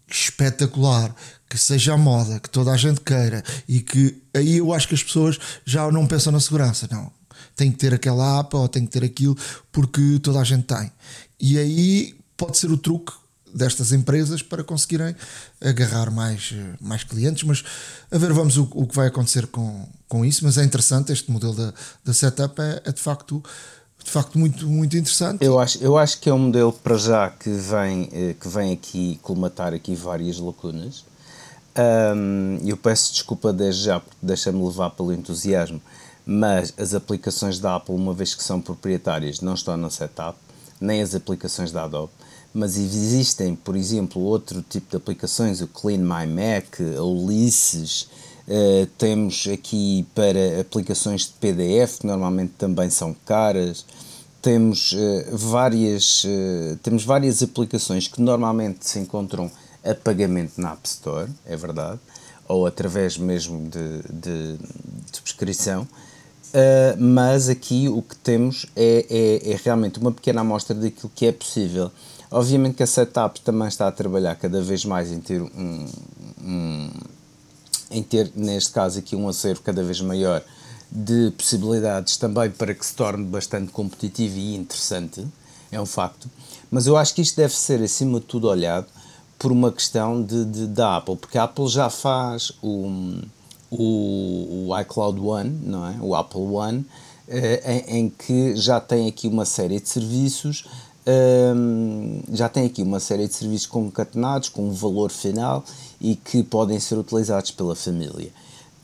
espetacular 0.08 1.14
que 1.50 1.58
seja 1.58 1.94
a 1.94 1.98
moda, 1.98 2.40
que 2.40 2.50
toda 2.50 2.72
a 2.72 2.78
gente 2.78 3.02
queira 3.02 3.44
e 3.68 3.80
que 3.80 4.22
aí 4.36 4.58
eu 4.58 4.74
acho 4.74 4.88
que 4.88 4.96
as 4.96 5.04
pessoas 5.04 5.40
já 5.66 5.90
não 5.92 6.06
pensam 6.06 6.32
na 6.32 6.40
segurança, 6.40 6.88
não. 6.92 7.12
Tem 7.56 7.72
que 7.72 7.78
ter 7.78 7.94
aquela 7.94 8.40
app 8.40 8.56
ou 8.56 8.68
tem 8.68 8.86
que 8.86 8.92
ter 8.92 9.04
aquilo 9.04 9.38
porque 9.72 10.20
toda 10.22 10.40
a 10.40 10.44
gente 10.44 10.64
tem. 10.64 10.92
E 11.40 11.58
aí 11.58 12.15
pode 12.38 12.58
ser 12.58 12.72
o 12.72 12.78
truque 12.78 13.14
destas 13.54 13.94
empresas 13.94 14.42
para 14.42 14.64
conseguirem 14.64 15.16
agarrar 15.62 16.12
mais, 16.12 16.54
mais 16.82 17.04
clientes. 17.04 17.44
Mas 17.44 17.64
a 18.12 18.18
ver, 18.18 18.34
vamos 18.34 18.58
o, 18.58 18.68
o 18.74 18.86
que 18.86 18.96
vai 18.96 19.08
acontecer 19.08 19.48
com, 19.48 19.88
com 20.08 20.26
isso. 20.26 20.44
Mas 20.44 20.58
é 20.58 20.64
interessante, 20.64 21.14
este 21.14 21.32
modelo 21.32 21.54
da, 21.54 21.74
da 22.04 22.14
setup 22.14 22.62
é, 22.62 22.82
é 22.86 22.92
de 22.92 23.02
facto 23.02 23.42
de 24.04 24.12
facto 24.12 24.38
muito, 24.38 24.68
muito 24.68 24.96
interessante. 24.96 25.44
Eu 25.44 25.60
acho, 25.60 25.84
eu 25.84 25.98
acho 25.98 26.20
que 26.20 26.30
é 26.30 26.34
um 26.34 26.38
modelo 26.38 26.72
para 26.72 26.96
já 26.96 27.28
que 27.28 27.50
vem, 27.50 28.08
eh, 28.14 28.36
que 28.40 28.48
vem 28.48 28.72
aqui 28.72 29.20
colmatar 29.24 29.74
aqui 29.74 29.96
várias 29.96 30.38
lacunas. 30.38 31.04
Um, 31.76 32.60
eu 32.64 32.78
peço 32.78 33.12
desculpa 33.12 33.52
desde 33.52 33.86
já 33.86 34.00
porque 34.00 34.16
deixa-me 34.22 34.64
levar 34.64 34.92
pelo 34.92 35.12
entusiasmo, 35.12 35.82
mas 36.24 36.72
as 36.78 36.94
aplicações 36.94 37.60
da 37.60 37.76
Apple, 37.76 37.96
uma 37.96 38.14
vez 38.14 38.36
que 38.36 38.44
são 38.44 38.62
proprietárias, 38.62 39.42
não 39.42 39.56
estão 39.56 39.76
na 39.76 39.90
setup, 39.90 40.38
nem 40.80 41.02
as 41.02 41.16
aplicações 41.16 41.72
da 41.72 41.84
Adobe 41.84 42.12
mas 42.56 42.78
existem, 42.78 43.54
por 43.54 43.76
exemplo, 43.76 44.22
outro 44.22 44.62
tipo 44.62 44.90
de 44.90 44.96
aplicações, 44.96 45.60
o 45.60 45.68
Clean 45.68 45.98
My 45.98 46.26
Mac, 46.26 46.80
a 46.98 47.04
Ulysses, 47.04 48.04
uh, 48.48 48.86
temos 48.98 49.46
aqui 49.52 50.08
para 50.16 50.62
aplicações 50.62 51.24
de 51.24 51.34
PDF, 51.34 52.00
que 52.00 52.08
normalmente 52.08 52.54
também 52.58 52.90
são 52.90 53.14
caras, 53.26 53.86
temos, 54.42 54.94
uh, 54.94 55.36
várias, 55.36 56.24
uh, 56.24 56.78
temos 56.82 57.04
várias 57.04 57.44
aplicações 57.44 58.08
que 58.08 58.22
normalmente 58.22 58.88
se 58.88 59.00
encontram 59.00 59.52
a 59.84 59.94
pagamento 59.94 60.54
na 60.56 60.72
App 60.72 60.88
Store, 60.88 61.30
é 61.46 61.58
verdade, 61.58 62.00
ou 62.48 62.66
através 62.66 63.18
mesmo 63.18 63.70
de, 63.70 64.02
de, 64.10 64.58
de 64.58 65.18
subscrição, 65.18 65.82
uh, 65.82 66.98
mas 66.98 67.50
aqui 67.50 67.90
o 67.90 68.02
que 68.02 68.16
temos 68.16 68.66
é, 68.78 69.06
é, 69.10 69.52
é 69.52 69.60
realmente 69.62 70.00
uma 70.00 70.14
pequena 70.14 70.40
amostra 70.40 70.74
daquilo 70.74 71.12
que 71.14 71.26
é 71.26 71.34
possível 71.34 71.92
Obviamente 72.32 72.76
que 72.76 72.84
a 72.84 72.88
setup 72.88 73.40
também 73.42 73.68
está 73.68 73.88
a 73.88 73.92
trabalhar 73.92 74.36
cada 74.36 74.62
vez 74.62 74.84
mais 74.86 75.12
em 75.12 75.20
ter 75.20 75.42
um, 75.42 75.88
um 76.42 76.90
em 77.92 78.04
ter, 78.04 78.32
neste 78.36 78.72
caso 78.72 79.00
aqui, 79.00 79.16
um 79.16 79.28
acervo 79.30 79.62
cada 79.62 79.84
vez 79.84 80.02
maior 80.02 80.44
de 80.92 81.32
possibilidades 81.38 82.18
também 82.18 82.50
para 82.50 82.74
que 82.74 82.86
se 82.86 82.94
torne 82.94 83.26
bastante 83.26 83.72
competitivo 83.72 84.38
e 84.38 84.56
interessante, 84.56 85.26
é 85.72 85.80
um 85.80 85.86
facto. 85.86 86.30
Mas 86.70 86.88
eu 86.88 86.98
acho 86.98 87.14
que 87.14 87.22
isto 87.22 87.36
deve 87.36 87.56
ser, 87.56 87.82
acima 87.82 88.20
de 88.20 88.26
tudo, 88.26 88.48
olhado 88.48 88.88
por 89.38 89.52
uma 89.52 89.72
questão 89.72 90.22
de, 90.24 90.46
de 90.46 90.68
da 90.68 90.98
Apple, 90.98 91.18
porque 91.18 91.38
a 91.38 91.44
Apple 91.44 91.68
já 91.68 91.90
faz 91.90 92.52
o, 92.62 93.22
o, 93.70 94.68
o 94.70 94.80
iCloud 94.82 95.20
One, 95.20 95.50
não 95.64 95.88
é? 95.88 95.98
o 96.02 96.16
Apple 96.16 96.42
One, 96.42 96.86
eh, 97.28 97.84
em, 97.88 98.00
em, 98.00 98.10
que 98.10 98.56
já 98.56 98.80
tem 98.80 99.08
aqui 99.08 99.28
uma 99.28 99.46
série 99.46 99.80
de 99.80 99.90
serviços 99.90 100.66
um, 101.08 102.22
já 102.32 102.50
tem 102.50 102.66
aqui 102.66 102.82
uma 102.82 103.00
série 103.00 103.28
de 103.28 103.34
serviços 103.34 103.68
concatenados 103.68 104.50
com 104.50 104.68
um 104.68 104.74
valor 104.74 105.12
final 105.12 105.64
e 106.02 106.16
que 106.16 106.44
podem 106.44 106.80
ser 106.80 106.98
utilizados 106.98 107.52
pela 107.52 107.76
família. 107.76 108.32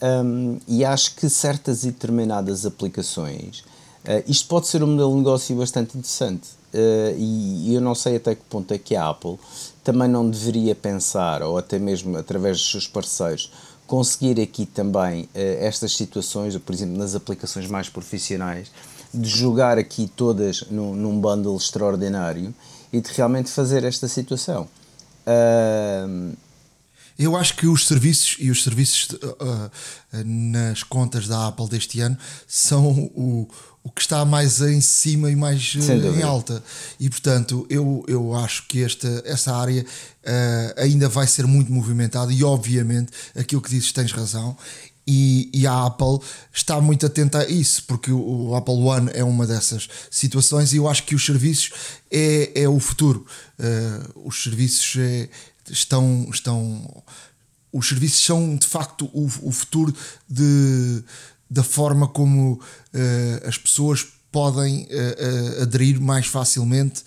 Um, 0.02 0.60
e 0.68 0.84
acho 0.84 1.16
que 1.16 1.30
certas 1.30 1.84
e 1.84 1.88
determinadas 1.88 2.66
aplicações, 2.66 3.60
uh, 4.06 4.24
isto 4.28 4.48
pode 4.48 4.68
ser 4.68 4.84
um 4.84 4.88
modelo 4.88 5.12
de 5.12 5.18
negócio 5.18 5.56
bastante 5.56 5.98
interessante. 5.98 6.50
Uh, 6.74 7.16
e, 7.18 7.76
eu 7.76 7.82
não 7.82 7.94
sei 7.94 8.16
até 8.16 8.34
que 8.34 8.44
ponto 8.50 8.74
é 8.74 8.78
que 8.78 8.96
a 8.96 9.10
Apple 9.10 9.38
também 9.84 10.08
não 10.08 10.30
deveria 10.30 10.74
pensar, 10.74 11.44
ou 11.44 11.58
até 11.58 11.78
mesmo 11.78 12.18
através 12.18 12.58
dos 12.58 12.72
seus 12.72 12.88
parceiros, 12.88 13.52
conseguir 13.86 14.40
aqui 14.40 14.66
também 14.66 15.24
uh, 15.24 15.28
estas 15.36 15.96
situações, 15.96 16.56
por 16.58 16.74
exemplo, 16.74 16.98
nas 16.98 17.14
aplicações 17.14 17.68
mais 17.68 17.90
profissionais, 17.90 18.72
de 19.14 19.30
jogar 19.30 19.78
aqui 19.78 20.12
todas 20.16 20.64
num, 20.70 20.96
num 20.96 21.20
bundle 21.20 21.56
extraordinário 21.58 22.54
e 22.92 23.02
de 23.02 23.12
realmente 23.12 23.50
fazer 23.50 23.84
esta 23.84 24.08
situação. 24.08 24.68
Uh, 25.26 26.36
eu 27.18 27.36
acho 27.36 27.56
que 27.56 27.68
os 27.68 27.86
serviços 27.86 28.38
e 28.40 28.50
os 28.50 28.64
serviços 28.64 29.10
uh, 29.12 29.72
nas 30.26 30.82
contas 30.82 31.28
da 31.28 31.48
Apple 31.48 31.70
deste 31.70 32.00
ano 32.00 32.18
são 32.48 32.90
o, 32.90 33.48
o 33.84 33.92
que 33.92 34.02
está 34.02 34.24
mais 34.26 34.62
em 34.62 34.82
cima 34.82 35.30
e 35.30 35.36
mais 35.36 35.76
uh, 35.76 36.18
em 36.18 36.24
alta. 36.24 36.64
E 37.00 37.10
portanto, 37.10 37.66
eu, 37.70 38.04
eu 38.08 38.34
acho 38.34 38.68
que 38.68 38.84
esta, 38.84 39.22
essa 39.26 39.56
área 39.56 39.84
uh, 39.84 40.82
ainda 40.82 41.08
vai 41.10 41.28
ser 41.28 41.46
muito 41.46 41.72
movimentada 41.72 42.34
e 42.34 42.44
obviamente 42.44 43.12
aquilo 43.36 43.62
que 43.62 43.70
dizes 43.70 43.92
tens 43.92 44.12
razão. 44.12 44.58
E, 45.06 45.50
e, 45.54 45.66
a 45.66 45.88
Apple 45.88 46.20
está 46.54 46.80
muito 46.80 47.06
atenta 47.06 47.40
a 47.40 47.48
isso, 47.48 47.84
porque 47.86 48.12
o, 48.12 48.56
Apple 48.56 48.76
One 48.76 49.10
é 49.14 49.24
uma 49.24 49.48
dessas 49.48 49.90
situações 50.12 50.74
e 50.74 50.78
eu 50.78 50.88
acho 50.88 51.04
que 51.04 51.16
os 51.16 51.26
serviços 51.26 51.72
é, 52.12 52.52
é 52.64 52.70
o 52.70 52.80
futuro. 52.80 53.26
Uh, 53.60 54.28
os 54.28 54.44
serviços 54.44 54.96
é, 54.98 55.28
estão, 55.70 56.28
estão. 56.32 57.04
Os 57.74 57.88
serviços 57.88 58.24
são 58.24 58.56
de 58.56 58.68
facto 58.68 59.06
o, 59.14 59.26
o 59.42 59.52
futuro 59.52 59.94
de, 60.30 61.04
da 61.50 61.64
forma 61.64 62.08
como 62.08 62.54
uh, 62.54 63.48
as 63.48 63.58
pessoas 63.58 64.06
podem 64.32 64.84
uh, 64.84 65.62
aderir 65.64 66.00
mais 66.00 66.28
facilmente 66.28 67.04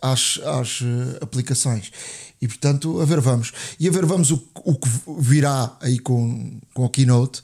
às, 0.00 0.40
às 0.44 0.80
aplicações. 1.20 1.90
E 2.40 2.46
portanto, 2.46 3.00
a 3.00 3.04
ver, 3.04 3.20
vamos. 3.20 3.52
E 3.78 3.88
a 3.88 3.90
ver, 3.90 4.06
vamos 4.06 4.30
o, 4.30 4.42
o 4.64 4.74
que 4.76 4.88
virá 5.18 5.76
aí 5.80 5.98
com, 5.98 6.60
com 6.72 6.84
a 6.84 6.88
keynote. 6.88 7.42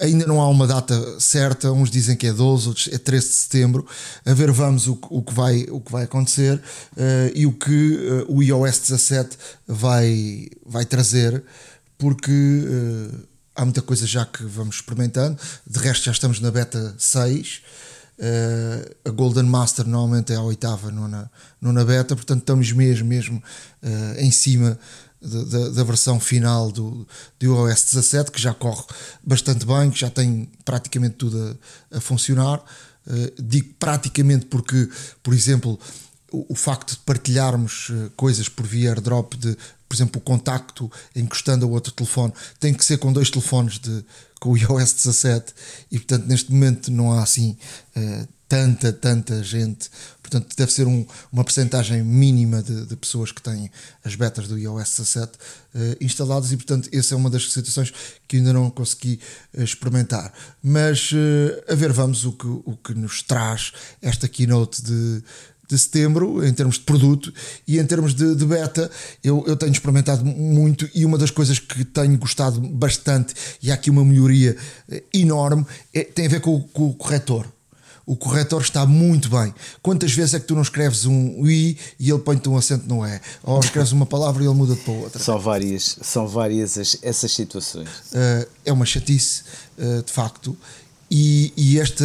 Ainda 0.00 0.26
não 0.26 0.40
há 0.40 0.48
uma 0.48 0.66
data 0.66 1.20
certa, 1.20 1.70
uns 1.70 1.88
dizem 1.88 2.16
que 2.16 2.26
é 2.26 2.32
12, 2.32 2.68
outros 2.68 2.88
é 2.92 2.98
13 2.98 3.28
de 3.28 3.34
setembro. 3.34 3.86
A 4.26 4.34
ver, 4.34 4.50
vamos 4.50 4.88
o, 4.88 4.98
o, 5.08 5.22
que, 5.22 5.32
vai, 5.32 5.66
o 5.70 5.80
que 5.80 5.92
vai 5.92 6.04
acontecer 6.04 6.56
uh, 6.56 7.32
e 7.32 7.46
o 7.46 7.52
que 7.52 7.96
uh, 8.28 8.34
o 8.34 8.42
iOS 8.42 8.80
17 8.80 9.36
vai, 9.68 10.48
vai 10.66 10.84
trazer 10.84 11.44
porque 11.96 12.32
uh, 12.32 13.28
há 13.54 13.64
muita 13.64 13.82
coisa 13.82 14.06
já 14.06 14.26
que 14.26 14.42
vamos 14.44 14.76
experimentando. 14.76 15.38
De 15.64 15.78
resto, 15.78 16.04
já 16.04 16.12
estamos 16.12 16.40
na 16.40 16.50
beta 16.50 16.94
6. 16.98 17.62
Uh, 18.16 18.94
a 19.08 19.10
Golden 19.10 19.42
Master 19.44 19.86
normalmente 19.86 20.32
é 20.32 20.36
a 20.36 20.42
oitava, 20.42 20.90
nona, 20.90 21.28
nona 21.60 21.84
beta, 21.84 22.14
portanto 22.14 22.40
estamos 22.40 22.70
mesmo, 22.70 23.08
mesmo 23.08 23.42
uh, 23.82 24.20
em 24.20 24.30
cima 24.30 24.78
da, 25.20 25.70
da, 25.70 25.82
versão 25.82 26.20
final 26.20 26.70
do, 26.70 27.06
do 27.40 27.46
iOS 27.46 27.84
17, 27.84 28.30
que 28.30 28.40
já 28.40 28.54
corre 28.54 28.84
bastante 29.22 29.66
bem, 29.66 29.90
que 29.90 29.98
já 29.98 30.10
tem 30.10 30.48
praticamente 30.64 31.16
tudo 31.16 31.58
a, 31.90 31.98
a 31.98 32.00
funcionar. 32.00 32.62
Uh, 33.04 33.42
digo 33.42 33.74
praticamente 33.80 34.46
porque, 34.46 34.88
por 35.20 35.34
exemplo, 35.34 35.78
o, 36.30 36.52
o, 36.52 36.54
facto 36.54 36.92
de 36.92 36.98
partilharmos 36.98 37.90
coisas 38.16 38.48
por 38.48 38.64
via 38.64 38.90
airdrop 38.90 39.34
de 39.34 39.56
por 39.88 39.94
exemplo, 39.94 40.20
o 40.20 40.24
contacto 40.24 40.90
encostando 41.14 41.66
a 41.66 41.68
outro 41.68 41.92
telefone 41.92 42.32
tem 42.58 42.72
que 42.72 42.84
ser 42.84 42.98
com 42.98 43.12
dois 43.12 43.30
telefones 43.30 43.78
de, 43.78 44.04
com 44.40 44.50
o 44.50 44.58
iOS 44.58 44.92
17 44.94 45.54
e, 45.90 45.98
portanto, 45.98 46.26
neste 46.26 46.52
momento 46.52 46.90
não 46.90 47.12
há 47.12 47.22
assim 47.22 47.56
uh, 47.96 48.28
tanta, 48.48 48.92
tanta 48.92 49.42
gente. 49.42 49.90
Portanto, 50.22 50.54
deve 50.56 50.72
ser 50.72 50.86
um, 50.86 51.06
uma 51.32 51.44
percentagem 51.44 52.02
mínima 52.02 52.62
de, 52.62 52.86
de, 52.86 52.96
pessoas 52.96 53.32
que 53.32 53.42
têm 53.42 53.70
as 54.04 54.14
betas 54.14 54.48
do 54.48 54.58
iOS 54.58 54.96
17 54.96 55.32
uh, 55.32 55.96
instaladas 56.00 56.52
e, 56.52 56.56
portanto, 56.56 56.88
essa 56.92 57.14
é 57.14 57.16
uma 57.16 57.30
das 57.30 57.52
situações 57.52 57.92
que 58.26 58.38
ainda 58.38 58.52
não 58.52 58.70
consegui 58.70 59.20
uh, 59.56 59.62
experimentar. 59.62 60.32
Mas, 60.62 61.10
a 61.68 61.74
ver, 61.74 61.92
vamos 61.92 62.24
o 62.24 62.32
que, 62.32 62.46
o 62.46 62.76
que 62.82 62.94
nos 62.94 63.22
traz 63.22 63.72
esta 64.02 64.28
keynote 64.28 64.82
de 64.82 65.22
de 65.68 65.78
setembro, 65.78 66.46
em 66.46 66.52
termos 66.52 66.76
de 66.76 66.82
produto 66.82 67.32
e 67.66 67.78
em 67.78 67.86
termos 67.86 68.14
de, 68.14 68.34
de, 68.34 68.44
beta, 68.44 68.90
eu, 69.22 69.44
eu 69.46 69.56
tenho 69.56 69.72
experimentado 69.72 70.24
muito 70.24 70.88
e 70.94 71.04
uma 71.04 71.18
das 71.18 71.30
coisas 71.30 71.58
que 71.58 71.84
tenho 71.84 72.16
gostado 72.18 72.60
bastante, 72.60 73.34
e 73.62 73.70
há 73.70 73.74
aqui 73.74 73.90
uma 73.90 74.04
melhoria 74.04 74.56
eh, 74.90 75.02
enorme, 75.12 75.64
é, 75.92 76.04
tem 76.04 76.26
a 76.26 76.28
ver 76.28 76.40
com, 76.40 76.60
com, 76.60 76.88
o 76.88 76.94
corretor. 76.94 77.46
O 78.06 78.14
corretor 78.14 78.60
está 78.60 78.84
muito 78.84 79.30
bem. 79.30 79.54
Quantas 79.80 80.12
vezes 80.12 80.34
é 80.34 80.40
que 80.40 80.44
tu 80.44 80.54
não 80.54 80.60
escreves 80.60 81.06
um 81.06 81.46
I 81.48 81.78
e 81.98 82.10
ele 82.10 82.18
põe-te 82.18 82.46
um 82.50 82.56
acento 82.56 82.86
no 82.86 83.06
E? 83.06 83.18
Ou 83.42 83.58
escreves 83.60 83.92
uma 83.92 84.04
palavra 84.04 84.42
e 84.42 84.46
ele 84.46 84.54
muda-te 84.54 84.82
para 84.82 84.92
outra? 84.92 85.22
São 85.22 85.38
várias, 85.38 85.96
são 86.02 86.28
várias 86.28 86.76
as, 86.76 86.98
essas 87.00 87.32
situações. 87.32 87.88
Uh, 87.88 88.46
é 88.62 88.70
uma 88.70 88.84
chatice, 88.84 89.44
uh, 89.78 90.02
de 90.02 90.12
facto. 90.12 90.54
E, 91.10 91.50
e 91.56 91.78
esta 91.78 92.04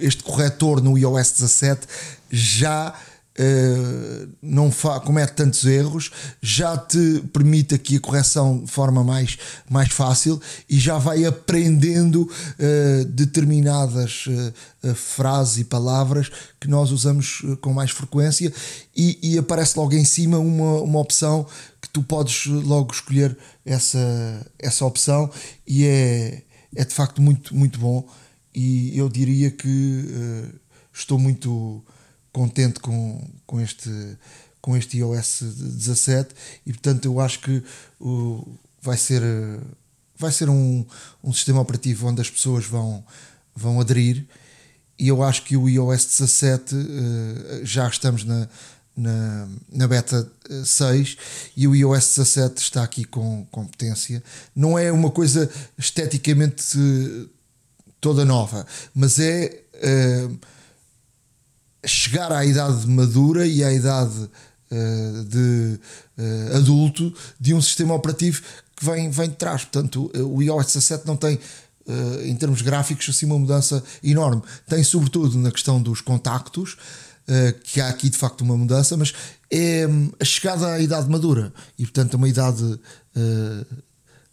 este 0.00 0.22
corretor 0.22 0.82
no 0.82 0.96
iOS 0.98 1.32
17 1.32 1.86
já 2.30 2.94
Uh, 3.38 4.28
não 4.42 4.70
comete 5.02 5.32
tantos 5.34 5.64
erros, 5.64 6.10
já 6.42 6.76
te 6.76 7.22
permite 7.32 7.74
aqui 7.74 7.96
a 7.96 8.00
correção 8.00 8.64
de 8.64 8.70
forma 8.70 9.02
mais, 9.04 9.38
mais 9.70 9.90
fácil 9.92 10.38
e 10.68 10.78
já 10.78 10.98
vai 10.98 11.24
aprendendo 11.24 12.22
uh, 12.24 13.04
determinadas 13.06 14.26
uh, 14.26 14.94
frases 14.94 15.58
e 15.58 15.64
palavras 15.64 16.30
que 16.60 16.68
nós 16.68 16.90
usamos 16.90 17.42
com 17.62 17.72
mais 17.72 17.92
frequência 17.92 18.52
e, 18.94 19.18
e, 19.22 19.38
aparece 19.38 19.78
logo 19.78 19.94
em 19.94 20.04
cima 20.04 20.38
uma, 20.38 20.82
uma 20.82 20.98
opção 20.98 21.46
que 21.80 21.88
tu 21.88 22.02
podes 22.02 22.44
logo 22.46 22.92
escolher 22.92 23.38
essa, 23.64 24.44
essa 24.58 24.84
opção 24.84 25.30
e 25.66 25.86
é, 25.86 26.42
é 26.74 26.84
de 26.84 26.92
facto 26.92 27.22
muito, 27.22 27.56
muito 27.56 27.78
bom 27.78 28.06
e 28.60 28.98
eu 28.98 29.08
diria 29.08 29.50
que 29.50 29.66
uh, 29.68 30.60
estou 30.92 31.18
muito 31.18 31.82
contente 32.30 32.78
com, 32.78 33.26
com, 33.46 33.58
este, 33.58 33.90
com 34.60 34.76
este 34.76 34.98
iOS 34.98 35.40
17 35.40 36.34
e 36.66 36.72
portanto 36.74 37.06
eu 37.06 37.18
acho 37.20 37.40
que 37.40 37.62
uh, 38.00 38.58
vai 38.82 38.98
ser, 38.98 39.22
vai 40.14 40.30
ser 40.30 40.50
um, 40.50 40.84
um 41.24 41.32
sistema 41.32 41.60
operativo 41.60 42.06
onde 42.06 42.20
as 42.20 42.28
pessoas 42.28 42.66
vão, 42.66 43.02
vão 43.56 43.80
aderir 43.80 44.26
e 44.98 45.08
eu 45.08 45.22
acho 45.22 45.42
que 45.44 45.56
o 45.56 45.66
iOS 45.66 46.04
17 46.18 46.74
uh, 46.74 47.64
já 47.64 47.88
estamos 47.88 48.24
na, 48.24 48.46
na, 48.94 49.48
na 49.72 49.88
beta 49.88 50.30
6 50.66 51.16
e 51.56 51.66
o 51.66 51.74
iOS 51.74 52.16
17 52.16 52.60
está 52.60 52.82
aqui 52.82 53.04
com 53.04 53.46
competência. 53.50 54.22
Não 54.54 54.78
é 54.78 54.92
uma 54.92 55.10
coisa 55.10 55.50
esteticamente 55.78 56.76
toda 58.00 58.24
nova, 58.24 58.66
mas 58.94 59.18
é 59.18 59.62
uh, 59.74 60.38
chegar 61.86 62.32
à 62.32 62.44
idade 62.44 62.86
madura 62.86 63.46
e 63.46 63.62
à 63.62 63.72
idade 63.72 64.18
uh, 64.18 65.24
de 65.24 65.78
uh, 66.18 66.56
adulto 66.56 67.12
de 67.38 67.52
um 67.54 67.60
sistema 67.60 67.94
operativo 67.94 68.42
que 68.76 68.84
vem, 68.84 69.10
vem 69.10 69.28
de 69.28 69.36
trás. 69.36 69.62
Portanto, 69.64 70.10
o 70.14 70.42
iOS 70.42 70.66
17 70.66 71.06
não 71.06 71.14
tem, 71.14 71.38
em 72.24 72.34
termos 72.36 72.62
gráficos, 72.62 73.06
assim 73.10 73.26
uma 73.26 73.38
mudança 73.38 73.84
enorme. 74.02 74.42
Tem, 74.66 74.82
sobretudo, 74.82 75.36
na 75.36 75.50
questão 75.50 75.82
dos 75.82 76.00
contactos. 76.00 76.78
que 77.62 77.78
há 77.78 77.88
aqui 77.88 78.08
de 78.08 78.16
facto 78.16 78.40
uma 78.40 78.56
mudança, 78.56 78.96
mas 78.96 79.12
é 79.50 79.86
a 80.18 80.24
chegada 80.24 80.66
à 80.72 80.80
idade 80.80 81.10
madura 81.10 81.52
e, 81.78 81.82
portanto, 81.82 82.14
é 82.14 82.16
uma 82.16 82.28
idade 82.28 82.80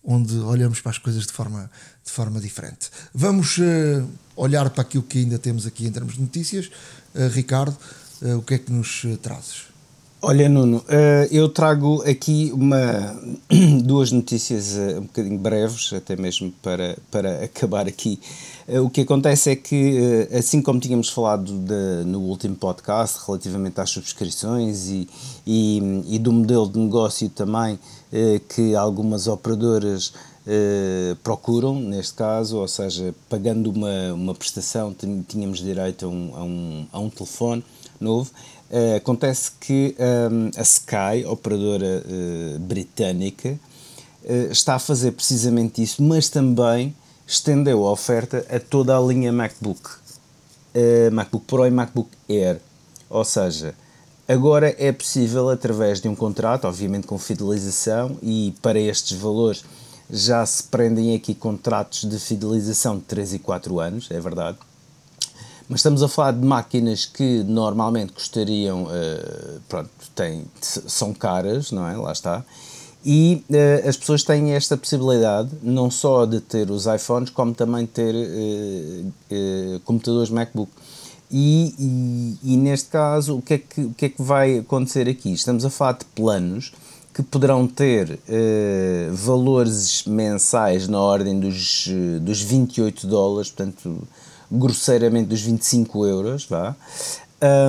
onde 0.01 0.37
olhamos 0.37 0.79
para 0.79 0.91
as 0.91 0.97
coisas 0.97 1.27
de 1.27 1.33
forma, 1.33 1.69
de 2.07 2.13
forma 2.13 2.39
diferente. 2.39 2.89
Vamos 3.13 3.57
uh, 3.57 4.07
olhar 4.35 4.69
para 4.69 4.81
aquilo 4.81 5.03
que 5.03 5.19
ainda 5.19 5.37
temos 5.37 5.67
aqui 5.67 5.85
em 5.85 5.91
termos 5.91 6.15
de 6.15 6.21
notícias. 6.21 6.71
Uh, 7.13 7.27
Ricardo, 7.27 7.77
uh, 8.21 8.37
o 8.37 8.41
que 8.41 8.55
é 8.55 8.57
que 8.57 8.71
nos 8.71 9.05
trazes? 9.21 9.67
Olha, 10.19 10.49
Nuno, 10.49 10.83
eu 11.29 11.47
trago 11.47 12.01
aqui 12.01 12.51
uma, 12.51 13.15
duas 13.85 14.11
notícias 14.11 14.75
um 14.97 15.01
bocadinho 15.01 15.37
breves, 15.37 15.93
até 15.93 16.15
mesmo 16.15 16.51
para, 16.59 16.97
para 17.11 17.43
acabar 17.45 17.87
aqui. 17.87 18.19
O 18.67 18.89
que 18.89 19.01
acontece 19.01 19.51
é 19.51 19.55
que, 19.55 20.27
assim 20.35 20.59
como 20.59 20.79
tínhamos 20.79 21.09
falado 21.09 21.53
de, 21.53 22.03
no 22.03 22.21
último 22.21 22.55
podcast 22.55 23.19
relativamente 23.27 23.79
às 23.79 23.91
subscrições 23.91 24.87
e, 24.87 25.07
e, 25.45 26.03
e 26.07 26.17
do 26.17 26.33
modelo 26.33 26.67
de 26.67 26.79
negócio 26.79 27.29
também 27.29 27.77
que 28.49 28.75
algumas 28.75 29.27
operadoras 29.27 30.13
Uh, 30.47 31.13
procuram, 31.17 31.77
neste 31.77 32.13
caso, 32.13 32.59
ou 32.59 32.67
seja, 32.69 33.13
pagando 33.27 33.69
uma, 33.69 34.13
uma 34.13 34.33
prestação, 34.33 34.95
tínhamos 35.27 35.59
direito 35.59 36.05
a 36.05 36.07
um, 36.07 36.31
a 36.33 36.43
um, 36.43 36.87
a 36.93 36.99
um 36.99 37.09
telefone 37.09 37.65
novo. 37.99 38.31
Uh, 38.71 38.95
acontece 38.95 39.51
que 39.59 39.93
um, 39.99 40.49
a 40.57 40.61
Sky, 40.61 41.25
operadora 41.25 42.01
britânica, 42.61 43.59
está 44.49 44.75
a 44.75 44.79
fazer 44.79 45.11
precisamente 45.11 45.83
isso, 45.83 46.01
mas 46.01 46.29
também 46.29 46.95
estendeu 47.25 47.85
a 47.85 47.91
oferta 47.91 48.45
a 48.49 48.57
toda 48.57 48.97
a 48.97 49.01
linha 49.01 49.33
MacBook, 49.33 49.81
MacBook 51.11 51.45
Pro 51.45 51.65
e 51.65 51.71
MacBook 51.71 52.09
Air. 52.29 52.61
Ou 53.09 53.25
seja, 53.25 53.75
agora 54.27 54.73
é 54.77 54.93
possível, 54.93 55.49
através 55.49 55.99
de 55.99 56.07
um 56.07 56.15
contrato, 56.15 56.67
obviamente 56.67 57.05
com 57.05 57.17
fidelização, 57.17 58.17
e 58.21 58.53
para 58.61 58.79
estes 58.79 59.17
valores 59.17 59.63
já 60.09 60.45
se 60.45 60.63
prendem 60.63 61.15
aqui 61.15 61.35
contratos 61.35 62.05
de 62.05 62.19
fidelização 62.19 62.97
de 62.97 63.03
3 63.03 63.33
e 63.33 63.39
4 63.39 63.79
anos, 63.79 64.07
é 64.09 64.19
verdade. 64.19 64.57
Mas 65.69 65.81
estamos 65.81 66.01
a 66.01 66.07
falar 66.07 66.31
de 66.31 66.45
máquinas 66.45 67.05
que 67.05 67.43
normalmente 67.43 68.13
custariam, 68.13 68.83
uh, 68.83 69.59
pronto, 69.67 69.89
têm, 70.15 70.45
são 70.61 71.13
caras, 71.13 71.71
não 71.71 71.85
é? 71.85 71.97
Lá 71.97 72.13
está. 72.13 72.45
E 73.05 73.43
uh, 73.49 73.87
as 73.87 73.97
pessoas 73.97 74.23
têm 74.23 74.53
esta 74.53 74.77
possibilidade 74.77 75.49
não 75.61 75.91
só 75.91 76.25
de 76.25 76.39
ter 76.39 76.71
os 76.71 76.85
iPhones, 76.85 77.29
como 77.29 77.53
também 77.53 77.85
ter 77.85 78.15
uh, 78.15 79.79
computadores 79.83 80.29
MacBook. 80.29 80.71
E, 81.29 81.75
e, 81.77 82.53
e, 82.53 82.57
neste 82.57 82.87
caso, 82.87 83.37
o 83.37 83.41
que, 83.41 83.55
é 83.55 83.57
que, 83.57 83.81
o 83.81 83.93
que 83.93 84.05
é 84.05 84.09
que 84.09 84.21
vai 84.21 84.59
acontecer 84.59 85.09
aqui? 85.09 85.33
Estamos 85.33 85.65
a 85.65 85.69
falar 85.69 85.93
de 85.93 86.05
planos 86.05 86.71
que 87.17 87.23
poderão 87.23 87.65
ter 87.65 88.11
uh, 88.11 89.15
valores 89.15 90.03
mensais 90.05 90.87
na 90.87 91.01
ordem 91.01 91.39
dos, 91.39 91.87
uh, 91.87 92.19
dos 92.19 92.43
28 92.43 93.07
dólares, 93.07 93.49
portanto, 93.49 94.07
grosseiramente 94.51 95.27
dos 95.27 95.41
25 95.41 96.05
euros, 96.05 96.45
vá. 96.45 96.75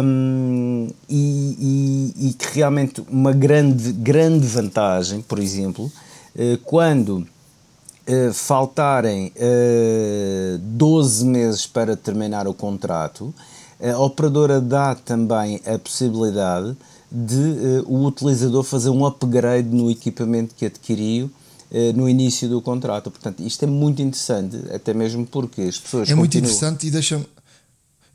Um, 0.03 0.89
e, 1.09 2.13
e, 2.19 2.29
e, 2.29 2.33
que 2.35 2.59
realmente 2.59 3.03
uma 3.09 3.33
grande, 3.33 3.91
grande 3.93 4.47
vantagem, 4.47 5.23
por 5.23 5.39
exemplo, 5.39 5.87
uh, 5.87 6.59
quando 6.65 7.27
uh, 8.07 8.35
faltarem 8.35 9.33
uh, 9.35 10.59
12 10.59 11.25
meses 11.25 11.67
para 11.67 11.97
terminar 11.97 12.47
o 12.47 12.53
contrato, 12.53 13.33
a 13.81 13.99
operadora 13.99 14.61
dá 14.61 14.95
também 14.95 15.63
a 15.65 15.79
possibilidade 15.79 16.77
de 17.11 17.37
uh, 17.37 17.85
o 17.87 18.07
utilizador 18.07 18.63
fazer 18.63 18.91
um 18.91 19.05
upgrade 19.07 19.69
no 19.69 19.91
equipamento 19.91 20.55
que 20.55 20.67
adquiriu 20.67 21.27
uh, 21.71 21.93
no 21.95 22.09
início 22.09 22.49
do 22.49 22.61
contrato. 22.61 23.11
Portanto, 23.11 23.43
isto 23.43 23.65
é 23.65 23.69
muito 23.69 24.03
interessante, 24.03 24.57
até 24.73 24.93
mesmo 24.93 25.27
porque 25.27 25.63
as 25.63 25.79
pessoas. 25.79 26.03
É 26.03 26.13
continuam... 26.13 26.19
muito 26.19 26.39
interessante 26.39 26.87
e 26.87 26.91
deixa-me 26.91 27.27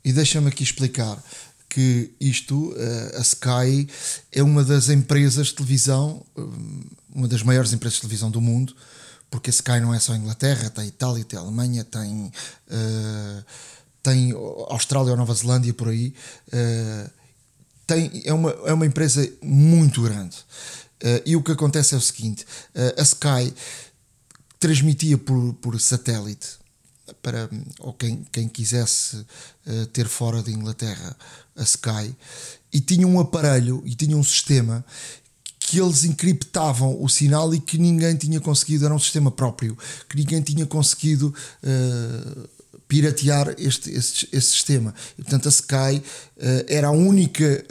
e 0.04 0.12
deixa 0.12 0.38
aqui 0.40 0.62
explicar 0.62 1.22
que 1.66 2.12
isto, 2.20 2.72
a 3.16 3.20
Sky, 3.22 3.88
é 4.30 4.42
uma 4.42 4.62
das 4.62 4.90
empresas 4.90 5.48
de 5.48 5.54
televisão, 5.54 6.22
uma 7.12 7.26
das 7.26 7.42
maiores 7.42 7.72
empresas 7.72 7.96
de 7.96 8.02
televisão 8.02 8.30
do 8.30 8.40
mundo, 8.40 8.76
porque 9.34 9.50
a 9.50 9.52
Sky 9.52 9.80
não 9.80 9.92
é 9.92 9.98
só 9.98 10.14
Inglaterra, 10.14 10.70
tem 10.70 10.86
Itália, 10.86 11.24
tem 11.24 11.36
Alemanha, 11.36 11.82
tem, 11.82 12.26
uh, 12.26 13.44
tem 14.00 14.32
Austrália 14.68 15.10
ou 15.10 15.16
Nova 15.16 15.34
Zelândia 15.34 15.74
por 15.74 15.88
aí. 15.88 16.14
Uh, 16.52 17.10
tem, 17.86 18.22
é, 18.24 18.32
uma, 18.32 18.50
é 18.66 18.72
uma 18.72 18.86
empresa 18.86 19.28
muito 19.42 20.02
grande. 20.02 20.36
Uh, 21.02 21.20
e 21.26 21.36
o 21.36 21.42
que 21.42 21.52
acontece 21.52 21.94
é 21.94 21.98
o 21.98 22.00
seguinte: 22.00 22.46
a 22.96 23.02
Sky 23.02 23.52
transmitia 24.58 25.18
por, 25.18 25.54
por 25.54 25.78
satélite 25.80 26.64
para 27.20 27.48
ou 27.80 27.92
quem, 27.92 28.24
quem 28.32 28.48
quisesse 28.48 29.16
uh, 29.16 29.86
ter 29.92 30.08
fora 30.08 30.42
da 30.42 30.50
Inglaterra 30.50 31.16
a 31.56 31.62
Sky 31.62 32.14
e 32.72 32.80
tinha 32.80 33.06
um 33.06 33.20
aparelho 33.20 33.82
e 33.84 33.94
tinha 33.94 34.16
um 34.16 34.24
sistema 34.24 34.84
que 35.58 35.80
eles 35.80 36.04
encriptavam 36.04 37.02
o 37.02 37.08
sinal 37.08 37.54
e 37.54 37.60
que 37.60 37.78
ninguém 37.78 38.16
tinha 38.16 38.38
conseguido, 38.38 38.84
era 38.84 38.94
um 38.94 38.98
sistema 38.98 39.30
próprio, 39.30 39.76
que 40.08 40.16
ninguém 40.16 40.42
tinha 40.42 40.66
conseguido 40.66 41.34
uh, 41.62 42.48
piratear 42.88 43.54
este, 43.58 43.90
este, 43.90 44.28
este, 44.32 44.50
sistema. 44.52 44.94
E, 45.18 45.22
portanto, 45.22 45.46
a 45.46 45.50
Sky 45.50 45.96
uh, 45.96 46.64
era 46.68 46.88
a 46.88 46.92
única 46.92 47.64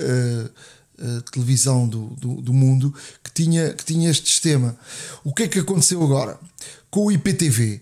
televisão 1.32 1.88
do, 1.88 2.10
do, 2.12 2.42
do, 2.42 2.54
mundo 2.54 2.94
que 3.22 3.32
tinha, 3.32 3.74
que 3.74 3.84
tinha 3.84 4.10
este 4.10 4.30
sistema. 4.30 4.78
O 5.24 5.34
que 5.34 5.44
é 5.44 5.48
que 5.48 5.60
aconteceu 5.60 6.02
agora? 6.02 6.40
Com 6.90 7.08
o 7.08 7.12
IPTV, 7.12 7.82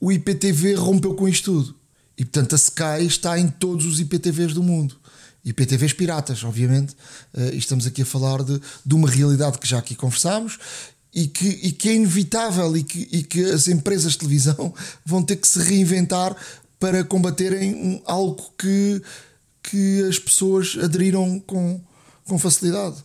o 0.00 0.12
IPTV 0.12 0.74
rompeu 0.74 1.14
com 1.14 1.28
isto 1.28 1.52
tudo. 1.52 1.74
E 2.18 2.24
portanto 2.24 2.54
a 2.54 2.56
Sky 2.56 3.06
está 3.06 3.38
em 3.38 3.48
todos 3.48 3.86
os 3.86 4.00
IPTVs 4.00 4.52
do 4.52 4.62
mundo. 4.62 4.96
IPTVs 5.44 5.92
piratas, 5.92 6.42
obviamente. 6.44 6.94
Uh, 7.32 7.54
estamos 7.54 7.86
aqui 7.86 8.02
a 8.02 8.06
falar 8.06 8.42
de, 8.42 8.60
de 8.84 8.94
uma 8.94 9.08
realidade 9.08 9.58
que 9.58 9.68
já 9.68 9.78
aqui 9.78 9.94
conversámos 9.94 10.58
e 11.14 11.26
que, 11.26 11.46
e 11.46 11.72
que 11.72 11.88
é 11.88 11.94
inevitável 11.94 12.76
e 12.76 12.82
que, 12.82 13.08
e 13.10 13.22
que 13.22 13.44
as 13.44 13.68
empresas 13.68 14.12
de 14.12 14.18
televisão 14.18 14.74
vão 15.06 15.22
ter 15.22 15.36
que 15.36 15.48
se 15.48 15.58
reinventar 15.60 16.36
para 16.78 17.04
combaterem 17.04 18.02
algo 18.06 18.52
que, 18.56 19.02
que 19.62 20.02
as 20.08 20.18
pessoas 20.18 20.76
aderiram 20.82 21.40
com, 21.40 21.80
com 22.24 22.38
facilidade. 22.38 22.96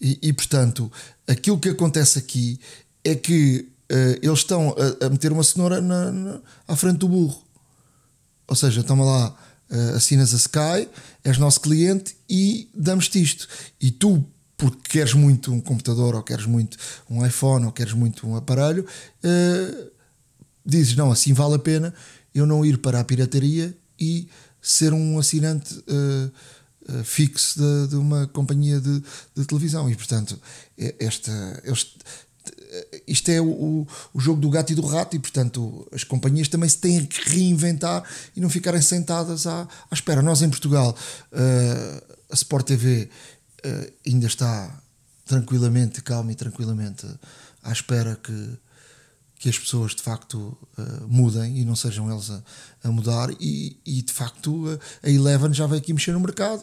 E, 0.00 0.18
e 0.22 0.32
portanto, 0.32 0.90
aquilo 1.28 1.58
que 1.58 1.68
acontece 1.68 2.18
aqui 2.18 2.58
é 3.04 3.14
que 3.14 3.68
uh, 3.90 4.18
eles 4.22 4.38
estão 4.38 4.74
a, 4.76 5.06
a, 5.06 5.08
meter 5.10 5.32
uma 5.32 5.44
cenoura 5.44 5.80
na, 5.80 6.10
na, 6.10 6.40
à 6.66 6.74
frente 6.74 6.98
do 6.98 7.08
burro. 7.08 7.42
Ou 8.48 8.56
seja, 8.56 8.80
estão 8.80 9.00
lá, 9.00 9.36
uh, 9.70 9.96
assinas 9.96 10.34
a 10.34 10.36
Sky, 10.36 10.88
és 11.22 11.38
nosso 11.38 11.60
cliente 11.60 12.16
e 12.28 12.68
damos-te 12.74 13.22
isto. 13.22 13.46
E 13.80 13.90
tu, 13.90 14.24
porque 14.56 14.98
queres 14.98 15.14
muito 15.14 15.52
um 15.52 15.60
computador, 15.60 16.14
ou 16.14 16.22
queres 16.22 16.46
muito 16.46 16.76
um 17.08 17.24
iPhone, 17.24 17.66
ou 17.66 17.72
queres 17.72 17.92
muito 17.92 18.26
um 18.26 18.36
aparelho, 18.36 18.84
uh, 19.24 19.90
dizes: 20.64 20.96
não, 20.96 21.12
assim 21.12 21.32
vale 21.32 21.54
a 21.54 21.58
pena 21.58 21.94
eu 22.34 22.46
não 22.46 22.64
ir 22.64 22.78
para 22.78 23.00
a 23.00 23.04
pirataria 23.04 23.76
e 23.98 24.28
ser 24.60 24.92
um 24.92 25.18
assinante. 25.18 25.74
Uh, 25.88 26.30
fixo 27.04 27.60
de, 27.60 27.90
de, 27.90 27.96
uma 27.96 28.26
companhia 28.26 28.80
de, 28.80 29.00
de, 29.36 29.44
televisão 29.44 29.88
e 29.88 29.94
portanto 29.94 30.40
esta 30.98 31.62
eles 31.62 31.94
isto 33.06 33.30
é 33.30 33.40
o, 33.40 33.86
o, 34.14 34.20
jogo 34.20 34.40
do 34.40 34.48
gato 34.48 34.72
e 34.72 34.74
do 34.74 34.86
rato, 34.86 35.16
e 35.16 35.18
portanto 35.18 35.86
as 35.92 36.04
companhias 36.04 36.48
também 36.48 36.68
se 36.68 36.78
têm 36.78 37.04
que 37.04 37.28
reinventar 37.30 38.04
e 38.34 38.40
não 38.40 38.48
ficarem 38.48 38.80
sentadas 38.80 39.46
à, 39.46 39.62
à 39.90 39.94
espera. 39.94 40.22
Nós 40.22 40.42
em 40.42 40.48
Portugal, 40.48 40.96
uh, 41.32 42.14
a 42.30 42.34
Sport 42.34 42.66
TV 42.66 43.08
uh, 43.64 43.92
ainda 44.06 44.26
está 44.26 44.80
tranquilamente, 45.24 46.02
calma 46.02 46.32
e 46.32 46.34
tranquilamente 46.34 47.06
à 47.62 47.72
espera 47.72 48.16
que, 48.16 48.58
que 49.40 49.48
as 49.48 49.58
pessoas 49.58 49.94
de 49.94 50.02
facto 50.02 50.36
uh, 50.36 51.08
mudem 51.08 51.58
e 51.58 51.64
não 51.64 51.74
sejam 51.74 52.12
eles 52.12 52.30
a, 52.30 52.42
a 52.84 52.92
mudar, 52.92 53.30
e, 53.40 53.76
e 53.86 54.02
de 54.02 54.12
facto 54.12 54.78
a 55.02 55.08
Eleven 55.08 55.52
já 55.52 55.66
veio 55.66 55.80
aqui 55.80 55.94
mexer 55.94 56.12
no 56.12 56.20
mercado 56.20 56.62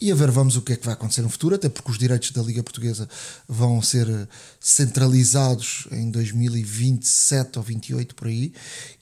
e 0.00 0.10
a 0.10 0.14
ver, 0.14 0.30
vamos 0.30 0.56
o 0.56 0.62
que 0.62 0.72
é 0.72 0.76
que 0.76 0.84
vai 0.84 0.94
acontecer 0.94 1.20
no 1.20 1.28
futuro, 1.28 1.54
até 1.54 1.68
porque 1.68 1.90
os 1.90 1.98
direitos 1.98 2.30
da 2.30 2.42
Liga 2.42 2.62
Portuguesa 2.62 3.06
vão 3.46 3.82
ser 3.82 4.08
eh, 4.08 4.26
centralizados 4.58 5.86
em 5.92 6.10
2027 6.10 7.58
ou 7.58 7.62
28 7.62 8.14
por 8.14 8.28
aí, 8.28 8.52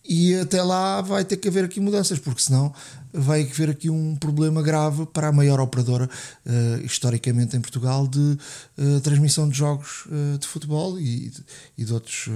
e 0.05 0.35
até 0.35 0.61
lá 0.63 1.01
vai 1.01 1.25
ter 1.25 1.37
que 1.37 1.47
haver 1.47 1.65
aqui 1.65 1.79
mudanças, 1.79 2.19
porque 2.19 2.43
senão 2.43 2.75
vai 3.13 3.43
haver 3.43 3.71
aqui 3.71 3.91
um 3.91 4.17
problema 4.17 4.61
grave 4.61 5.07
para 5.07 5.29
a 5.29 5.33
maior 5.33 5.61
operadora 5.61 6.09
uh, 6.47 6.85
historicamente 6.85 7.57
em 7.57 7.61
Portugal 7.61 8.07
de 8.07 8.19
uh, 8.79 9.01
transmissão 9.03 9.49
de 9.49 9.57
jogos 9.57 10.07
uh, 10.07 10.39
de 10.39 10.47
futebol 10.47 10.99
e, 10.99 11.31
e, 11.77 11.85
de 11.85 11.93
outros, 11.93 12.31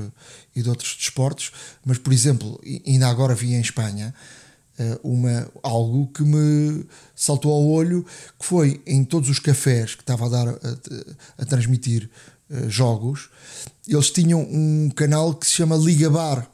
e 0.54 0.62
de 0.62 0.68
outros 0.68 0.96
desportos. 0.96 1.50
Mas, 1.84 1.98
por 1.98 2.12
exemplo, 2.12 2.60
ainda 2.86 3.08
agora 3.08 3.34
vi 3.34 3.54
em 3.54 3.60
Espanha 3.60 4.14
uma, 5.02 5.48
algo 5.62 6.06
que 6.08 6.22
me 6.22 6.84
saltou 7.14 7.52
ao 7.52 7.66
olho, 7.66 8.04
que 8.38 8.44
foi 8.44 8.80
em 8.86 9.04
todos 9.04 9.28
os 9.28 9.38
cafés 9.38 9.94
que 9.94 10.02
estava 10.02 10.26
a 10.26 10.28
dar 10.28 10.48
a, 10.48 10.54
a 11.38 11.44
transmitir 11.44 12.08
uh, 12.50 12.68
jogos, 12.68 13.30
eles 13.86 14.10
tinham 14.10 14.40
um 14.40 14.90
canal 14.94 15.34
que 15.34 15.46
se 15.46 15.52
chama 15.52 15.76
Liga 15.76 16.08
Bar, 16.08 16.48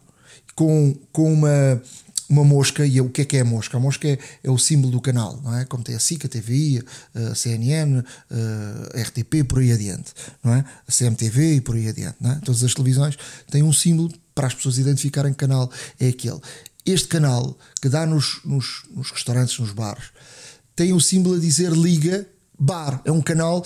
com, 0.55 0.97
com 1.13 1.33
uma, 1.33 1.81
uma 2.29 2.45
mosca, 2.45 2.85
e 2.85 3.01
o 3.01 3.09
que 3.09 3.23
é 3.23 3.25
que 3.25 3.37
é 3.37 3.41
a 3.41 3.45
mosca? 3.45 3.77
A 3.77 3.81
mosca 3.81 4.09
é, 4.09 4.19
é 4.43 4.51
o 4.51 4.59
símbolo 4.59 4.93
do 4.93 5.01
canal, 5.01 5.41
não 5.43 5.55
é? 5.57 5.65
Como 5.65 5.85
tem 5.85 5.95
a 5.95 6.01
SIC, 6.01 6.27
a 6.27 6.29
TVI, 6.29 6.83
a 7.15 7.35
CNN, 7.35 8.03
a 8.31 9.01
RTP, 9.01 9.45
por 9.47 9.61
aí 9.61 9.73
adiante, 9.73 10.13
não 10.43 10.55
é? 10.55 10.65
A 10.87 10.93
CMTV 10.93 11.57
e 11.57 11.61
por 11.61 11.77
aí 11.77 11.89
adiante, 11.89 12.17
não 12.21 12.33
é? 12.33 12.35
Todas 12.45 12.65
as 12.65 12.75
televisões 12.75 13.17
têm 13.51 13.63
um 13.63 13.73
símbolo 13.73 14.13
para 14.35 14.47
as 14.47 14.55
pessoas 14.55 14.79
identificarem 14.79 15.33
que 15.33 15.39
canal 15.39 15.71
é 15.99 16.09
aquele. 16.09 16.41
Este 16.89 17.07
canal 17.07 17.55
que 17.83 17.89
dá 17.91 18.07
nos, 18.07 18.41
nos, 18.47 18.85
nos 18.91 19.11
restaurantes, 19.11 19.59
nos 19.59 19.73
bares, 19.73 20.05
tem 20.75 20.95
o 20.95 21.01
símbolo 21.01 21.37
a 21.37 21.39
dizer 21.39 21.71
Liga 21.73 22.27
Bar. 22.59 23.03
É 23.05 23.13
um 23.13 23.21
canal 23.21 23.63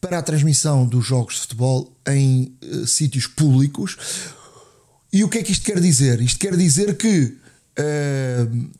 para 0.00 0.18
a 0.18 0.22
transmissão 0.22 0.86
dos 0.86 1.04
jogos 1.04 1.34
de 1.34 1.40
futebol 1.40 1.92
em 2.06 2.56
uh, 2.62 2.86
sítios 2.86 3.26
públicos. 3.26 3.96
E 5.12 5.24
o 5.24 5.28
que 5.28 5.38
é 5.38 5.42
que 5.42 5.50
isto 5.50 5.64
quer 5.64 5.80
dizer? 5.80 6.20
Isto 6.20 6.38
quer 6.38 6.56
dizer 6.56 6.96
que 6.96 7.36
uh, 7.76 8.70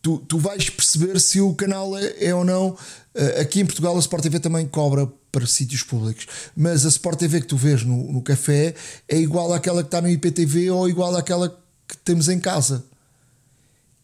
tu, 0.00 0.16
tu 0.20 0.38
vais 0.38 0.70
perceber 0.70 1.20
se 1.20 1.38
o 1.38 1.54
canal 1.54 1.94
é, 1.94 2.24
é 2.24 2.34
ou 2.34 2.42
não. 2.42 2.70
Uh, 2.70 3.40
aqui 3.42 3.60
em 3.60 3.66
Portugal 3.66 3.94
a 3.96 4.00
Sport 4.00 4.22
TV 4.22 4.40
também 4.40 4.66
cobra 4.66 5.06
para 5.30 5.46
sítios 5.46 5.82
públicos, 5.82 6.26
mas 6.56 6.86
a 6.86 6.88
Sport 6.88 7.18
TV 7.18 7.42
que 7.42 7.48
tu 7.48 7.56
vês 7.58 7.82
no, 7.82 8.10
no 8.10 8.22
café 8.22 8.74
é 9.06 9.18
igual 9.18 9.52
àquela 9.52 9.82
que 9.82 9.88
está 9.88 10.00
no 10.00 10.08
IPTV 10.08 10.70
ou 10.70 10.88
igual 10.88 11.14
àquela 11.14 11.50
que 11.86 11.98
temos 11.98 12.30
em 12.30 12.40
casa 12.40 12.82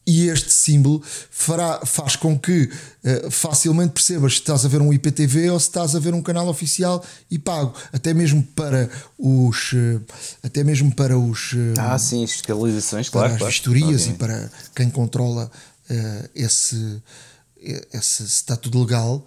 e 0.07 0.29
este 0.29 0.51
símbolo 0.51 1.03
fará, 1.31 1.81
faz 1.85 2.17
com 2.17 2.39
que 2.39 2.65
uh, 2.65 3.31
facilmente 3.31 3.93
percebas 3.93 4.35
se 4.35 4.41
estás 4.41 4.65
a 4.65 4.69
ver 4.69 4.81
um 4.81 4.93
IPTV 4.93 5.51
ou 5.51 5.61
se 5.61 5.69
estás 5.69 5.95
a 5.95 5.99
ver 5.99 6.13
um 6.13 6.23
canal 6.23 6.49
oficial 6.49 7.05
e 7.31 7.39
pago, 7.39 7.75
até 7.93 8.13
mesmo 8.13 8.43
para 8.43 8.91
os 9.19 9.73
uh, 9.73 10.03
até 10.43 10.65
mesmo 10.65 10.93
para 10.95 11.17
os 11.17 11.53
uh, 11.53 11.75
ah 11.79 11.99
sim, 11.99 12.27
fiscalizações, 12.27 13.09
para 13.09 13.21
claro, 13.21 13.33
as 13.35 13.39
claro, 13.39 13.53
vistorias 13.53 14.07
e 14.07 14.13
para 14.15 14.51
quem 14.75 14.91
controla 14.91 15.51
esse, 16.35 17.03
esse 17.93 18.23
está 18.23 18.57
tudo 18.57 18.81
legal 18.81 19.27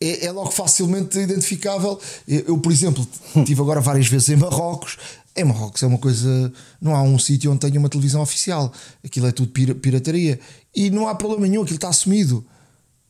é, 0.00 0.26
é, 0.26 0.32
logo 0.32 0.50
facilmente 0.50 1.18
identificável. 1.18 2.00
Eu, 2.26 2.58
por 2.58 2.72
exemplo, 2.72 3.06
estive 3.36 3.60
agora 3.60 3.80
várias 3.80 4.06
vezes 4.06 4.28
em 4.28 4.36
Marrocos 4.36 4.96
em 5.36 5.44
Marrocos 5.44 5.82
é 5.82 5.86
uma 5.86 5.98
coisa. 5.98 6.52
Não 6.80 6.94
há 6.94 7.02
um 7.02 7.18
sítio 7.18 7.50
onde 7.50 7.60
tenha 7.60 7.78
uma 7.78 7.88
televisão 7.88 8.22
oficial. 8.22 8.72
Aquilo 9.04 9.26
é 9.26 9.32
tudo 9.32 9.50
pirataria. 9.50 10.40
E 10.74 10.90
não 10.90 11.06
há 11.08 11.14
problema 11.14 11.46
nenhum, 11.46 11.62
aquilo 11.62 11.76
está 11.76 11.88
assumido. 11.88 12.44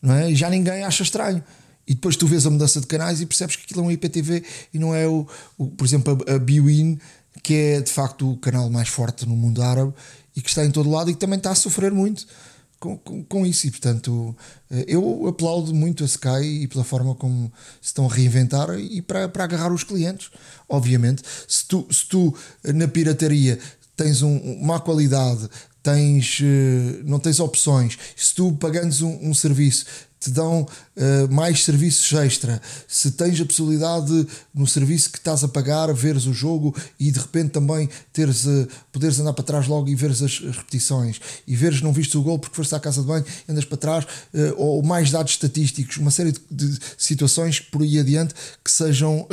Não 0.03 0.15
é? 0.15 0.35
Já 0.35 0.51
ninguém 0.51 0.83
acha 0.83 1.03
estranho. 1.03 1.43
E 1.87 1.95
depois 1.95 2.17
tu 2.17 2.27
vês 2.27 2.45
a 2.45 2.51
mudança 2.51 2.81
de 2.81 2.87
canais 2.87 3.21
e 3.21 3.27
percebes 3.27 3.55
que 3.57 3.63
aquilo 3.63 3.81
é 3.81 3.85
um 3.85 3.91
IPTV 3.91 4.43
e 4.75 4.79
não 4.79 4.95
é 4.95 5.07
o, 5.07 5.27
o 5.57 5.69
por 5.69 5.87
exemplo, 5.87 6.19
a, 6.27 6.35
a 6.35 6.39
Biwin, 6.39 6.99
que 7.43 7.55
é 7.55 7.81
de 7.81 7.93
facto 7.93 8.33
o 8.33 8.37
canal 8.39 8.69
mais 8.69 8.89
forte 8.89 9.25
no 9.25 9.37
mundo 9.37 9.63
árabe 9.63 9.93
e 10.35 10.43
que 10.43 10.49
está 10.49 10.65
em 10.65 10.71
todo 10.71 10.91
lado 10.91 11.11
e 11.11 11.15
que 11.15 11.21
também 11.21 11.39
está 11.39 11.53
a 11.53 11.55
sofrer 11.55 11.93
muito 11.93 12.27
com, 12.79 12.97
com, 12.99 13.25
com, 13.25 13.47
isso. 13.47 13.67
E 13.67 13.71
portanto, 13.71 14.37
eh, 14.71 14.85
eu 14.89 15.27
aplaudo 15.27 15.75
muito 15.75 16.03
a 16.03 16.07
Sky 16.07 16.63
e 16.63 16.69
pela 16.69 16.85
forma 16.85 17.15
como 17.15 17.53
se 17.81 17.89
estão 17.89 18.07
a 18.07 18.13
reinventar 18.13 18.79
e 18.79 19.01
para, 19.03 19.29
para 19.29 19.45
agarrar 19.45 19.73
os 19.73 19.85
clientes. 19.85 20.31
Obviamente, 20.69 21.23
se 21.49 21.67
tu, 21.67 21.87
se 21.91 22.07
tu 22.07 22.35
na 22.75 22.89
pirataria 22.89 23.59
tens 23.97 24.23
um, 24.23 24.61
má 24.63 24.79
qualidade, 24.79 25.49
tens, 25.83 26.41
eh, 26.43 27.03
não 27.05 27.19
tens 27.19 27.41
opções, 27.41 27.97
se 28.17 28.35
tu 28.35 28.53
pagando 28.53 29.07
um, 29.07 29.31
um 29.31 29.35
serviço 29.35 29.87
te 30.19 30.31
dão 30.31 30.63
uh, 30.63 31.33
mais 31.33 31.63
serviços 31.63 32.13
extra, 32.19 32.61
se 32.89 33.11
tens 33.13 33.41
a 33.41 33.45
possibilidade 33.45 34.07
de, 34.07 34.27
no 34.55 34.67
serviço 34.67 35.11
que 35.11 35.19
estás 35.19 35.45
a 35.45 35.49
pagar, 35.49 35.93
veres 35.93 36.27
o 36.27 36.33
jogo 36.33 36.75
e 36.99 37.11
de 37.11 37.19
repente 37.19 37.51
também 37.51 37.89
teres, 38.13 38.47
uh, 38.47 38.67
poderes 38.91 39.21
andar 39.21 39.35
para 39.35 39.45
trás 39.45 39.67
logo 39.67 39.89
e 39.89 39.95
veres 39.95 40.23
as, 40.23 40.39
repetições 40.39 41.21
e 41.47 41.55
veres 41.55 41.83
não 41.83 41.93
viste 41.93 42.17
o 42.17 42.23
gol 42.23 42.39
porque 42.39 42.57
foste 42.57 42.75
à 42.75 42.81
casa 42.81 43.03
de 43.03 43.07
banho, 43.07 43.25
andas 43.49 43.65
para 43.65 43.77
trás, 43.77 44.05
uh, 44.05 44.55
ou 44.57 44.83
mais 44.83 45.11
dados 45.11 45.33
estatísticos, 45.33 45.99
uma 45.99 46.11
série 46.11 46.33
de, 46.33 46.41
de, 46.51 46.79
situações 46.97 47.61
por 47.61 47.83
aí 47.83 47.99
adiante 47.99 48.35
que 48.65 48.71
sejam 48.71 49.27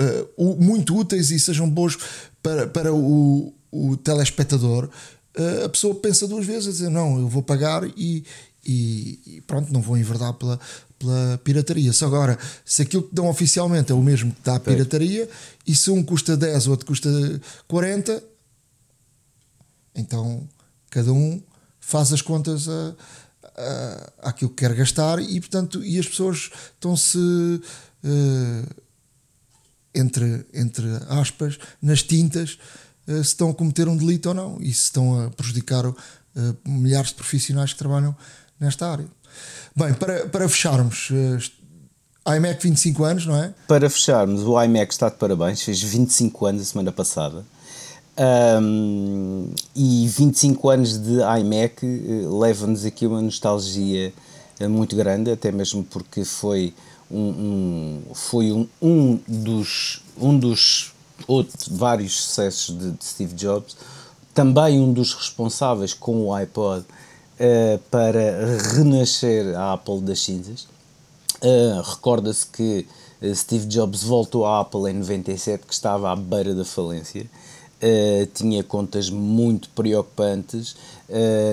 muito 0.59 0.95
úteis 0.95 1.31
e 1.31 1.39
sejam 1.39 1.69
bons 1.69 1.97
para, 2.41 2.67
para 2.67 2.93
o, 2.93 3.53
o 3.71 3.97
telespectador. 3.97 4.89
a 5.63 5.69
pessoa 5.69 5.95
pensa 5.95 6.27
duas 6.27 6.45
vezes 6.45 6.67
a 6.67 6.71
dizer 6.71 6.89
não, 6.89 7.19
eu 7.19 7.27
vou 7.27 7.41
pagar 7.41 7.83
e, 7.97 8.23
e, 8.65 9.19
e, 9.25 9.41
pronto, 9.41 9.71
não 9.71 9.81
vou 9.81 9.97
enverdar 9.97 10.33
pela, 10.33 10.59
pela 10.97 11.39
pirataria. 11.43 11.91
Se 11.91 12.05
agora, 12.05 12.37
se 12.63 12.81
aquilo 12.81 13.03
que 13.03 13.13
dão 13.13 13.27
oficialmente 13.27 13.91
é 13.91 13.95
o 13.95 14.01
mesmo 14.01 14.31
que 14.31 14.41
dá 14.43 14.55
a 14.55 14.59
pirataria, 14.59 15.29
e 15.67 15.75
se 15.75 15.91
um 15.91 16.03
custa 16.03 16.37
10 16.37 16.67
ou 16.67 16.71
outro 16.71 16.85
custa 16.85 17.09
40, 17.67 18.23
então 19.95 20.47
cada 20.89 21.11
um 21.11 21.41
faz 21.79 22.13
as 22.13 22.21
contas 22.21 22.67
a, 22.69 22.95
a, 23.57 24.29
àquilo 24.29 24.49
que 24.49 24.57
quer 24.57 24.73
gastar 24.73 25.19
e 25.19 25.39
portanto 25.39 25.83
e 25.83 25.99
as 25.99 26.07
pessoas 26.07 26.49
estão-se 26.73 27.17
uh, 27.17 28.83
entre, 29.93 30.45
entre 30.53 30.85
aspas 31.09 31.59
nas 31.81 32.01
tintas 32.01 32.57
uh, 33.07 33.15
se 33.15 33.21
estão 33.21 33.49
a 33.49 33.53
cometer 33.53 33.87
um 33.87 33.97
delito 33.97 34.29
ou 34.29 34.35
não 34.35 34.57
e 34.61 34.73
se 34.73 34.83
estão 34.83 35.25
a 35.25 35.29
prejudicar 35.29 35.85
uh, 35.85 35.95
milhares 36.65 37.09
de 37.09 37.15
profissionais 37.15 37.73
que 37.73 37.79
trabalham 37.79 38.15
nesta 38.59 38.91
área. 38.91 39.07
Bem, 39.75 39.93
para, 39.93 40.27
para 40.27 40.47
fecharmos, 40.47 41.09
uh, 41.09 42.33
iMac 42.35 42.61
25 42.61 43.03
anos, 43.03 43.25
não 43.25 43.35
é? 43.35 43.53
Para 43.67 43.89
fecharmos, 43.89 44.43
o 44.43 44.61
iMac 44.61 44.93
está 44.93 45.09
de 45.09 45.15
parabéns, 45.15 45.61
fez 45.61 45.81
25 45.81 46.45
anos 46.45 46.61
a 46.61 46.65
semana 46.65 46.91
passada. 46.91 47.43
Um, 48.15 49.49
e 49.75 50.07
25 50.07 50.69
anos 50.69 50.99
de 50.99 51.17
iMac 51.39 51.83
uh, 51.83 52.39
leva-nos 52.39 52.85
aqui 52.85 53.07
uma 53.07 53.21
nostalgia 53.21 54.13
uh, 54.61 54.69
muito 54.69 54.95
grande, 54.95 55.31
até 55.31 55.51
mesmo 55.51 55.83
porque 55.83 56.23
foi 56.23 56.73
um, 57.09 58.01
um 58.09 58.13
foi 58.13 58.51
um, 58.51 58.67
um 58.79 59.19
dos, 59.27 60.03
um 60.15 60.37
dos 60.37 60.93
outros, 61.27 61.67
vários 61.67 62.21
sucessos 62.21 62.77
de, 62.77 62.91
de 62.91 63.03
Steve 63.03 63.33
Jobs, 63.33 63.75
também 64.33 64.79
um 64.79 64.93
dos 64.93 65.13
responsáveis 65.13 65.93
com 65.93 66.27
o 66.27 66.33
iPod 66.33 66.85
uh, 67.39 67.79
para 67.89 68.57
renascer 68.73 69.55
a 69.55 69.73
Apple 69.73 70.01
das 70.01 70.19
cinzas. 70.21 70.67
Uh, 71.41 71.81
Recorda-se 71.81 72.45
que 72.47 72.87
eh, 73.21 73.35
Steve 73.35 73.65
Jobs 73.65 74.03
voltou 74.03 74.45
à 74.45 74.61
Apple 74.61 74.89
em 74.89 74.93
97, 74.93 75.65
que 75.65 75.73
estava 75.73 76.11
à 76.11 76.15
beira 76.15 76.53
da 76.55 76.63
falência. 76.63 77.29
Uh, 77.81 78.25
tinha 78.33 78.63
contas 78.63 79.09
muito 79.09 79.69
preocupantes, 79.71 80.75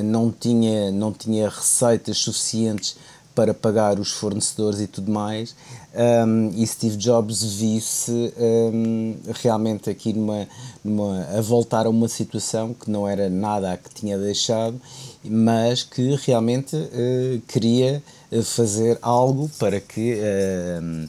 não, 0.04 0.30
tinha, 0.30 0.92
não 0.92 1.12
tinha 1.12 1.48
receitas 1.48 2.18
suficientes 2.18 2.96
para 3.34 3.52
pagar 3.52 3.98
os 3.98 4.12
fornecedores 4.12 4.80
e 4.80 4.86
tudo 4.86 5.10
mais. 5.10 5.54
Um, 5.92 6.50
e 6.50 6.64
Steve 6.66 6.96
Jobs 6.96 7.42
viu-se 7.42 8.32
um, 8.38 9.16
realmente 9.34 9.90
aqui 9.90 10.12
numa, 10.12 10.46
numa, 10.84 11.24
a 11.36 11.40
voltar 11.40 11.86
a 11.86 11.90
uma 11.90 12.06
situação 12.06 12.72
que 12.72 12.88
não 12.90 13.08
era 13.08 13.28
nada 13.28 13.72
a 13.72 13.76
que 13.76 13.92
tinha 13.92 14.16
deixado 14.16 14.80
mas 15.24 15.82
que 15.82 16.16
realmente 16.24 16.76
uh, 16.76 17.40
queria 17.46 18.02
eh, 18.32 18.42
fazer 18.42 18.98
algo 19.02 19.50
para 19.58 19.80
que 19.80 20.14
uh, 20.14 21.08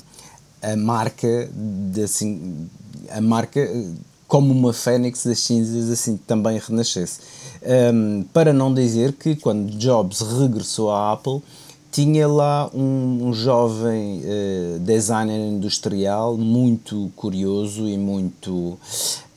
a 0.62 0.76
marca 0.76 1.50
de, 1.54 2.04
assim, 2.04 2.70
a 3.10 3.22
marca 3.22 3.68
como 4.28 4.54
uma 4.54 4.72
fênix 4.72 5.26
das 5.26 5.40
cinzas 5.40 5.90
assim 5.90 6.16
também 6.16 6.58
renascesse. 6.58 7.20
Um, 7.94 8.24
para 8.32 8.54
não 8.54 8.74
dizer 8.74 9.12
que 9.14 9.36
quando 9.36 9.78
Jobs 9.78 10.22
regressou 10.22 10.90
à 10.90 11.12
Apple 11.12 11.42
tinha 11.92 12.28
lá 12.28 12.70
um, 12.74 13.28
um 13.28 13.34
jovem 13.34 14.22
uh, 14.24 14.80
designer 14.80 15.38
industrial 15.38 16.38
muito 16.38 17.12
curioso 17.16 17.90
e 17.90 17.98
muito 17.98 18.80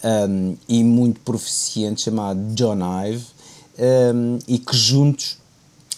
um, 0.05 0.57
e 0.69 0.85
muito 0.85 1.19
proficiente 1.21 2.03
chamado 2.03 2.39
John 2.55 2.79
Ive 3.05 3.34
um, 3.79 4.39
e 4.47 4.59
que 4.59 4.77
juntos, 4.77 5.39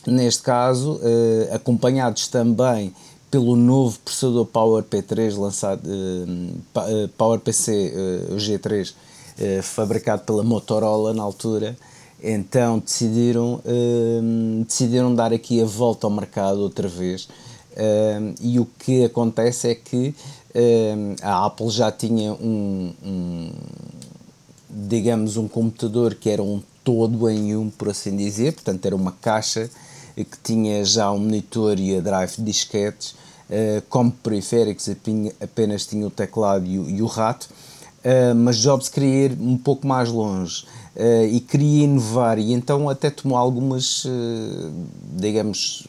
neste 0.06 0.42
caso, 0.42 0.94
uh, 0.94 1.54
acompanhados 1.54 2.28
também 2.28 2.92
pelo 3.30 3.56
novo 3.56 3.98
processador 3.98 4.46
PowerP3 4.46 5.36
lançado, 5.38 5.86
uh, 5.86 7.08
PowerPC 7.18 7.92
uh, 8.32 8.36
G3, 8.36 8.92
uh, 8.92 9.62
fabricado 9.62 10.22
pela 10.22 10.42
Motorola 10.42 11.12
na 11.12 11.22
altura, 11.22 11.76
então 12.22 12.78
decidiram, 12.78 13.60
decidiram 14.66 15.14
dar 15.14 15.34
aqui 15.34 15.60
a 15.60 15.66
volta 15.66 16.06
ao 16.06 16.10
mercado 16.10 16.60
outra 16.60 16.88
vez. 16.88 17.28
e 18.40 18.58
o 18.58 18.66
que 18.78 19.04
acontece 19.04 19.68
é 19.68 19.74
que 19.74 20.14
a 21.22 21.44
Apple 21.44 21.68
já 21.68 21.92
tinha 21.92 22.32
um, 22.32 22.94
um 23.04 23.50
digamos, 24.70 25.36
um 25.36 25.46
computador 25.46 26.14
que 26.14 26.30
era 26.30 26.42
um 26.42 26.62
todo 26.87 27.28
em 27.28 27.57
um, 27.57 27.68
por 27.68 27.89
assim 27.89 28.16
dizer, 28.16 28.53
portanto 28.53 28.87
era 28.87 28.95
uma 28.95 29.11
caixa 29.11 29.68
que 30.14 30.39
tinha 30.41 30.84
já 30.84 31.11
um 31.11 31.18
monitor 31.18 31.80
e 31.80 31.97
a 31.97 32.01
drive 32.01 32.37
de 32.37 32.45
disquetes, 32.45 33.11
uh, 33.51 33.82
como 33.89 34.12
periféricos 34.12 34.89
apenas 35.41 35.84
tinha 35.84 36.07
o 36.07 36.11
teclado 36.11 36.64
e 36.64 37.03
o, 37.03 37.07
rato, 37.07 37.49
uh, 38.05 38.34
mas 38.37 38.59
Jobs 38.59 38.89
queria 38.89 39.26
ir 39.26 39.32
um 39.32 39.59
pouco 39.59 39.84
mais 39.84 40.11
longe 40.11 40.64
uh, 40.95 41.26
e 41.26 41.41
queria 41.41 41.84
inovar. 41.87 42.39
E 42.39 42.53
então 42.53 42.89
até 42.89 43.11
tomou 43.11 43.37
algumas, 43.37 44.07
digamos, 45.12 45.89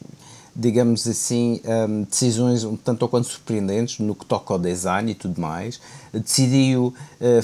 digamos 0.54 1.06
assim, 1.06 1.60
um, 1.88 2.02
decisões 2.02 2.64
um 2.64 2.76
tanto 2.76 3.04
ou 3.04 3.08
quanto 3.08 3.28
surpreendentes 3.28 4.00
no 4.00 4.16
que 4.16 4.26
toca 4.26 4.52
ao 4.52 4.58
design 4.58 5.12
e 5.12 5.14
tudo 5.14 5.40
mais. 5.40 5.80
Decidiu 6.12 6.92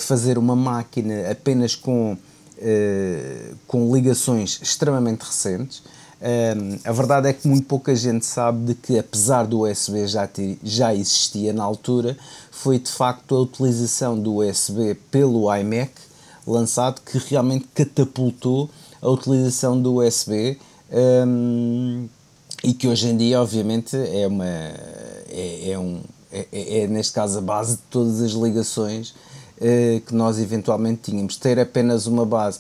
fazer 0.01 0.39
uma 0.39 0.57
máquina 0.57 1.31
apenas 1.31 1.77
com 1.77 2.17
eh, 2.17 2.34
com 3.67 3.95
ligações 3.95 4.59
extremamente 4.62 5.23
recentes. 5.23 5.83
Um, 6.25 6.79
a 6.89 6.93
verdade 6.93 7.29
é 7.29 7.33
que 7.35 7.47
muito 7.47 7.67
pouca 7.67 7.95
gente 7.95 8.25
sabe 8.25 8.67
de 8.67 8.75
que, 8.75 8.99
apesar 8.99 9.47
do 9.47 9.69
USB 9.69 10.07
já, 10.07 10.27
ter, 10.27 10.59
já 10.62 10.95
existia 10.95 11.53
na 11.53 11.62
altura, 11.62 12.17
foi 12.51 12.79
de 12.79 12.91
facto 12.91 13.35
a 13.35 13.41
utilização 13.41 14.19
do 14.19 14.37
USB 14.37 14.95
pelo 15.11 15.55
iMac 15.55 15.93
lançado 16.47 17.01
que 17.01 17.19
realmente 17.19 17.67
catapultou 17.75 18.71
a 19.03 19.09
utilização 19.11 19.81
do 19.81 20.03
USB 20.03 20.59
um, 21.27 22.09
e 22.62 22.73
que 22.73 22.89
hoje 22.89 23.09
em 23.09 23.17
dia, 23.17 23.41
obviamente, 23.43 23.97
é, 23.97 24.27
uma, 24.27 24.47
é, 24.47 25.71
é 25.73 25.79
um, 25.79 26.01
é, 26.33 26.47
é, 26.53 26.87
neste 26.87 27.12
caso 27.12 27.39
a 27.39 27.43
base 27.43 27.77
de 27.77 27.83
todas 27.91 28.23
as 28.23 28.33
ligações 28.33 29.15
eh, 29.15 29.34
que 30.07 30.15
nós 30.15 30.39
eventualmente 30.39 31.11
tínhamos. 31.11 31.37
Ter 31.37 31.59
apenas 31.59 32.07
uma 32.07 32.27
base. 32.27 32.59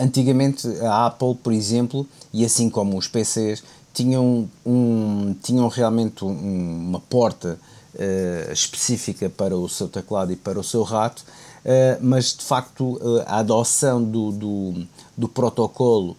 Antigamente 0.00 0.66
a 0.82 1.06
Apple, 1.06 1.34
por 1.34 1.52
exemplo, 1.52 2.06
e 2.32 2.44
assim 2.44 2.70
como 2.70 2.96
os 2.96 3.08
PCs, 3.08 3.62
tinham, 3.96 4.46
um, 4.64 5.34
tinham 5.42 5.66
realmente 5.68 6.22
um, 6.22 6.88
uma 6.88 7.00
porta 7.00 7.58
uh, 7.94 8.52
específica 8.52 9.30
para 9.30 9.56
o 9.56 9.66
seu 9.70 9.88
teclado 9.88 10.30
e 10.30 10.36
para 10.36 10.60
o 10.60 10.62
seu 10.62 10.82
rato, 10.82 11.24
uh, 11.64 11.98
mas 12.02 12.36
de 12.36 12.44
facto 12.44 12.96
uh, 12.96 13.22
a 13.26 13.38
adoção 13.38 14.04
do, 14.04 14.32
do, 14.32 14.86
do 15.16 15.28
protocolo 15.28 16.14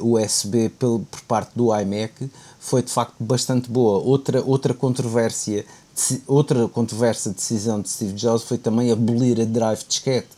USB 0.00 0.68
por 0.68 1.04
parte 1.26 1.50
do 1.56 1.76
iMac 1.76 2.30
foi 2.60 2.82
de 2.82 2.90
facto 2.90 3.16
bastante 3.18 3.68
boa. 3.68 3.98
Outra, 3.98 4.40
outra 4.42 4.72
controvérsia 4.72 5.66
outra 6.26 6.68
controversa 6.68 7.30
decisão 7.30 7.80
de 7.80 7.88
Steve 7.88 8.12
Jobs 8.12 8.44
foi 8.44 8.58
também 8.58 8.90
abolir 8.90 9.40
a 9.40 9.44
drive 9.44 9.84
disquete. 9.86 10.28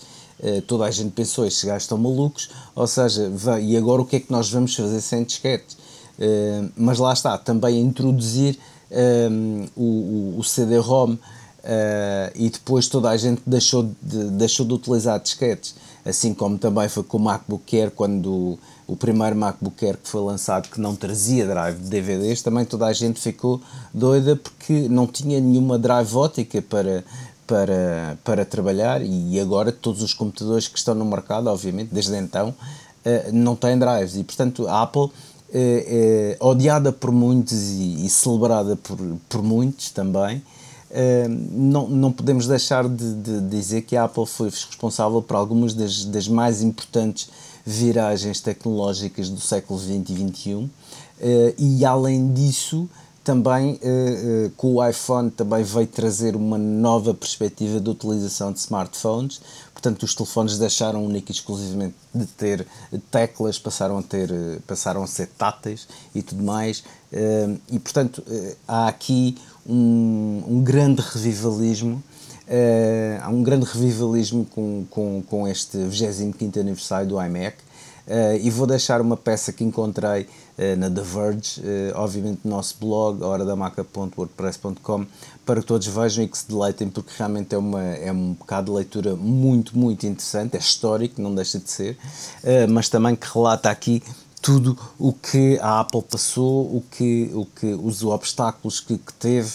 Uh, 0.41 0.63
toda 0.63 0.85
a 0.85 0.91
gente 0.91 1.11
pensou, 1.11 1.45
estes 1.45 1.65
gajos 1.65 1.83
estão 1.83 1.99
malucos, 1.99 2.49
ou 2.75 2.87
seja, 2.87 3.29
e 3.61 3.77
agora 3.77 4.03
o 4.03 4.05
que 4.05 4.17
é 4.17 4.21
que 4.21 4.31
nós 4.31 4.49
vamos 4.49 4.75
fazer 4.75 5.01
sem 5.01 5.25
disquete? 5.25 5.77
Uh, 6.19 6.71
mas 6.77 6.99
lá 6.99 7.13
está, 7.13 7.37
também 7.37 7.81
introduzir 7.81 8.57
um, 8.91 9.65
eh, 9.65 9.69
o, 9.77 10.37
o 10.39 10.45
CD-ROM 10.45 11.15
uh, 11.15 11.19
e 12.35 12.51
depois 12.51 12.89
toda 12.89 13.11
a 13.11 13.17
gente 13.17 13.43
deixou 13.47 13.91
de, 14.01 14.31
deixou 14.31 14.65
de 14.65 14.75
utilizar 14.75 15.21
disquetes, 15.21 15.75
assim 16.05 16.33
como 16.33 16.57
também 16.57 16.89
foi 16.89 17.03
com 17.03 17.19
o 17.19 17.21
MacBook 17.21 17.77
Air 17.77 17.91
quando 17.91 18.59
o 18.89 18.97
primeiro 18.97 19.37
MacBook 19.37 19.85
Air 19.85 19.99
que 19.99 20.09
foi 20.09 20.23
lançado 20.23 20.71
que 20.71 20.81
não 20.81 20.97
trazia 20.97 21.47
drive 21.47 21.79
de 21.79 21.91
DVDs, 21.91 22.41
também 22.41 22.65
toda 22.65 22.87
a 22.87 22.93
gente 22.93 23.21
ficou 23.21 23.61
doida 23.93 24.35
porque 24.35 24.89
não 24.89 25.07
tinha 25.07 25.39
nenhuma 25.39 25.79
drive 25.79 26.17
ótica 26.17 26.63
para, 26.63 27.05
para, 27.47 28.19
para 28.25 28.45
trabalhar 28.47 29.03
e 29.05 29.39
agora 29.39 29.71
todos 29.71 30.03
os 30.03 30.15
computadores 30.15 30.67
que 30.67 30.79
estão 30.79 30.95
no 30.95 31.05
mercado, 31.05 31.49
obviamente, 31.49 31.91
desde 31.93 32.17
então, 32.17 32.55
eh, 33.05 33.31
não 33.31 33.55
têm 33.55 33.79
drives 33.79 34.17
e 34.17 34.25
portanto 34.25 34.67
a 34.67 34.83
Apple 34.83 35.11
é, 35.53 36.37
é, 36.41 36.45
odiada 36.45 36.91
por 36.91 37.13
muitos 37.13 37.71
e, 37.71 38.07
e, 38.07 38.09
celebrada 38.09 38.75
por, 38.77 38.99
por 39.29 39.43
muitos 39.43 39.91
também. 39.91 40.43
É, 40.91 41.29
não, 41.29 41.87
não 41.87 42.11
podemos 42.11 42.47
deixar 42.47 42.89
de, 42.89 43.15
de, 43.15 43.41
dizer 43.43 43.83
que 43.83 43.95
a 43.95 44.05
Apple 44.05 44.25
foi 44.25 44.49
responsável 44.49 45.21
por 45.21 45.37
algumas 45.37 45.75
das, 45.75 46.07
das 46.07 46.27
mais 46.27 46.63
importantes 46.63 47.29
viragens 47.71 48.41
tecnológicas 48.41 49.29
do 49.29 49.41
século 49.41 49.79
XX 49.79 50.11
e 50.11 50.29
XXI 50.29 50.71
e 51.59 51.85
além 51.85 52.33
disso 52.33 52.89
também 53.25 53.79
com 54.57 54.77
o 54.77 54.89
iPhone 54.89 55.31
também 55.31 55.63
veio 55.63 55.87
trazer 55.87 56.35
uma 56.35 56.57
nova 56.57 57.13
perspectiva 57.13 57.79
de 57.79 57.91
utilização 57.91 58.53
de 58.53 58.61
smartphones 58.61 59.41
Portanto, 59.79 60.03
os 60.03 60.13
telefones 60.13 60.59
deixaram 60.59 61.05
única 61.05 61.31
e 61.31 61.35
exclusivamente 61.35 61.95
de 62.13 62.27
ter 62.27 62.67
teclas, 63.13 63.61
passaram 63.61 63.97
a, 63.97 64.03
ter, 64.03 64.29
passaram 64.67 65.05
a 65.05 65.07
ser 65.07 65.29
táteis 65.39 65.87
e 66.13 66.21
tudo 66.21 66.43
mais. 66.43 66.83
Eh, 67.13 67.57
e, 67.71 67.79
portanto, 67.79 68.21
eh, 68.29 68.57
há 68.67 68.89
aqui 68.89 69.39
um, 69.65 70.43
um 70.49 70.63
grande 70.65 71.01
revivalismo. 71.01 72.03
Eh, 72.49 73.19
há 73.23 73.29
um 73.29 73.43
grande 73.43 73.67
revivalismo 73.67 74.45
com, 74.47 74.87
com, 74.91 75.23
com 75.29 75.47
este 75.49 75.77
25 75.77 76.59
aniversário 76.59 77.09
do 77.09 77.23
iMac. 77.23 77.57
e 78.41 78.51
vou 78.51 78.67
deixar 78.67 79.03
uma 79.03 79.19
peça 79.19 79.53
que 79.53 79.63
encontrei 79.63 80.27
na 80.79 80.91
The 80.91 81.03
Verge, 81.03 81.63
obviamente 81.95 82.41
no 82.43 82.53
nosso 82.53 82.77
blog, 82.81 83.23
horadamaca.wordpress.com, 83.23 85.07
para 85.45 85.61
que 85.61 85.67
todos 85.67 85.87
vejam 85.87 86.25
e 86.25 86.29
que 86.29 86.37
se 86.37 86.49
deleitem, 86.49 86.89
porque 86.89 87.11
realmente 87.17 87.55
é, 87.55 87.59
uma, 87.59 87.83
é 87.83 88.11
um 88.11 88.33
bocado 88.33 88.73
de 88.73 88.77
leitura 88.79 89.15
muito, 89.15 89.79
muito 89.79 90.07
interessante, 90.07 90.57
é 90.57 90.59
histórico, 90.59 91.21
não 91.21 91.35
deixa 91.35 91.59
de 91.59 91.71
ser, 91.71 91.99
uh, 92.45 92.71
mas 92.71 92.89
também 92.89 93.15
que 93.15 93.27
relata 93.33 93.71
aqui 93.71 94.03
tudo 94.43 94.79
o 94.99 95.13
que 95.13 95.59
a 95.61 95.81
Apple 95.81 96.03
passou, 96.03 96.65
o 96.65 96.85
que, 96.91 97.31
o 97.35 97.47
que, 97.47 97.67
os 97.67 98.03
obstáculos 98.03 98.81
que, 98.81 98.99
que 98.99 99.13
teve 99.15 99.53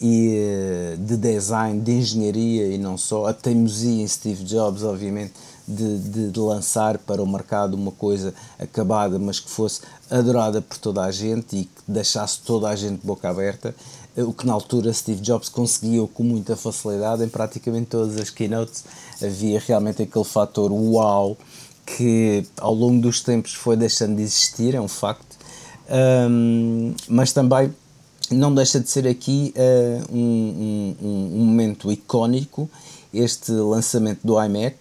e 0.00 0.94
uh, 0.94 0.96
de 0.96 1.16
design, 1.16 1.80
de 1.80 1.92
engenharia 1.92 2.66
e 2.66 2.78
não 2.78 2.96
só, 2.96 3.26
a 3.26 3.34
teimosia 3.34 4.02
em 4.02 4.06
Steve 4.06 4.44
Jobs, 4.44 4.82
obviamente, 4.82 5.32
de, 5.66 5.98
de, 5.98 6.30
de, 6.30 6.40
lançar 6.40 6.96
para 6.98 7.22
o 7.22 7.26
mercado 7.26 7.74
uma 7.74 7.92
coisa 7.92 8.32
acabada, 8.58 9.18
mas 9.18 9.38
que 9.38 9.50
fosse 9.50 9.82
adorada 10.10 10.62
por 10.62 10.78
toda 10.78 11.02
a 11.02 11.10
gente 11.10 11.56
e 11.56 11.64
que 11.64 11.82
deixasse 11.86 12.40
toda 12.40 12.68
a 12.68 12.76
gente 12.76 13.04
boca 13.04 13.28
aberta 13.28 13.74
o 14.22 14.32
que 14.32 14.46
na 14.46 14.52
altura 14.52 14.92
Steve 14.92 15.20
Jobs 15.20 15.48
conseguiu 15.48 16.08
com 16.08 16.22
muita 16.22 16.56
facilidade 16.56 17.22
em 17.22 17.28
praticamente 17.28 17.86
todas 17.86 18.16
as 18.16 18.30
keynotes. 18.30 18.84
Havia 19.22 19.60
realmente 19.64 20.02
aquele 20.02 20.24
fator 20.24 20.72
wow 20.72 21.36
que 21.86 22.44
ao 22.58 22.74
longo 22.74 23.00
dos 23.00 23.20
tempos 23.20 23.54
foi 23.54 23.76
deixando 23.76 24.16
de 24.16 24.22
existir, 24.22 24.74
é 24.74 24.80
um 24.80 24.88
facto, 24.88 25.36
um, 26.30 26.94
mas 27.08 27.32
também 27.32 27.74
não 28.30 28.54
deixa 28.54 28.78
de 28.80 28.88
ser 28.90 29.06
aqui 29.06 29.54
uh, 29.56 30.14
um, 30.14 30.96
um, 31.00 31.40
um, 31.40 31.44
momento 31.44 31.90
icónico 31.90 32.68
este 33.12 33.52
lançamento 33.52 34.20
do 34.22 34.42
iMac 34.42 34.76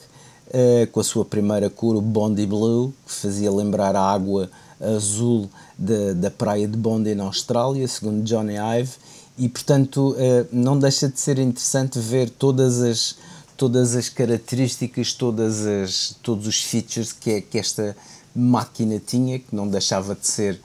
uh, 0.47 0.87
com 0.91 0.99
a 0.99 1.03
sua 1.03 1.23
primeira 1.23 1.69
cor, 1.69 1.95
o 1.95 2.01
Bondi 2.01 2.45
Blue, 2.45 2.93
que 3.05 3.13
fazia 3.13 3.51
lembrar 3.51 3.95
a 3.95 4.01
água 4.01 4.49
azul 4.79 5.49
da, 5.77 6.13
da 6.13 6.31
praia 6.31 6.67
de 6.67 6.77
Bondi 6.77 7.15
na 7.15 7.23
Austrália, 7.23 7.87
segundo 7.87 8.23
Johnny 8.23 8.55
Ive, 8.55 8.91
e 9.37 9.49
portanto 9.49 10.15
eh, 10.17 10.45
não 10.51 10.77
deixa 10.77 11.07
de 11.07 11.19
ser 11.19 11.37
interessante 11.39 11.99
ver 11.99 12.29
todas 12.29 12.81
as 12.81 13.15
todas 13.55 13.95
as 13.95 14.09
características 14.09 15.13
todas 15.13 15.63
as 15.65 16.15
todos 16.23 16.47
os 16.47 16.63
features 16.63 17.11
que, 17.11 17.41
que 17.41 17.59
esta 17.59 17.95
máquina 18.35 18.99
tinha 18.99 19.37
que 19.37 19.55
não 19.55 19.67
deixava 19.67 20.15
de 20.15 20.25
ser 20.25 20.59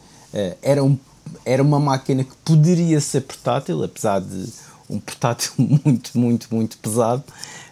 era 0.62 0.82
um 0.82 0.96
era 1.44 1.62
uma 1.62 1.80
máquina 1.80 2.24
que 2.24 2.34
poderia 2.44 3.00
ser 3.00 3.22
portátil 3.22 3.82
apesar 3.82 4.20
de 4.20 4.48
um 4.88 4.98
portátil 4.98 5.52
muito 5.58 6.18
muito 6.18 6.54
muito 6.54 6.78
pesado 6.78 7.24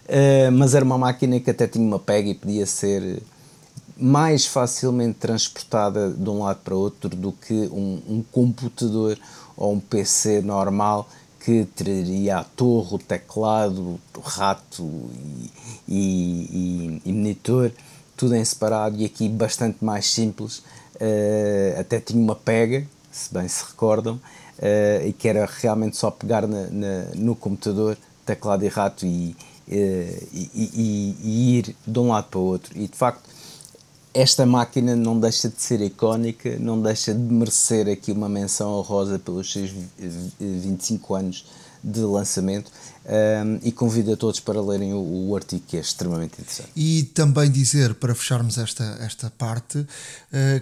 eh, 0.07 0.49
mas 0.49 0.75
era 0.75 0.83
uma 0.83 0.97
máquina 0.97 1.39
que 1.39 1.49
até 1.49 1.67
tinha 1.67 1.85
uma 1.85 1.99
pega 1.99 2.29
e 2.29 2.35
podia 2.35 2.65
ser 2.65 3.21
mais 3.97 4.45
facilmente 4.45 5.19
transportada 5.19 6.09
de 6.09 6.29
um 6.29 6.43
lado 6.43 6.59
para 6.63 6.75
outro 6.75 7.09
do 7.15 7.31
que 7.31 7.53
um, 7.53 8.01
um 8.07 8.23
computador 8.31 9.17
ou 9.55 9.73
um 9.73 9.79
PC 9.79 10.41
normal 10.41 11.07
que 11.43 11.65
teria 11.75 12.37
a 12.37 12.43
torre, 12.43 12.95
o 12.95 12.99
teclado, 12.99 13.99
o 14.15 14.19
rato 14.19 15.09
e, 15.87 16.99
e, 17.01 17.01
e 17.05 17.13
monitor, 17.13 17.71
tudo 18.15 18.35
em 18.35 18.45
separado 18.45 18.97
e 18.97 19.05
aqui 19.05 19.27
bastante 19.27 19.83
mais 19.83 20.07
simples. 20.07 20.59
Uh, 20.95 21.79
até 21.79 21.99
tinha 21.99 22.21
uma 22.21 22.35
pega, 22.35 22.85
se 23.11 23.33
bem 23.33 23.47
se 23.47 23.63
recordam, 23.65 24.15
uh, 24.15 25.07
e 25.07 25.13
que 25.13 25.27
era 25.27 25.45
realmente 25.45 25.97
só 25.97 26.09
pegar 26.09 26.47
na, 26.47 26.67
na, 26.67 27.05
no 27.15 27.35
computador, 27.35 27.97
teclado 28.25 28.63
e 28.63 28.67
rato 28.67 29.05
e, 29.05 29.35
uh, 29.67 30.27
e, 30.33 31.19
e, 31.23 31.57
ir 31.57 31.75
de 31.85 31.99
um 31.99 32.09
lado 32.09 32.27
para 32.29 32.39
o 32.39 32.43
outro. 32.43 32.77
E 32.77 32.87
de 32.87 32.95
facto, 32.95 33.29
esta 34.13 34.45
máquina 34.45 34.95
não 34.95 35.19
deixa 35.19 35.49
de 35.49 35.61
ser 35.61 35.81
icónica, 35.81 36.57
não 36.59 36.81
deixa 36.81 37.13
de 37.13 37.19
merecer 37.19 37.87
aqui 37.87 38.11
uma 38.11 38.27
menção 38.27 38.71
honrosa 38.71 39.17
pelos 39.17 39.51
seus 39.51 39.71
25 40.39 41.15
anos 41.15 41.45
de 41.83 41.99
lançamento 42.01 42.71
um, 43.05 43.59
e 43.63 43.71
convido 43.71 44.13
a 44.13 44.17
todos 44.17 44.39
para 44.39 44.61
lerem 44.61 44.93
o, 44.93 45.29
o, 45.29 45.35
artigo 45.35 45.63
que 45.67 45.77
é 45.77 45.79
extremamente 45.79 46.39
interessante. 46.39 46.69
E 46.75 47.03
também 47.03 47.49
dizer, 47.49 47.95
para 47.95 48.13
fecharmos 48.13 48.57
esta, 48.57 48.83
esta 49.01 49.29
parte, 49.31 49.79
uh, 49.79 49.87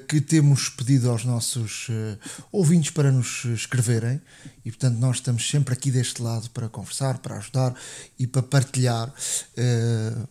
que 0.08 0.22
temos 0.22 0.70
pedido 0.70 1.10
aos 1.10 1.26
nossos 1.26 1.90
uh, 1.90 2.18
ouvintes 2.52 2.92
para 2.92 3.12
nos 3.12 3.46
escreverem 3.46 4.22
e 4.64 4.72
portanto 4.72 4.98
nós 4.98 5.18
estamos 5.18 5.50
sempre 5.50 5.74
aqui 5.74 5.92
deste 5.92 6.22
lado 6.22 6.50
para 6.52 6.70
conversar, 6.70 7.18
para 7.20 7.38
ajudar 7.38 7.76
e 8.18 8.26
para 8.26 8.42
partilhar, 8.42 9.10
uh, 9.10 10.28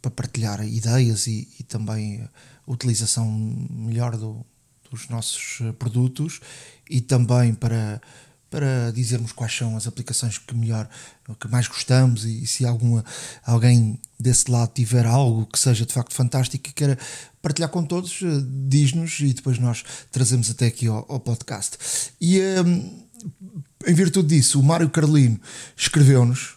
para 0.00 0.10
partilhar 0.10 0.66
ideias 0.66 1.26
e, 1.26 1.48
e 1.60 1.62
também 1.62 2.26
utilização 2.66 3.30
melhor 3.70 4.16
do, 4.16 4.44
dos 4.92 5.08
nossos 5.08 5.58
eh, 5.62 5.72
produtos 5.72 6.40
e 6.88 7.00
também 7.00 7.54
para, 7.54 8.00
para 8.52 8.92
dizermos 8.92 9.32
quais 9.32 9.56
são 9.56 9.78
as 9.78 9.86
aplicações 9.86 10.36
que 10.36 10.54
melhor, 10.54 10.86
que 11.40 11.48
mais 11.48 11.66
gostamos 11.66 12.26
e, 12.26 12.46
se 12.46 12.66
alguma, 12.66 13.02
alguém 13.46 13.98
desse 14.20 14.50
lado 14.50 14.70
tiver 14.74 15.06
algo 15.06 15.46
que 15.46 15.58
seja 15.58 15.86
de 15.86 15.92
facto 15.92 16.12
fantástico 16.12 16.68
e 16.68 16.72
queira 16.72 16.98
partilhar 17.40 17.70
com 17.70 17.82
todos, 17.82 18.20
eh, 18.22 18.44
diz-nos 18.68 19.18
e 19.20 19.32
depois 19.32 19.58
nós 19.58 19.82
trazemos 20.12 20.50
até 20.50 20.66
aqui 20.66 20.86
ao, 20.86 21.06
ao 21.08 21.18
podcast. 21.18 21.78
E 22.20 22.38
um, 22.38 22.42
ehm, 22.42 23.02
em 23.86 23.94
virtude 23.94 24.36
disso, 24.36 24.60
o 24.60 24.62
Mário 24.62 24.90
Carlino 24.90 25.40
escreveu-nos 25.74 26.56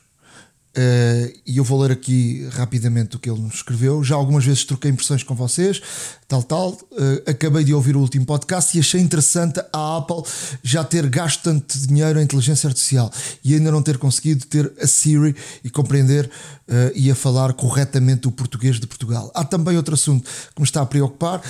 Uh, 0.77 1.31
e 1.45 1.55
eu 1.55 1.63
vou 1.63 1.81
ler 1.81 1.91
aqui 1.91 2.45
rapidamente 2.51 3.15
o 3.15 3.19
que 3.19 3.29
ele 3.29 3.39
nos 3.39 3.55
escreveu. 3.55 4.03
Já 4.03 4.15
algumas 4.15 4.43
vezes 4.43 4.65
troquei 4.65 4.91
impressões 4.91 5.23
com 5.23 5.33
vocês, 5.33 5.81
tal, 6.27 6.43
tal. 6.43 6.71
Uh, 6.71 7.29
acabei 7.29 7.63
de 7.63 7.73
ouvir 7.73 7.95
o 7.95 8.01
último 8.01 8.25
podcast 8.25 8.75
e 8.75 8.81
achei 8.81 8.99
interessante 8.99 9.61
a 9.71 9.97
Apple 9.97 10.23
já 10.61 10.83
ter 10.83 11.07
gasto 11.07 11.43
tanto 11.43 11.77
dinheiro 11.79 12.19
em 12.19 12.23
inteligência 12.23 12.67
artificial 12.67 13.09
e 13.41 13.53
ainda 13.53 13.71
não 13.71 13.81
ter 13.81 13.97
conseguido 13.97 14.45
ter 14.47 14.69
a 14.81 14.85
Siri 14.85 15.33
e 15.63 15.69
compreender 15.69 16.25
uh, 16.25 16.91
e 16.93 17.09
a 17.09 17.15
falar 17.15 17.53
corretamente 17.53 18.27
o 18.27 18.31
português 18.31 18.77
de 18.77 18.85
Portugal. 18.85 19.31
Há 19.33 19.45
também 19.45 19.77
outro 19.77 19.93
assunto 19.93 20.29
que 20.53 20.61
me 20.61 20.65
está 20.65 20.81
a 20.81 20.85
preocupar. 20.85 21.41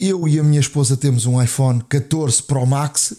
Eu 0.00 0.26
e 0.26 0.40
a 0.40 0.42
minha 0.42 0.58
esposa 0.58 0.96
temos 0.96 1.24
um 1.26 1.40
iPhone 1.40 1.80
14 1.88 2.42
Pro 2.42 2.66
Max 2.66 3.14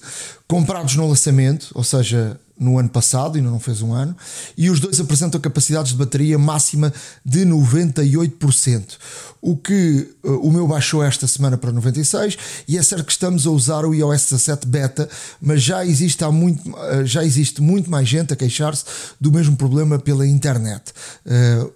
comprados 0.46 0.98
no 0.98 1.08
lançamento, 1.08 1.72
ou 1.74 1.86
seja, 1.86 2.38
no 2.60 2.78
ano 2.78 2.90
passado, 2.90 3.36
ainda 3.36 3.50
não 3.50 3.60
fez 3.60 3.82
um 3.82 3.94
ano, 3.94 4.16
e 4.58 4.70
os 4.70 4.80
dois 4.80 5.00
apresentam 5.00 5.40
capacidades 5.42 5.92
de 5.92 5.98
bateria 5.98 6.38
máxima 6.38 6.94
de 7.26 7.46
98%, 7.46 8.98
o 9.42 9.58
que 9.58 10.10
uh, 10.24 10.48
o 10.48 10.52
meu 10.52 10.68
baixou 10.68 11.04
esta 11.04 11.28
semana 11.28 11.58
para 11.58 11.72
96, 11.72 12.38
e 12.68 12.78
é 12.78 12.84
certo 12.84 13.06
que 13.06 13.12
estamos 13.12 13.48
a 13.48 13.50
usar 13.50 13.86
o 13.86 13.94
iOS 13.94 14.26
17 14.26 14.68
beta, 14.68 15.10
mas 15.42 15.62
já 15.62 15.86
existe, 15.86 16.24
há 16.24 16.32
muito, 16.32 16.70
uh, 16.70 17.06
já 17.06 17.24
existe 17.24 17.62
muito 17.62 17.90
mais 17.90 18.08
gente 18.08 18.34
a 18.34 18.36
queixar-se 18.36 18.86
do 19.20 19.32
mesmo 19.32 19.58
problema 19.58 19.98
pela 19.98 20.26
internet. 20.26 20.94
Uh, 21.26 21.72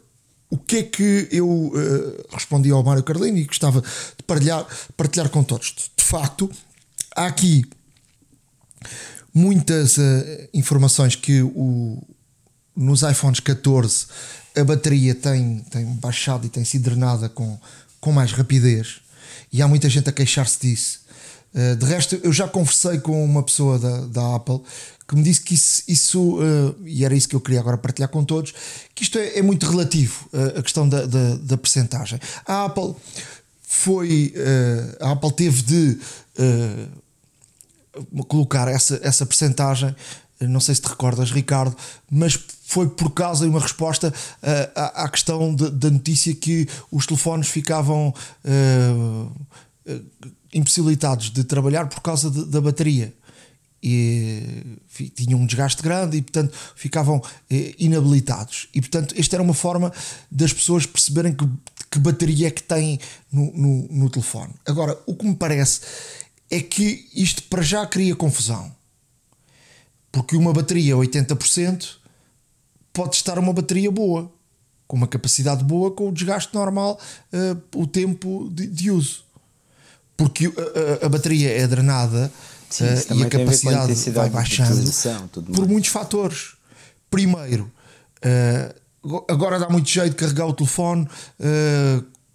o 0.49 0.57
que 0.57 0.77
é 0.77 0.83
que 0.83 1.27
eu 1.29 1.73
respondi 2.31 2.71
ao 2.71 2.81
Mário 2.81 3.03
Carlini 3.03 3.41
e 3.41 3.43
gostava 3.43 3.81
de 3.81 4.23
partilhar, 4.25 4.65
partilhar 4.95 5.27
com 5.27 5.43
todos? 5.43 5.75
De 5.97 6.05
facto, 6.05 6.49
há 7.13 7.25
aqui 7.25 7.65
muitas 9.37 9.97
uh, 9.97 10.01
informações 10.51 11.15
que 11.15 11.43
o, 11.43 12.01
nos 12.75 13.03
iPhones 13.03 13.39
14 13.39 14.07
a 14.55 14.63
bateria 14.63 15.13
tem, 15.13 15.59
tem 15.69 15.85
baixado 15.85 16.47
e 16.47 16.49
tem 16.49 16.65
sido 16.65 16.83
drenada 16.83 17.29
com, 17.29 17.57
com 18.01 18.11
mais 18.11 18.31
rapidez 18.31 19.01
e 19.53 19.61
há 19.61 19.67
muita 19.67 19.87
gente 19.89 20.09
a 20.09 20.11
queixar-se 20.11 20.59
disso. 20.59 21.01
Uh, 21.53 21.75
de 21.75 21.85
resto, 21.85 22.19
eu 22.23 22.33
já 22.33 22.47
conversei 22.47 22.99
com 22.99 23.23
uma 23.23 23.43
pessoa 23.43 23.77
da, 23.77 23.99
da 24.07 24.35
Apple 24.35 24.59
que 25.07 25.15
me 25.15 25.23
disse 25.23 25.41
que 25.41 25.53
isso, 25.53 25.83
isso 25.87 26.39
uh, 26.39 26.75
e 26.83 27.05
era 27.05 27.15
isso 27.15 27.29
que 27.29 27.35
eu 27.35 27.39
queria 27.39 27.59
agora 27.59 27.77
partilhar 27.77 28.09
com 28.09 28.25
todos, 28.25 28.53
que 28.93 29.03
isto 29.03 29.19
é, 29.19 29.37
é 29.37 29.41
muito 29.43 29.69
relativo, 29.69 30.27
uh, 30.33 30.59
a 30.59 30.63
questão 30.63 30.89
da, 30.89 31.05
da, 31.05 31.35
da 31.35 31.57
percentagem. 31.57 32.19
A 32.45 32.65
Apple 32.65 32.95
foi, 33.61 34.33
a 35.01 35.11
Apple 35.11 35.31
teve 35.33 35.61
de 35.61 35.99
colocar 38.27 38.67
essa, 38.67 38.99
essa 39.03 39.25
percentagem, 39.25 39.95
não 40.41 40.59
sei 40.59 40.75
se 40.75 40.81
te 40.81 40.87
recordas, 40.87 41.31
Ricardo, 41.31 41.75
mas 42.11 42.37
foi 42.63 42.87
por 42.87 43.11
causa 43.11 43.45
de 43.45 43.49
uma 43.49 43.59
resposta 43.59 44.09
uh, 44.09 44.71
à, 44.75 45.03
à, 45.05 45.09
questão 45.09 45.55
da 45.55 45.89
notícia 45.89 46.35
que 46.35 46.67
os 46.91 47.05
telefones 47.05 47.47
ficavam 47.47 48.13
uh, 48.45 49.31
impossibilitados 50.53 51.29
de 51.31 51.43
trabalhar 51.43 51.87
por 51.87 52.01
causa 52.01 52.29
de, 52.29 52.45
da 52.45 52.61
bateria. 52.61 53.13
E 53.81 54.75
tinham 55.15 55.39
um 55.39 55.45
desgaste 55.45 55.83
grande 55.83 56.17
e 56.17 56.21
portanto 56.21 56.51
ficavam 56.75 57.21
eh, 57.49 57.75
inabilitados. 57.77 58.67
E 58.73 58.81
portanto 58.81 59.13
esta 59.15 59.35
era 59.35 59.43
uma 59.43 59.53
forma 59.53 59.93
das 60.31 60.51
pessoas 60.51 60.87
perceberem 60.87 61.31
que, 61.33 61.47
que 61.91 61.99
bateria 61.99 62.47
é 62.47 62.51
que 62.51 62.63
têm 62.63 62.99
no, 63.31 63.53
no, 63.53 63.87
no 63.89 64.09
telefone. 64.09 64.51
Agora 64.65 64.99
o 65.05 65.15
que 65.15 65.25
me 65.25 65.35
parece 65.35 65.81
é 66.49 66.61
que 66.61 67.09
isto 67.13 67.43
para 67.43 67.61
já 67.61 67.85
cria 67.85 68.15
confusão 68.15 68.75
porque 70.11 70.35
uma 70.35 70.53
bateria 70.53 70.95
80% 70.95 71.97
pode 72.93 73.15
estar 73.15 73.37
uma 73.37 73.53
bateria 73.53 73.91
boa 73.91 74.31
com 74.87 74.97
uma 74.97 75.07
capacidade 75.07 75.63
boa 75.63 75.91
com 75.91 76.09
o 76.09 76.11
desgaste 76.11 76.53
normal 76.53 76.99
uh, 77.33 77.79
o 77.79 77.85
tempo 77.85 78.49
de, 78.51 78.67
de 78.67 78.89
uso 78.89 79.23
porque 80.15 80.47
a, 80.47 81.03
a, 81.03 81.05
a 81.05 81.09
bateria 81.09 81.51
é 81.51 81.67
drenada 81.67 82.31
Sim, 82.69 82.85
uh, 82.85 83.15
e 83.15 83.23
a 83.23 83.29
capacidade 83.29 84.09
a 84.09 84.11
vai 84.11 84.29
baixando 84.29 84.91
por 85.53 85.67
muitos 85.67 85.89
fatores. 85.89 86.55
Primeiro, 87.09 87.71
uh, 88.25 89.23
agora 89.29 89.57
dá 89.59 89.69
muito 89.69 89.87
jeito 89.87 90.09
de 90.09 90.15
carregar 90.17 90.47
o 90.47 90.53
telefone 90.53 91.07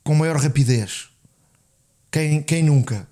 com 0.02 0.14
maior 0.14 0.36
rapidez. 0.36 1.08
Quem, 2.10 2.42
quem 2.42 2.62
nunca? 2.62 3.06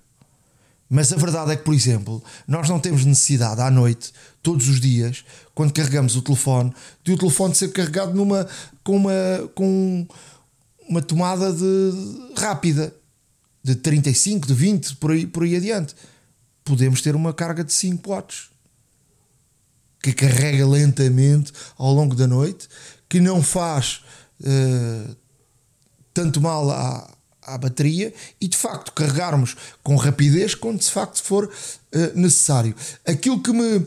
Mas 0.93 1.12
a 1.12 1.16
verdade 1.16 1.53
é 1.53 1.57
que, 1.57 1.62
por 1.62 1.72
exemplo, 1.72 2.20
nós 2.49 2.68
não 2.68 2.80
temos 2.80 3.05
necessidade 3.05 3.61
à 3.61 3.70
noite, 3.70 4.12
todos 4.43 4.68
os 4.68 4.80
dias, 4.80 5.24
quando 5.55 5.72
carregamos 5.72 6.16
o 6.16 6.22
telefone, 6.22 6.74
de 7.05 7.12
o 7.12 7.16
telefone 7.16 7.55
ser 7.55 7.70
carregado 7.70 8.12
numa, 8.12 8.45
com, 8.82 8.97
uma, 8.97 9.12
com 9.55 10.05
uma 10.88 11.01
tomada 11.01 11.53
de, 11.53 11.93
rápida 12.36 12.93
de 13.62 13.76
35, 13.76 14.49
de 14.49 14.55
20, 14.55 14.97
por 14.97 15.12
aí, 15.12 15.28
por 15.28 15.45
aí 15.45 15.55
adiante. 15.55 15.95
Podemos 16.64 17.01
ter 17.01 17.14
uma 17.14 17.32
carga 17.32 17.62
de 17.62 17.72
5 17.72 18.11
watts 18.11 18.51
que 20.03 20.12
carrega 20.12 20.66
lentamente 20.66 21.53
ao 21.78 21.93
longo 21.95 22.16
da 22.16 22.26
noite, 22.26 22.68
que 23.09 23.20
não 23.20 23.45
faz 23.45 24.03
uh, 24.41 25.16
tanto 26.12 26.41
mal 26.41 26.68
à, 26.68 27.09
à 27.55 27.59
bateria 27.59 28.12
e 28.40 28.48
de 28.48 28.57
facto 28.57 28.92
carregarmos 28.92 29.57
com 29.82 29.96
rapidez 29.96 30.55
quando 30.55 30.80
de 30.80 30.90
facto 30.90 31.22
for 31.22 31.46
uh, 31.46 31.51
necessário. 32.14 32.74
Aquilo 33.07 33.42
que 33.42 33.53
me, 33.53 33.86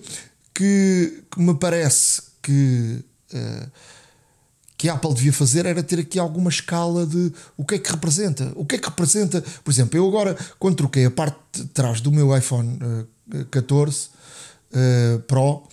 que, 0.54 1.24
que 1.32 1.40
me 1.40 1.56
parece 1.56 2.22
que 2.42 3.04
uh, 3.34 3.72
que 4.78 4.90
a 4.90 4.96
Apple 4.96 5.14
devia 5.14 5.32
fazer 5.32 5.66
era 5.66 5.82
ter 5.82 6.00
aqui 6.00 6.20
alguma 6.20 6.50
escala 6.50 7.06
de 7.06 7.32
o 7.56 7.64
que 7.64 7.76
é 7.76 7.80
que 7.80 7.90
representa. 7.90 8.52
O 8.54 8.66
que 8.66 8.76
é 8.76 8.78
que 8.78 8.90
representa, 8.90 9.42
por 9.64 9.72
exemplo, 9.72 9.98
eu 9.98 10.06
agora, 10.06 10.38
quando 10.60 10.76
troquei 10.76 11.06
a 11.06 11.12
parte 11.12 11.38
de 11.54 11.66
trás 11.68 12.02
do 12.02 12.12
meu 12.12 12.36
iPhone 12.38 12.78
uh, 12.84 13.46
14 13.46 14.10
uh, 14.74 15.20
Pro 15.22 15.64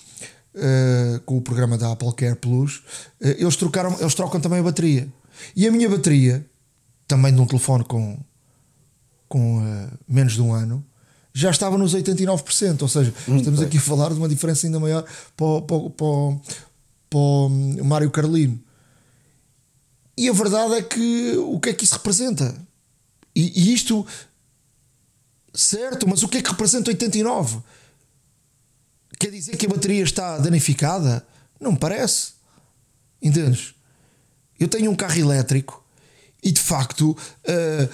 com 1.24 1.38
o 1.38 1.40
programa 1.40 1.78
da 1.78 1.92
Apple 1.92 2.12
Care 2.14 2.34
Plus, 2.34 2.82
eles, 3.20 3.56
trocaram, 3.56 3.96
eles 4.00 4.14
trocam 4.14 4.40
também 4.40 4.58
a 4.58 4.62
bateria. 4.62 5.08
E 5.54 5.66
a 5.66 5.70
minha 5.70 5.88
bateria, 5.88 6.44
também 7.10 7.34
de 7.34 7.40
um 7.40 7.46
telefone 7.46 7.82
com, 7.82 8.16
com 9.28 9.58
uh, 9.58 9.98
menos 10.06 10.34
de 10.34 10.40
um 10.40 10.52
ano, 10.52 10.86
já 11.34 11.50
estava 11.50 11.76
nos 11.76 11.92
89%. 11.92 12.82
Ou 12.82 12.88
seja, 12.88 13.12
Muito 13.26 13.40
estamos 13.40 13.58
bem. 13.58 13.68
aqui 13.68 13.78
a 13.78 13.80
falar 13.80 14.10
de 14.10 14.14
uma 14.14 14.28
diferença 14.28 14.64
ainda 14.66 14.78
maior 14.78 15.04
para, 15.36 15.62
para, 15.62 15.90
para, 15.90 16.40
para 17.10 17.18
o 17.18 17.84
Mário 17.84 18.10
Carlino. 18.12 18.62
E 20.16 20.28
a 20.28 20.32
verdade 20.32 20.74
é 20.74 20.82
que 20.82 21.36
o 21.36 21.58
que 21.58 21.70
é 21.70 21.72
que 21.72 21.84
isso 21.84 21.94
representa? 21.94 22.54
E, 23.34 23.60
e 23.60 23.74
isto, 23.74 24.06
certo, 25.52 26.08
mas 26.08 26.22
o 26.22 26.28
que 26.28 26.38
é 26.38 26.42
que 26.42 26.50
representa 26.50 26.90
89? 26.90 27.58
Quer 29.18 29.32
dizer 29.32 29.56
que 29.56 29.66
a 29.66 29.68
bateria 29.68 30.04
está 30.04 30.38
danificada? 30.38 31.26
Não 31.60 31.72
me 31.72 31.78
parece. 31.78 32.34
Entendes? 33.20 33.74
Eu 34.58 34.68
tenho 34.68 34.90
um 34.90 34.94
carro 34.94 35.18
elétrico 35.18 35.80
e 36.42 36.52
de 36.52 36.60
facto 36.60 37.10
uh, 37.10 37.90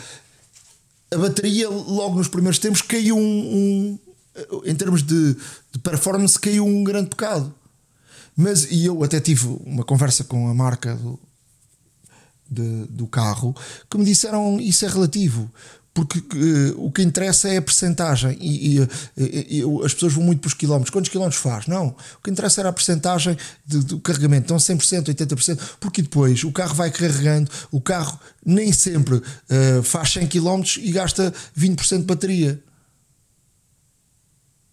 a 1.11 1.19
bateria 1.19 1.69
logo 1.69 2.17
nos 2.17 2.29
primeiros 2.29 2.59
tempos 2.59 2.83
caiu 2.83 3.17
um, 3.17 3.21
um 3.21 3.99
em 4.65 4.75
termos 4.75 5.03
de, 5.03 5.35
de, 5.73 5.79
performance 5.79 6.39
caiu 6.39 6.67
um 6.67 6.85
grande 6.85 7.11
bocado. 7.11 7.55
Mas 8.37 8.71
e 8.71 8.85
eu 8.85 9.03
até 9.03 9.19
tive 9.19 9.47
uma 9.65 9.83
conversa 9.83 10.25
com 10.25 10.49
a 10.49 10.55
marca 10.55 10.95
do, 10.95 11.19
de, 12.51 12.85
do 12.87 13.07
carro 13.07 13.57
que 13.91 13.97
me 13.97 14.05
disseram 14.05 14.61
isso 14.61 14.85
é 14.85 14.89
relativo 14.89 15.51
porque 15.97 16.19
uh, 16.19 16.85
o 16.85 16.93
que 16.93 17.01
interessa 17.01 17.49
é 17.49 17.57
a 17.57 17.63
percentagem 17.63 18.37
e, 18.39 18.77
e, 18.77 18.89
e, 19.17 19.61
e, 19.61 19.63
as 19.83 19.95
pessoas 19.95 20.13
vão 20.13 20.23
muito 20.23 20.41
para 20.41 20.49
os 20.49 20.53
quilómetros. 20.53 20.91
Quantos 20.91 21.11
quilómetros 21.11 21.41
faz? 21.41 21.67
Não. 21.67 21.87
O 22.19 22.23
que 22.23 22.31
interessa 22.31 22.61
era 22.61 22.69
a 22.69 22.73
percentagem 22.73 23.35
do 23.65 23.99
carregamento. 24.01 24.45
Então 24.45 24.59
100%, 24.59 25.05
80%, 25.05 25.59
porque 25.81 26.03
depois 26.03 26.45
o 26.45 26.53
carro 26.53 26.75
vai 26.75 26.91
carregando, 26.91 27.51
o 27.71 27.81
carro 27.81 28.21
nem 28.45 28.75
sempre 28.75 29.15
uh, 29.15 29.83
faz 29.83 30.13
100 30.13 30.27
km 30.27 30.63
e 30.81 30.93
gasta 30.93 31.33
20% 31.59 32.01
de 32.01 32.05
bateria. 32.05 32.63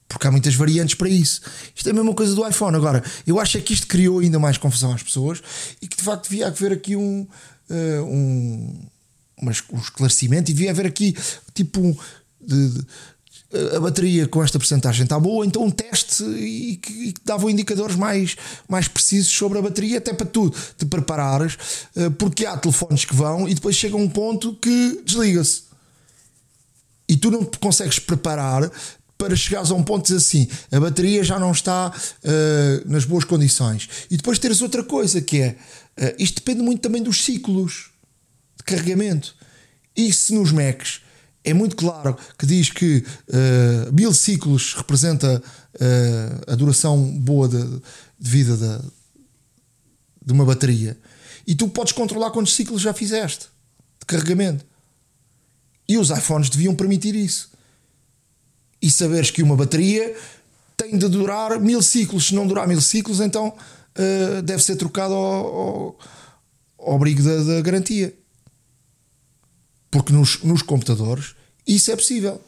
Porque 0.09 0.27
há 0.27 0.31
muitas 0.31 0.55
variantes 0.55 0.95
para 0.95 1.07
isso. 1.07 1.39
Isto 1.73 1.87
é 1.87 1.91
a 1.93 1.95
mesma 1.95 2.13
coisa 2.13 2.35
do 2.35 2.45
iPhone. 2.45 2.75
Agora, 2.75 3.01
eu 3.25 3.39
acho 3.39 3.57
é 3.57 3.61
que 3.61 3.73
isto 3.73 3.87
criou 3.87 4.19
ainda 4.19 4.39
mais 4.39 4.57
confusão 4.57 4.91
às 4.91 5.01
pessoas 5.01 5.41
e 5.81 5.87
que 5.87 5.95
de 5.95 6.03
facto 6.03 6.29
devia 6.29 6.47
haver 6.47 6.73
aqui 6.73 6.97
um, 6.97 7.25
uh, 7.69 8.03
um, 8.03 8.89
um 9.49 9.79
esclarecimento 9.79 10.51
e 10.51 10.53
devia 10.53 10.71
haver 10.71 10.85
aqui 10.85 11.15
tipo 11.53 11.79
um, 11.79 11.95
de, 12.41 12.69
de, 12.69 12.85
a 13.75 13.79
bateria 13.79 14.27
com 14.27 14.43
esta 14.43 14.57
porcentagem 14.57 15.03
está 15.03 15.19
boa, 15.19 15.45
então 15.45 15.63
um 15.63 15.69
teste 15.69 16.23
e 16.23 16.77
que, 16.77 17.13
dava 17.23 17.51
indicadores 17.51 17.95
mais, 17.95 18.35
mais 18.67 18.87
precisos 18.87 19.31
sobre 19.31 19.59
a 19.59 19.61
bateria, 19.61 19.99
até 19.99 20.13
para 20.13 20.25
tu 20.25 20.49
te 20.77 20.85
preparares, 20.85 21.57
uh, 21.95 22.09
porque 22.11 22.45
há 22.45 22.57
telefones 22.57 23.05
que 23.05 23.15
vão 23.15 23.47
e 23.47 23.53
depois 23.53 23.75
chega 23.75 23.95
um 23.95 24.09
ponto 24.09 24.55
que 24.55 25.01
desliga-se. 25.05 25.63
E 27.07 27.15
tu 27.15 27.29
não 27.29 27.45
te 27.45 27.59
consegues 27.59 27.99
preparar 27.99 28.71
para 29.17 29.35
chegares 29.35 29.69
a 29.69 29.75
um 29.75 29.83
ponto 29.83 30.07
de 30.07 30.15
assim, 30.15 30.47
a 30.71 30.79
bateria 30.79 31.23
já 31.23 31.37
não 31.37 31.51
está 31.51 31.93
uh, 31.93 32.91
nas 32.91 33.05
boas 33.05 33.23
condições. 33.23 33.87
E 34.09 34.17
depois 34.17 34.39
teres 34.39 34.61
outra 34.61 34.83
coisa 34.83 35.21
que 35.21 35.41
é 35.41 35.55
Uh, 35.99 36.15
isto 36.17 36.35
depende 36.37 36.63
muito 36.63 36.81
também 36.81 37.03
dos 37.03 37.23
ciclos 37.23 37.91
de 38.63 38.75
carregamento. 38.75 39.35
E 39.95 40.11
se 40.11 40.33
nos 40.33 40.51
Macs 40.51 41.01
é 41.43 41.53
muito 41.53 41.75
claro 41.75 42.17
que 42.37 42.45
diz 42.45 42.69
que 42.69 43.03
uh, 43.27 43.93
mil 43.93 44.13
ciclos 44.13 44.73
representa 44.73 45.43
uh, 45.75 46.51
a 46.51 46.55
duração 46.55 47.19
boa 47.19 47.47
de, 47.49 47.61
de 48.19 48.29
vida 48.29 48.55
de, 48.55 48.87
de 50.25 50.33
uma 50.33 50.45
bateria, 50.45 50.97
e 51.45 51.53
tu 51.53 51.67
podes 51.67 51.91
controlar 51.91 52.31
quantos 52.31 52.55
ciclos 52.55 52.81
já 52.81 52.93
fizeste 52.93 53.47
de 53.99 54.05
carregamento. 54.05 54.65
E 55.87 55.97
os 55.97 56.09
iPhones 56.09 56.49
deviam 56.49 56.73
permitir 56.73 57.13
isso. 57.13 57.51
E 58.81 58.89
saberes 58.89 59.29
que 59.29 59.43
uma 59.43 59.57
bateria 59.57 60.15
tem 60.77 60.97
de 60.97 61.09
durar 61.09 61.59
mil 61.59 61.81
ciclos. 61.81 62.27
Se 62.27 62.35
não 62.35 62.47
durar 62.47 62.65
mil 62.65 62.79
ciclos, 62.79 63.19
então 63.19 63.49
uh, 63.49 64.41
deve 64.41 64.63
ser 64.63 64.77
trocado 64.77 65.13
ao, 65.13 65.45
ao, 65.45 65.99
ao 66.79 66.95
abrigo 66.95 67.21
da, 67.21 67.43
da, 67.43 67.61
garantia. 67.61 68.13
Porque 69.93 70.11
nos, 70.11 70.43
nos 70.43 70.61
computadores 70.61 71.35
isso 71.65 71.91
é 71.91 71.95
possível. 71.95 72.41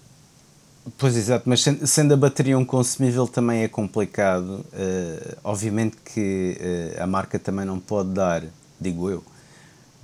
Pois 0.98 1.16
exato, 1.16 1.50
mas 1.50 1.64
sendo 1.86 2.14
a 2.14 2.18
bateria 2.18 2.58
um 2.58 2.66
consumível 2.66 3.28
também 3.28 3.64
é 3.64 3.68
complicado. 3.68 4.66
Uh, 4.74 5.38
obviamente 5.44 5.98
que 6.14 6.58
uh, 7.00 7.04
a 7.04 7.08
marca 7.08 7.40
também 7.40 7.66
não 7.66 7.80
pode 7.80 8.10
dar, 8.10 8.44
digo 8.80 9.10
eu, 9.10 9.24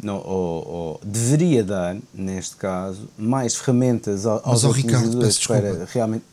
não, 0.02 0.18
ou, 0.18 0.68
ou, 0.68 1.02
deveria 1.04 1.64
dar, 1.64 1.96
neste 2.12 2.56
caso, 2.56 3.08
mais 3.16 3.56
ferramentas 3.56 4.26
aos 4.26 4.64
mas, 4.64 4.76
Ricardo, 4.76 5.20
para 5.48 5.86
realmente 5.86 6.26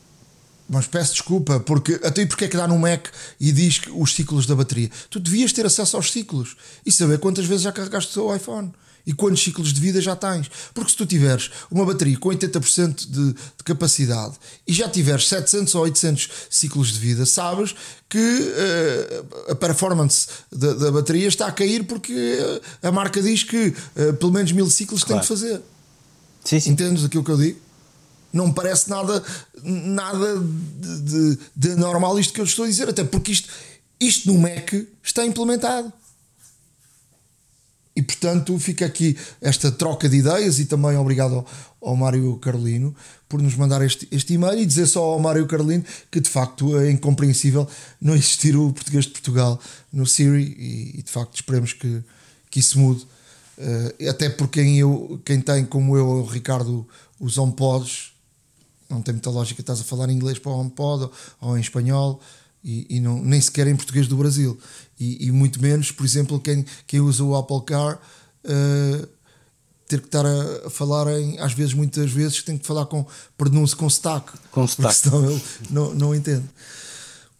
mas 0.71 0.87
peço 0.87 1.15
desculpa, 1.15 1.59
porque 1.61 1.99
até 2.05 2.27
porque 2.27 2.45
é 2.45 2.49
que 2.49 2.57
dá 2.57 2.69
no 2.69 2.79
Mac 2.79 3.07
e 3.41 3.51
diz 3.53 3.79
que 3.79 3.91
os 3.91 4.15
ciclos 4.15 4.45
da 4.45 4.55
bateria? 4.55 4.91
Tu 5.09 5.19
devias 5.19 5.51
ter 5.51 5.65
acesso 5.65 5.97
aos 5.97 6.13
ciclos 6.13 6.57
e 6.85 6.93
saber 6.93 7.19
quantas 7.19 7.47
vezes 7.47 7.63
já 7.63 7.73
carregaste 7.73 8.11
o 8.11 8.15
teu 8.23 8.37
iPhone 8.37 8.71
e 9.07 9.13
quantos 9.13 9.43
ciclos 9.43 9.73
de 9.73 9.81
vida 9.81 10.01
já 10.01 10.15
tens. 10.15 10.51
Porque 10.75 10.91
se 10.91 10.97
tu 10.97 11.07
tiveres 11.07 11.51
uma 11.71 11.85
bateria 11.85 12.17
com 12.19 12.29
80% 12.29 13.09
de, 13.09 13.33
de 13.33 13.65
capacidade 13.65 14.35
e 14.67 14.73
já 14.73 14.89
tiveres 14.89 15.29
700 15.29 15.75
ou 15.75 15.83
800 15.83 16.29
ciclos 16.51 16.89
de 16.89 16.99
vida, 16.99 17.27
sabes 17.27 17.75
que 18.09 18.19
uh, 18.19 19.53
a 19.53 19.55
performance 19.55 20.29
da, 20.51 20.73
da, 20.75 20.93
bateria 20.93 21.29
está 21.29 21.47
a 21.47 21.53
cair 21.53 21.85
porque 21.85 22.15
a 22.83 22.91
marca 22.91 23.21
diz 23.23 23.43
que 23.43 23.69
uh, 23.69 24.15
pelo 24.15 24.33
menos 24.33 24.53
mil 24.53 24.69
ciclos 24.71 25.05
claro. 25.05 25.21
tem 25.21 25.23
de 25.23 25.29
fazer. 25.29 25.63
Sim, 26.45 26.61
sim. 26.61 26.71
Entendes 26.71 27.05
aquilo 27.05 27.25
que 27.25 27.31
eu 27.31 27.37
digo? 27.37 27.59
Não 28.33 28.49
me 28.49 28.55
parece 28.55 28.91
nada, 28.91 29.23
nada 29.63 30.37
de, 30.39 31.01
de, 31.01 31.39
de 31.57 31.75
normal 31.77 32.19
isto 32.19 32.33
que 32.33 32.41
eu 32.41 32.45
estou 32.45 32.65
a 32.65 32.69
dizer, 32.69 32.89
até 32.89 33.03
porque 33.03 33.33
isto, 33.33 33.49
isto 33.99 34.33
no 34.33 34.39
Mac 34.39 34.73
está 35.03 35.25
implementado. 35.25 35.93
E 37.99 38.03
portanto 38.03 38.57
fica 38.61 38.87
aqui 38.87 39.17
esta 39.41 39.73
troca 39.73 40.09
de 40.09 40.19
ideias 40.19 40.61
e 40.61 40.67
também 40.67 40.97
obrigado 40.97 41.35
ao, 41.35 41.47
ao 41.83 41.97
Mário 41.97 42.37
Carolino 42.37 42.95
por 43.29 43.43
nos 43.43 43.57
mandar 43.57 43.85
este, 43.85 44.07
este 44.13 44.35
e-mail 44.35 44.61
e 44.61 44.65
dizer 44.65 44.87
só 44.87 45.03
ao 45.03 45.19
Mário 45.19 45.45
Carolino 45.49 45.83
que 46.09 46.21
de 46.21 46.31
facto 46.31 46.79
é 46.79 46.93
incompreensível 46.93 47.67
não 48.01 48.15
existir 48.15 48.55
o 48.55 48.73
português 48.73 49.07
de 49.07 49.11
Portugal 49.11 49.61
no 49.93 50.07
Siri 50.07 50.45
e, 50.45 51.01
e 51.01 51.03
de 51.03 51.11
facto 51.11 51.35
esperemos 51.35 51.73
que, 51.73 52.01
que 52.49 52.61
isso 52.61 52.79
mude. 52.79 53.05
Uh, 53.59 54.09
até 54.09 54.31
porque 54.31 54.63
quem, 54.63 54.79
eu, 54.79 55.21
quem 55.25 55.41
tem, 55.41 55.65
como 55.65 55.97
eu, 55.97 56.07
o 56.07 56.25
Ricardo, 56.25 56.87
os 57.19 57.37
HomePods, 57.37 58.13
não 58.89 59.03
tem 59.03 59.13
muita 59.13 59.31
lógica, 59.31 59.61
estás 59.61 59.81
a 59.81 59.85
falar 59.85 60.09
em 60.09 60.13
inglês 60.13 60.39
para 60.39 60.53
o 60.53 60.61
HomePod 60.61 61.03
ou, 61.03 61.13
ou 61.41 61.59
em 61.59 61.61
espanhol 61.61 62.21
e, 62.63 62.97
e 62.97 63.01
não, 63.01 63.23
nem 63.23 63.41
sequer 63.41 63.67
em 63.67 63.77
português 63.77 64.09
do 64.09 64.17
Brasil 64.17 64.59
e, 64.99 65.27
e, 65.27 65.33
muito 65.33 65.63
menos, 65.63 65.93
por 65.93 66.05
exemplo, 66.05 66.41
quem, 66.41 66.65
quem 66.87 67.01
usa 67.01 67.23
o 67.23 67.37
Apple 67.37 67.63
Car 67.65 68.01
uh, 68.45 69.09
ter 69.87 70.01
que 70.01 70.07
estar 70.07 70.27
a, 70.27 70.67
a, 70.67 70.71
falar 70.71 71.07
em, 71.19 71.39
às 71.39 71.53
vezes, 71.53 71.73
muitas 71.73 72.11
vezes, 72.11 72.43
tem 72.43 72.59
que 72.59 72.67
falar 72.67 72.87
com 72.87 73.07
pronúncio 73.37 73.77
com 73.77 73.89
sotaque, 73.89 74.33
com 74.51 74.67
sotaque. 74.67 74.95
senão 74.95 75.31
ele 75.31 75.43
não, 75.71 75.95
não 75.95 76.15
entende. 76.15 76.45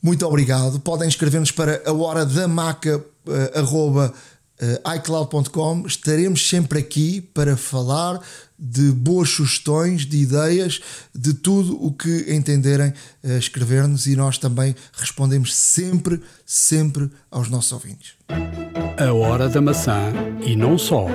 Muito 0.01 0.25
obrigado. 0.25 0.79
Podem 0.79 1.09
escrever-nos 1.09 1.51
para 1.51 1.83
a 1.85 1.93
hora 1.93 2.25
da 2.25 2.47
maca 2.47 2.99
uh, 2.99 3.59
arroba, 3.59 4.15
uh, 4.63 4.95
iCloud.com. 4.97 5.85
Estaremos 5.87 6.49
sempre 6.49 6.79
aqui 6.79 7.21
para 7.21 7.57
falar 7.57 8.21
de 8.59 8.91
boas 8.91 9.31
sugestões, 9.31 10.05
de 10.05 10.19
ideias, 10.19 10.81
de 11.15 11.33
tudo 11.33 11.83
o 11.83 11.93
que 11.93 12.27
entenderem 12.29 12.93
uh, 13.23 13.39
escrever-nos 13.39 14.07
e 14.07 14.17
nós 14.17 14.37
também 14.37 14.75
respondemos 14.93 15.55
sempre, 15.55 16.21
sempre 16.45 17.11
aos 17.31 17.49
nossos 17.49 17.73
ouvintes. 17.73 18.15
A 18.99 19.13
hora 19.13 19.49
da 19.49 19.61
maçã 19.61 20.13
e 20.45 20.57
não 20.57 20.77
só. 20.77 21.07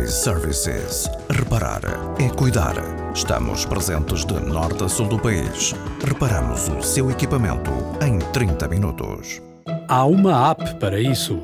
iServices. 0.00 1.10
Reparar 1.28 1.82
é 2.20 2.28
cuidar. 2.28 2.76
Estamos 3.12 3.64
presentes 3.64 4.24
de 4.24 4.38
norte 4.40 4.84
a 4.84 4.88
sul 4.88 5.08
do 5.08 5.18
país. 5.18 5.74
Reparamos 6.04 6.68
o 6.68 6.80
seu 6.82 7.10
equipamento 7.10 7.70
em 8.00 8.18
30 8.32 8.68
minutos. 8.68 9.42
Há 9.88 10.06
uma 10.06 10.50
app 10.50 10.78
para 10.78 11.00
isso. 11.00 11.42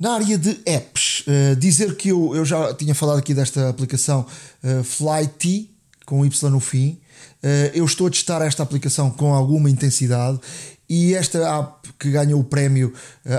Na 0.00 0.14
área 0.14 0.38
de 0.38 0.58
apps, 0.64 1.24
uh, 1.26 1.54
dizer 1.56 1.94
que 1.94 2.08
eu, 2.08 2.34
eu 2.34 2.42
já 2.42 2.72
tinha 2.72 2.94
falado 2.94 3.18
aqui 3.18 3.34
desta 3.34 3.68
aplicação 3.68 4.24
uh, 4.64 4.82
Flyt, 4.82 5.70
com 6.06 6.24
Y 6.24 6.50
no 6.50 6.58
fim. 6.58 6.98
Uh, 7.42 7.68
eu 7.74 7.84
estou 7.84 8.06
a 8.06 8.10
testar 8.10 8.40
esta 8.40 8.62
aplicação 8.62 9.10
com 9.10 9.34
alguma 9.34 9.68
intensidade 9.68 10.40
e 10.88 11.14
esta 11.14 11.38
app 11.58 11.92
que 11.98 12.10
ganhou 12.10 12.40
o 12.40 12.44
prémio 12.44 12.94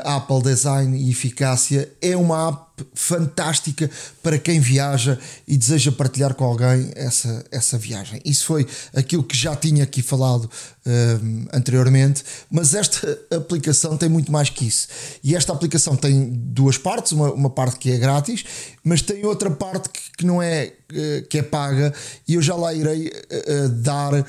Apple 0.06 0.44
Design 0.44 0.96
e 0.96 1.10
Eficácia 1.10 1.92
é 2.00 2.16
uma 2.16 2.50
app 2.50 2.71
fantástica 2.94 3.90
para 4.22 4.38
quem 4.38 4.60
viaja 4.60 5.20
e 5.48 5.58
deseja 5.58 5.92
partilhar 5.92 6.34
com 6.34 6.44
alguém 6.44 6.92
essa, 6.96 7.46
essa 7.52 7.78
viagem. 7.78 8.22
Isso 8.26 8.46
foi 8.46 8.68
aquilo 8.96 9.24
que 9.24 9.36
já 9.36 9.56
tinha 9.56 9.84
aqui 9.84 10.02
falado 10.02 10.50
um, 10.86 11.46
anteriormente, 11.54 12.24
mas 12.50 12.74
esta 12.74 13.20
aplicação 13.36 13.98
tem 13.98 14.10
muito 14.10 14.32
mais 14.32 14.50
que 14.50 14.66
isso. 14.66 14.88
E 15.24 15.36
esta 15.36 15.54
aplicação 15.54 15.96
tem 15.96 16.30
duas 16.30 16.78
partes: 16.78 17.12
uma, 17.12 17.32
uma 17.32 17.50
parte 17.50 17.78
que 17.78 17.92
é 17.92 17.98
grátis, 17.98 18.44
mas 18.84 19.02
tem 19.02 19.26
outra 19.26 19.52
parte 19.52 19.90
que, 19.90 20.02
que 20.18 20.26
não 20.26 20.42
é 20.42 20.74
eh, 20.94 21.24
que 21.30 21.38
é 21.38 21.42
paga, 21.42 21.94
e 22.28 22.34
eu 22.34 22.42
já 22.42 22.56
lá 22.56 22.74
irei 22.74 23.08
uh, 23.08 23.70
dar 23.70 24.14
uh, 24.14 24.26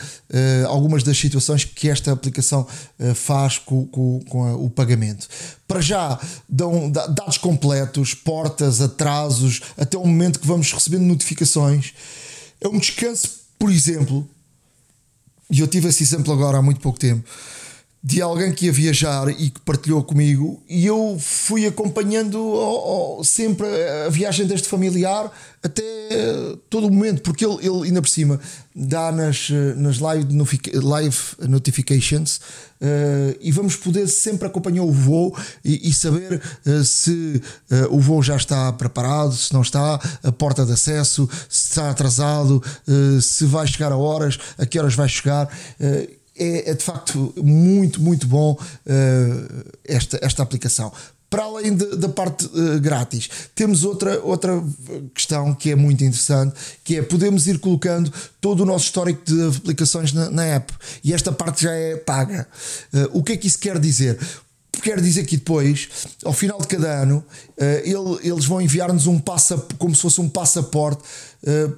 algumas 0.68 1.02
das 1.02 1.18
situações 1.18 1.64
que 1.64 1.88
esta 1.88 2.12
aplicação 2.12 2.66
uh, 3.00 3.14
faz 3.14 3.58
com, 3.58 3.86
com, 3.86 4.20
com 4.28 4.44
a, 4.44 4.54
o 4.54 4.70
pagamento 4.70 5.28
para 5.72 5.80
já 5.80 6.20
dão 6.46 6.90
dados 6.90 7.38
completos, 7.38 8.12
portas, 8.12 8.82
atrasos, 8.82 9.62
até 9.78 9.96
o 9.96 10.06
momento 10.06 10.38
que 10.38 10.46
vamos 10.46 10.70
recebendo 10.70 11.02
notificações. 11.02 11.94
É 12.60 12.68
um 12.68 12.78
descanso, 12.78 13.40
por 13.58 13.70
exemplo, 13.70 14.28
e 15.50 15.60
eu 15.60 15.66
tive 15.66 15.88
esse 15.88 16.02
exemplo 16.02 16.32
agora 16.32 16.58
há 16.58 16.62
muito 16.62 16.80
pouco 16.80 16.98
tempo, 16.98 17.26
de 18.02 18.20
alguém 18.20 18.52
que 18.52 18.66
ia 18.66 18.72
viajar 18.72 19.28
e 19.28 19.50
que 19.50 19.60
partilhou 19.60 20.02
comigo, 20.02 20.60
e 20.68 20.84
eu 20.84 21.16
fui 21.20 21.66
acompanhando 21.66 23.20
sempre 23.22 23.66
a 24.06 24.08
viagem 24.08 24.44
deste 24.44 24.68
familiar 24.68 25.30
até 25.62 25.82
todo 26.68 26.88
o 26.88 26.90
momento, 26.90 27.22
porque 27.22 27.46
ele, 27.46 27.64
ele 27.64 27.86
ainda 27.86 28.02
por 28.02 28.08
cima 28.08 28.40
dá 28.74 29.12
nas, 29.12 29.48
nas 29.76 29.98
live, 30.00 30.26
live 30.74 31.18
notifications 31.48 32.40
uh, 32.80 33.36
e 33.40 33.52
vamos 33.52 33.76
poder 33.76 34.08
sempre 34.08 34.48
acompanhar 34.48 34.82
o 34.82 34.90
voo 34.90 35.36
e, 35.64 35.88
e 35.88 35.92
saber 35.92 36.42
uh, 36.66 36.84
se 36.84 37.40
uh, 37.70 37.94
o 37.94 38.00
voo 38.00 38.22
já 38.22 38.36
está 38.36 38.72
preparado, 38.72 39.32
se 39.34 39.52
não 39.52 39.62
está, 39.62 40.00
a 40.22 40.32
porta 40.32 40.66
de 40.66 40.72
acesso, 40.72 41.28
se 41.48 41.68
está 41.68 41.90
atrasado, 41.90 42.62
se 43.20 43.44
vai 43.44 43.66
chegar 43.66 43.92
a 43.92 43.96
horas, 43.96 44.38
a 44.58 44.66
que 44.66 44.78
horas 44.78 44.94
vai 44.94 45.08
chegar. 45.08 45.48
É, 46.34 46.70
é, 46.70 46.74
de 46.74 46.82
facto 46.82 47.34
muito, 47.36 48.00
muito 48.00 48.26
bom 48.26 48.56
esta, 49.86 50.18
esta 50.22 50.42
aplicação 50.42 50.90
para 51.32 51.44
além 51.44 51.74
da 51.74 52.10
parte 52.10 52.44
uh, 52.44 52.78
grátis, 52.78 53.30
temos 53.54 53.84
outra, 53.84 54.20
outra 54.20 54.62
questão 55.14 55.54
que 55.54 55.70
é 55.70 55.74
muito 55.74 56.04
interessante, 56.04 56.54
que 56.84 56.98
é 56.98 57.02
podemos 57.02 57.46
ir 57.46 57.58
colocando 57.58 58.12
todo 58.38 58.64
o 58.64 58.66
nosso 58.66 58.84
histórico 58.84 59.24
de 59.24 59.56
aplicações 59.56 60.12
na, 60.12 60.28
na 60.28 60.44
app 60.44 60.70
e 61.02 61.14
esta 61.14 61.32
parte 61.32 61.62
já 61.62 61.72
é 61.72 61.96
paga. 61.96 62.46
Uh, 62.92 63.18
o 63.18 63.22
que 63.22 63.32
é 63.32 63.36
que 63.38 63.46
isso 63.46 63.58
quer 63.58 63.78
dizer? 63.78 64.18
Quer 64.80 65.00
dizer 65.00 65.24
que 65.24 65.36
depois, 65.36 65.88
ao 66.24 66.32
final 66.32 66.58
de 66.60 66.66
cada 66.66 67.02
ano, 67.02 67.24
eh, 67.58 67.82
ele, 67.84 68.18
eles 68.22 68.44
vão 68.44 68.60
enviar-nos 68.60 69.06
um 69.06 69.18
passaporte, 69.18 69.74
como 69.74 69.94
se 69.94 70.02
fosse 70.02 70.20
um 70.20 70.28
passaporte 70.28 71.02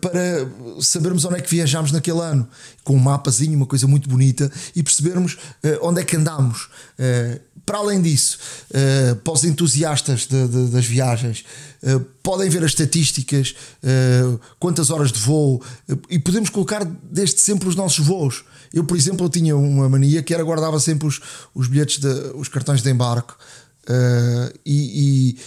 para 0.03 0.47
sabermos 0.83 1.25
onde 1.25 1.37
é 1.37 1.41
que 1.41 1.49
viajamos 1.49 1.91
naquele 1.91 2.21
ano, 2.21 2.47
com 2.83 2.95
um 2.95 2.99
mapazinho, 2.99 3.57
uma 3.57 3.65
coisa 3.65 3.87
muito 3.87 4.11
bonita, 4.11 4.53
e 4.77 4.83
percebermos 4.83 5.39
onde 5.81 6.03
é 6.03 6.05
que 6.05 6.17
andamos 6.17 6.69
para 7.65 7.79
além 7.79 8.03
disso, 8.03 8.39
para 9.23 9.33
os 9.33 9.43
entusiastas 9.43 10.27
de, 10.27 10.49
de, 10.49 10.67
das 10.67 10.85
viagens, 10.85 11.47
podem 12.23 12.51
ver 12.51 12.63
as 12.63 12.73
estatísticas, 12.73 13.55
quantas 14.61 14.91
horas 14.91 15.11
de 15.11 15.19
voo, 15.19 15.63
e 16.11 16.19
podemos 16.19 16.51
colocar 16.51 16.85
desde 16.85 17.41
sempre 17.41 17.67
os 17.67 17.75
nossos 17.75 18.05
voos. 18.05 18.45
Eu, 18.75 18.85
por 18.85 18.97
exemplo, 18.97 19.25
eu 19.25 19.31
tinha 19.31 19.57
uma 19.57 19.89
mania 19.89 20.23
que 20.23 20.35
era 20.35 20.43
guardava 20.43 20.81
sempre 20.81 21.07
os, 21.07 21.21
os 21.55 21.69
bilhetes, 21.69 21.99
de, 21.99 22.09
os 22.35 22.49
cartões 22.49 22.83
de 22.83 22.91
embarque, 22.91 23.33
e, 24.67 25.37
e, 25.37 25.39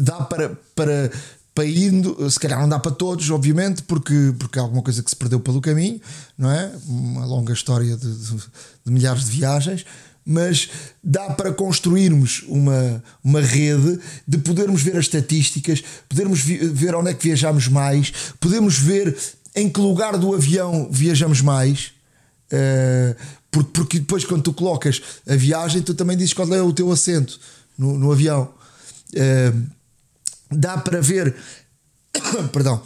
dá 0.00 0.22
para, 0.22 0.50
para, 0.74 1.10
para 1.54 1.66
indo, 1.66 2.30
se 2.30 2.38
calhar 2.38 2.60
não 2.60 2.68
dá 2.68 2.78
para 2.78 2.92
todos, 2.92 3.28
obviamente, 3.30 3.82
porque, 3.82 4.34
porque 4.38 4.58
há 4.58 4.62
alguma 4.62 4.82
coisa 4.82 5.02
que 5.02 5.10
se 5.10 5.16
perdeu 5.16 5.40
pelo 5.40 5.60
caminho, 5.60 6.00
não 6.38 6.50
é? 6.50 6.72
Uma 6.86 7.26
longa 7.26 7.52
história 7.52 7.96
de, 7.96 8.14
de, 8.14 8.36
de 8.84 8.92
milhares 8.92 9.24
de 9.24 9.30
viagens 9.30 9.84
mas 10.22 10.68
dá 11.02 11.30
para 11.30 11.52
construirmos 11.52 12.44
uma, 12.46 13.02
uma 13.24 13.40
rede 13.40 13.98
de 14.28 14.38
podermos 14.38 14.82
ver 14.82 14.96
as 14.96 15.06
estatísticas, 15.06 15.82
podermos 16.08 16.40
ver 16.40 16.94
onde 16.94 17.10
é 17.10 17.14
que 17.14 17.24
viajamos 17.24 17.66
mais, 17.66 18.12
podemos 18.38 18.78
ver 18.78 19.16
em 19.56 19.68
que 19.68 19.80
lugar 19.80 20.16
do 20.18 20.34
avião 20.34 20.88
viajamos 20.90 21.40
mais. 21.40 21.92
Uh, 22.52 23.16
porque, 23.50 23.70
porque 23.72 23.98
depois, 24.00 24.24
quando 24.24 24.42
tu 24.42 24.52
colocas 24.52 25.00
a 25.28 25.36
viagem, 25.36 25.82
tu 25.82 25.94
também 25.94 26.16
dizes 26.16 26.32
qual 26.32 26.52
é 26.54 26.62
o 26.62 26.72
teu 26.72 26.90
assento 26.90 27.38
no, 27.76 27.98
no 27.98 28.12
avião. 28.12 28.52
Uh, 29.14 29.66
dá 30.50 30.78
para 30.78 31.00
ver, 31.00 31.34
perdão, 32.52 32.82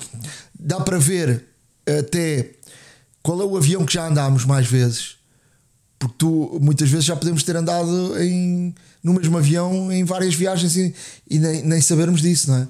dá 0.59 0.81
para 0.81 0.99
ver 0.99 1.45
até 1.87 2.51
qual 3.23 3.41
é 3.43 3.45
o 3.45 3.57
avião 3.57 3.85
que 3.85 3.95
já 3.95 4.07
andámos 4.07 4.45
mais 4.45 4.67
vezes 4.67 5.17
porque 6.05 6.15
tu 6.19 6.59
muitas 6.61 6.91
vezes 6.91 7.07
já 7.07 7.17
podemos 7.17 7.43
ter 7.43 7.57
andado 7.57 8.21
em, 8.23 8.75
no 9.03 9.15
mesmo 9.15 9.39
avião 9.39 9.91
em 9.91 10.05
várias 10.05 10.35
viagens 10.35 10.77
e, 10.77 10.95
e 11.29 11.39
nem, 11.39 11.63
nem 11.63 11.81
sabermos 11.81 12.21
disso, 12.21 12.51
não 12.51 12.59
é? 12.59 12.69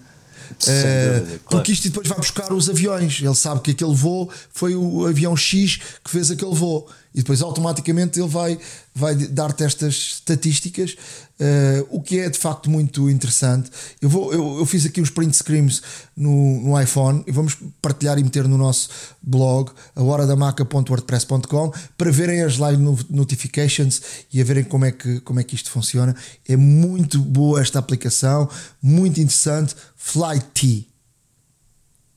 Uh, 0.53 1.27
claro. 1.27 1.41
Porque 1.49 1.73
isto 1.73 1.89
depois 1.89 2.07
vai 2.09 2.19
buscar 2.19 2.53
os 2.53 2.69
aviões. 2.69 3.21
Ele 3.21 3.35
sabe 3.35 3.61
que 3.61 3.71
aquele 3.73 3.95
voo 3.95 4.31
foi 4.53 4.75
o 4.75 5.07
avião 5.07 5.37
X 5.37 5.79
que 6.03 6.11
fez 6.11 6.31
aquele 6.31 6.55
voo 6.55 6.89
e 7.15 7.19
depois 7.19 7.41
automaticamente 7.41 8.19
ele 8.19 8.29
vai, 8.29 8.59
vai 8.95 9.17
dar-te 9.17 9.65
estas 9.65 9.95
estatísticas, 9.95 10.93
uh, 10.93 11.87
o 11.91 12.01
que 12.01 12.21
é 12.21 12.31
de 12.31 12.39
facto 12.39 12.71
muito 12.71 13.11
interessante. 13.11 13.69
Eu, 14.01 14.09
vou, 14.09 14.33
eu, 14.33 14.59
eu 14.61 14.67
fiz 14.67 14.87
aqui 14.87 15.01
os 15.01 15.11
print 15.11 15.37
screens 15.37 15.83
no, 16.17 16.61
no 16.61 16.81
iPhone 16.81 17.25
e 17.27 17.33
vamos 17.33 17.57
partilhar 17.83 18.19
e 18.19 18.23
meter 18.23 18.47
no 18.47 18.57
nosso 18.57 18.89
blog, 19.21 19.73
a 19.97 20.03
horadamaca.wordpress.com, 20.03 21.73
para 21.99 22.11
verem 22.13 22.43
as 22.43 22.57
live 22.57 22.81
notifications 23.11 24.01
e 24.33 24.41
a 24.41 24.45
verem 24.45 24.63
como 24.63 24.85
é, 24.85 24.93
que, 24.93 25.19
como 25.21 25.41
é 25.41 25.43
que 25.43 25.57
isto 25.57 25.71
funciona. 25.71 26.15
É 26.49 26.57
muito 26.57 27.19
boa 27.19 27.61
esta 27.61 27.81
aplicação, 27.81 28.49
muito 28.81 29.21
interessante. 29.21 29.75
Flight 29.97 30.47
T. 30.55 30.87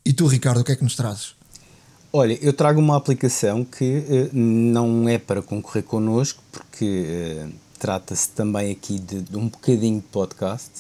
E 0.06 0.14
tu, 0.14 0.28
Ricardo, 0.28 0.62
o 0.62 0.64
que 0.64 0.72
é 0.72 0.76
que 0.76 0.84
nos 0.84 0.96
trazes? 0.96 1.37
Olha, 2.20 2.36
eu 2.42 2.52
trago 2.52 2.80
uma 2.80 2.98
aplicação 2.98 3.64
que 3.64 4.00
uh, 4.00 4.30
não 4.34 5.08
é 5.08 5.20
para 5.20 5.40
concorrer 5.40 5.84
connosco, 5.84 6.42
porque 6.52 7.06
uh, 7.46 7.54
trata-se 7.78 8.30
também 8.30 8.72
aqui 8.72 8.98
de, 8.98 9.22
de, 9.22 9.38
um 9.38 9.48
bocadinho 9.48 9.98
de 10.00 10.08
podcast, 10.08 10.72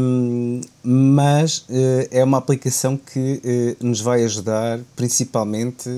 um, 0.00 0.62
mas 0.82 1.58
uh, 1.58 2.08
é 2.10 2.24
uma 2.24 2.38
aplicação 2.38 2.96
que 2.96 3.76
nos 3.82 4.00
vai 4.00 4.24
ajudar 4.24 4.80
principalmente 4.96 5.90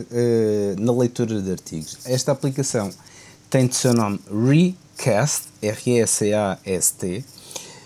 na 0.77 0.93
leitura 0.93 1.41
de 1.41 1.53
artigos. 1.53 1.99
Esta 2.05 2.33
aplicação 2.33 2.91
tem 3.49 3.69
de 3.69 3.77
seu 3.77 3.95
nome 3.95 4.19
Recast, 4.29 5.45
R-E-C-A-S-T, 5.63 7.25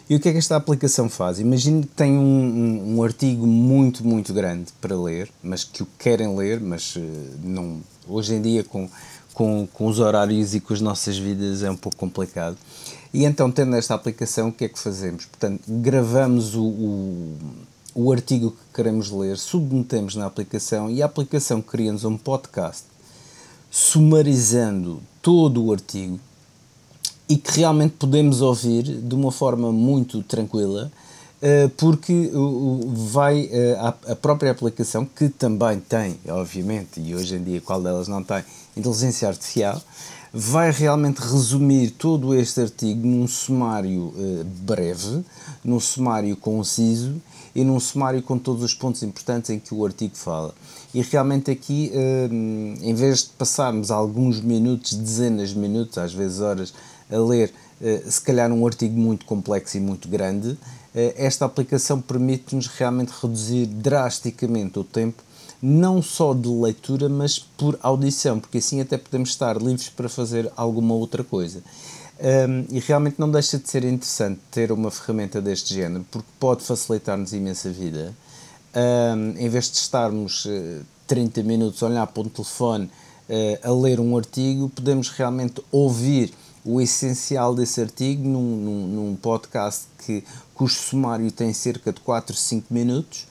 e 0.09 0.17
o 0.17 0.21
que 0.21 0.29
é 0.29 0.33
que 0.33 0.39
esta 0.39 0.57
aplicação 0.57 1.09
faz? 1.09 1.41
Imagine 1.41 1.83
que 1.83 1.89
tem 1.89 2.13
um, 2.13 2.23
um, 2.23 2.97
um, 2.97 3.03
artigo 3.03 3.47
muito, 3.47 4.07
muito 4.07 4.35
grande 4.35 4.71
para 4.81 4.95
ler, 4.97 5.31
mas 5.43 5.65
que 5.65 5.83
o 5.83 5.89
querem 5.99 6.37
ler, 6.37 6.61
mas 6.61 6.95
uh, 6.97 7.01
não, 7.43 7.81
hoje 8.07 8.35
em 8.35 8.43
dia 8.43 8.63
com, 8.63 8.89
com, 9.33 9.67
com 9.73 9.87
os 9.87 9.99
horários 9.99 10.55
e 10.55 10.61
com 10.61 10.75
as 10.75 10.81
nossas 10.81 11.17
vidas 11.17 11.63
é 11.63 11.71
um 11.71 11.77
pouco 11.77 11.97
complicado. 11.97 12.57
E 13.15 13.25
então, 13.25 13.51
tendo 13.51 13.77
esta 13.77 13.95
aplicação, 13.95 14.49
o 14.49 14.53
que 14.53 14.65
é 14.65 14.69
que 14.69 14.79
fazemos? 14.79 15.25
Portanto, 15.25 15.63
gravamos 15.67 16.55
o, 16.55 16.65
o, 16.65 17.39
o 17.95 18.13
artigo 18.13 18.51
que 18.51 18.75
queremos 18.75 19.11
ler, 19.11 19.39
submetemos 19.39 20.17
na 20.17 20.27
aplicação 20.27 20.91
e 20.91 21.03
a 21.03 21.07
aplicação 21.07 21.63
cria-nos 21.63 22.05
um 22.05 22.19
podcast 22.19 22.85
sumarizando 23.71 25.03
todo 25.21 25.65
o 25.65 25.73
artigo 25.73 26.21
e 27.29 27.37
que 27.37 27.59
realmente 27.59 27.95
podemos 27.99 28.41
ouvir 28.41 28.83
de 28.83 29.15
uma 29.15 29.33
forma 29.33 29.73
muito 29.73 30.23
tranquila, 30.23 30.91
eh, 31.47 31.69
porque 31.77 32.31
vai 33.11 33.51
eh, 33.53 33.77
a 34.09 34.17
própria 34.17 34.51
aplicação, 34.51 35.05
que 35.05 35.29
também 35.29 35.79
tem, 35.79 36.19
obviamente, 36.29 36.99
e 36.99 37.15
hoje 37.15 37.37
em 37.37 37.43
dia 37.43 37.61
qual 37.61 37.83
delas 37.83 38.09
não 38.09 38.23
tem, 38.23 38.43
inteligência 38.75 39.29
artificial, 39.29 39.79
vai 40.33 40.71
realmente 40.71 41.19
resumir 41.19 41.91
todo 41.91 42.35
este 42.35 42.63
artigo 42.63 43.07
num 43.07 43.29
sumário 43.29 44.15
eh, 44.17 44.45
breve, 44.63 45.23
num 45.63 45.79
sumário 45.79 46.35
conciso 46.35 47.21
e 47.55 47.63
num 47.63 47.79
sumário 47.79 48.23
com 48.23 48.39
todos 48.39 48.63
os 48.63 48.73
pontos 48.73 49.03
importantes 49.03 49.51
em 49.51 49.59
que 49.59 49.75
o 49.75 49.85
artigo 49.85 50.17
fala. 50.17 50.55
E 50.95 51.03
realmente 51.03 51.51
aqui, 51.51 51.91
em 52.81 52.95
vez 52.95 53.25
de 53.25 53.31
passarmos 53.31 53.91
alguns 53.91 54.41
minutos, 54.41 54.95
dezenas 54.95 55.51
de 55.51 55.59
minutos, 55.59 55.99
às 55.99 56.15
vezes 56.15 56.41
horas, 56.41 56.73
a 57.15 57.19
ler, 57.19 57.53
eh, 57.81 58.03
se 58.09 58.21
calhar, 58.21 58.51
um 58.51 58.67
artigo 58.67 58.99
muito 58.99 59.25
complexo 59.25 59.77
e 59.77 59.81
muito 59.81 60.09
grande, 60.09 60.59
eh, 60.95 61.15
esta 61.17 61.45
aplicação 61.45 62.01
permite-nos 62.01 62.67
realmente 62.67 63.13
reduzir 63.21 63.67
drasticamente 63.67 64.79
o 64.79 64.85
tempo, 64.85 65.23
não 65.63 66.03
só 66.03 66.35
de 66.35 66.49
leitura, 66.49 67.09
mas 67.09 67.39
por 67.39 67.79
audição, 67.83 68.39
porque 68.39 68.59
assim 68.59 68.81
até 68.81 68.99
podemos 68.99 69.31
estar 69.31 69.57
livres 69.57 69.89
para 69.89 70.09
fazer 70.09 70.51
alguma 70.57 70.95
outra 70.95 71.25
coisa. 71.25 71.63
Um, 72.21 72.65
e 72.71 72.79
realmente 72.79 73.17
não 73.19 73.29
deixa 73.29 73.59
de 73.59 73.69
ser 73.69 73.85
interessante 73.85 74.41
ter 74.51 74.71
uma 74.71 74.91
ferramenta 74.91 75.43
deste 75.43 75.75
género, 75.75 76.07
porque 76.11 76.29
pode 76.39 76.63
facilitar-nos 76.63 77.33
imensa 77.33 77.71
vida. 77.71 78.15
Um, 78.75 79.37
em 79.37 79.49
vez 79.49 79.71
de 79.71 79.79
estarmos 79.79 80.45
uh, 80.45 80.85
30 81.07 81.43
minutos 81.43 81.83
a 81.83 81.87
olhar 81.87 82.07
para 82.07 82.23
um 82.23 82.29
telefone 82.29 82.85
uh, 82.85 83.69
a 83.69 83.73
ler 83.73 83.99
um 83.99 84.17
artigo, 84.17 84.69
podemos 84.69 85.09
realmente 85.11 85.61
ouvir 85.73 86.33
o 86.65 86.81
essencial 86.81 87.55
desse 87.55 87.81
artigo 87.81 88.27
num, 88.27 88.57
num, 88.57 88.87
num 88.87 89.17
podcast 89.17 89.87
que, 90.05 90.25
cujo 90.55 90.75
sumário 90.75 91.31
tem 91.31 91.53
cerca 91.53 91.93
de 91.93 92.01
4, 92.01 92.35
5 92.35 92.73
minutos 92.73 93.27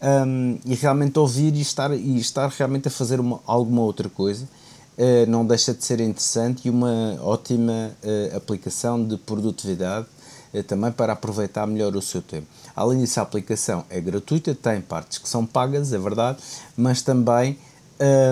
um, 0.00 0.58
e 0.64 0.74
realmente 0.74 1.18
ouvir 1.18 1.54
e 1.54 1.60
estar, 1.60 1.92
e 1.92 2.18
estar 2.18 2.48
realmente 2.48 2.88
a 2.88 2.90
fazer 2.90 3.20
uma, 3.20 3.40
alguma 3.46 3.82
outra 3.82 4.08
coisa. 4.08 4.48
Uh, 4.96 5.30
não 5.30 5.46
deixa 5.46 5.72
de 5.72 5.84
ser 5.84 6.00
interessante 6.00 6.66
e 6.66 6.70
uma 6.70 7.18
ótima 7.22 7.92
uh, 8.02 8.36
aplicação 8.36 9.04
de 9.04 9.16
produtividade 9.16 10.06
uh, 10.52 10.62
também 10.64 10.90
para 10.90 11.12
aproveitar 11.12 11.66
melhor 11.66 11.94
o 11.94 12.02
seu 12.02 12.20
tempo. 12.20 12.48
Além 12.74 13.00
disso, 13.00 13.20
a 13.20 13.22
aplicação 13.22 13.84
é 13.90 14.00
gratuita, 14.00 14.54
tem 14.54 14.80
partes 14.80 15.18
que 15.18 15.28
são 15.28 15.46
pagas, 15.46 15.92
é 15.92 15.98
verdade, 15.98 16.38
mas 16.76 17.02
também 17.02 17.58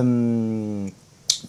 um, 0.04 0.88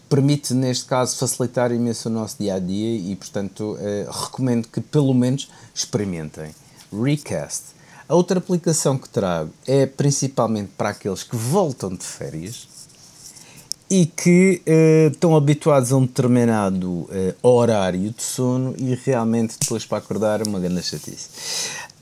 permite, 0.10 0.53
neste 0.53 0.86
caso, 0.86 1.18
facilitar 1.18 1.72
imenso 1.72 2.10
o 2.10 2.12
nosso 2.12 2.38
dia 2.39 2.55
a 2.55 2.60
dia 2.60 3.12
e, 3.12 3.16
portanto, 3.16 3.78
eh, 3.80 4.08
recomendo 4.10 4.68
que 4.68 4.82
pelo 4.82 5.14
menos 5.14 5.49
experimentem. 5.74 6.51
Recast. 6.91 7.78
A 8.08 8.16
outra 8.16 8.39
aplicação 8.39 8.97
que 8.97 9.10
trago 9.10 9.51
é 9.68 9.86
principalmente 9.86 10.72
para 10.78 10.89
aqueles 10.89 11.24
que 11.24 11.36
voltam 11.36 11.93
de 11.93 12.05
férias 12.05 12.68
e 13.89 14.05
que 14.05 14.62
eh, 14.66 15.10
estão 15.12 15.36
habituados 15.36 15.91
a 15.91 15.97
um 15.97 16.05
determinado 16.05 17.08
eh, 17.12 17.36
horário 17.41 18.12
de 18.12 18.22
sono 18.24 18.76
e 18.78 18.95
realmente 18.95 19.58
depois 19.60 19.86
para 19.86 19.97
acordar 19.97 20.41
é 20.41 20.43
uma 20.43 20.60
grande 20.60 20.84
chatice. 20.84 21.30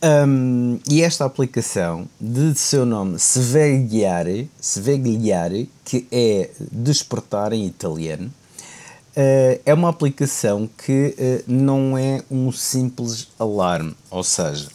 Um, 0.03 0.77
e 0.89 1.01
esta 1.01 1.25
aplicação, 1.25 2.07
de 2.19 2.53
seu 2.55 2.85
nome 2.85 3.17
Svegliare, 3.17 4.49
Svegliare, 4.61 5.69
que 5.85 6.05
é 6.11 6.49
despertar 6.71 7.53
em 7.53 7.65
italiano, 7.65 8.27
uh, 8.27 9.61
é 9.65 9.73
uma 9.73 9.89
aplicação 9.89 10.69
que 10.77 11.15
uh, 11.17 11.43
não 11.47 11.97
é 11.97 12.21
um 12.29 12.51
simples 12.51 13.29
alarme, 13.39 13.95
ou 14.11 14.23
seja, 14.23 14.67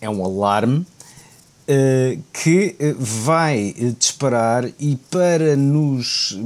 é 0.00 0.08
um 0.08 0.24
alarme 0.24 0.78
uh, 0.78 2.22
que 2.32 2.74
vai 2.98 3.74
disparar 3.98 4.64
e 4.80 4.96
para 5.10 5.54
nos 5.54 6.36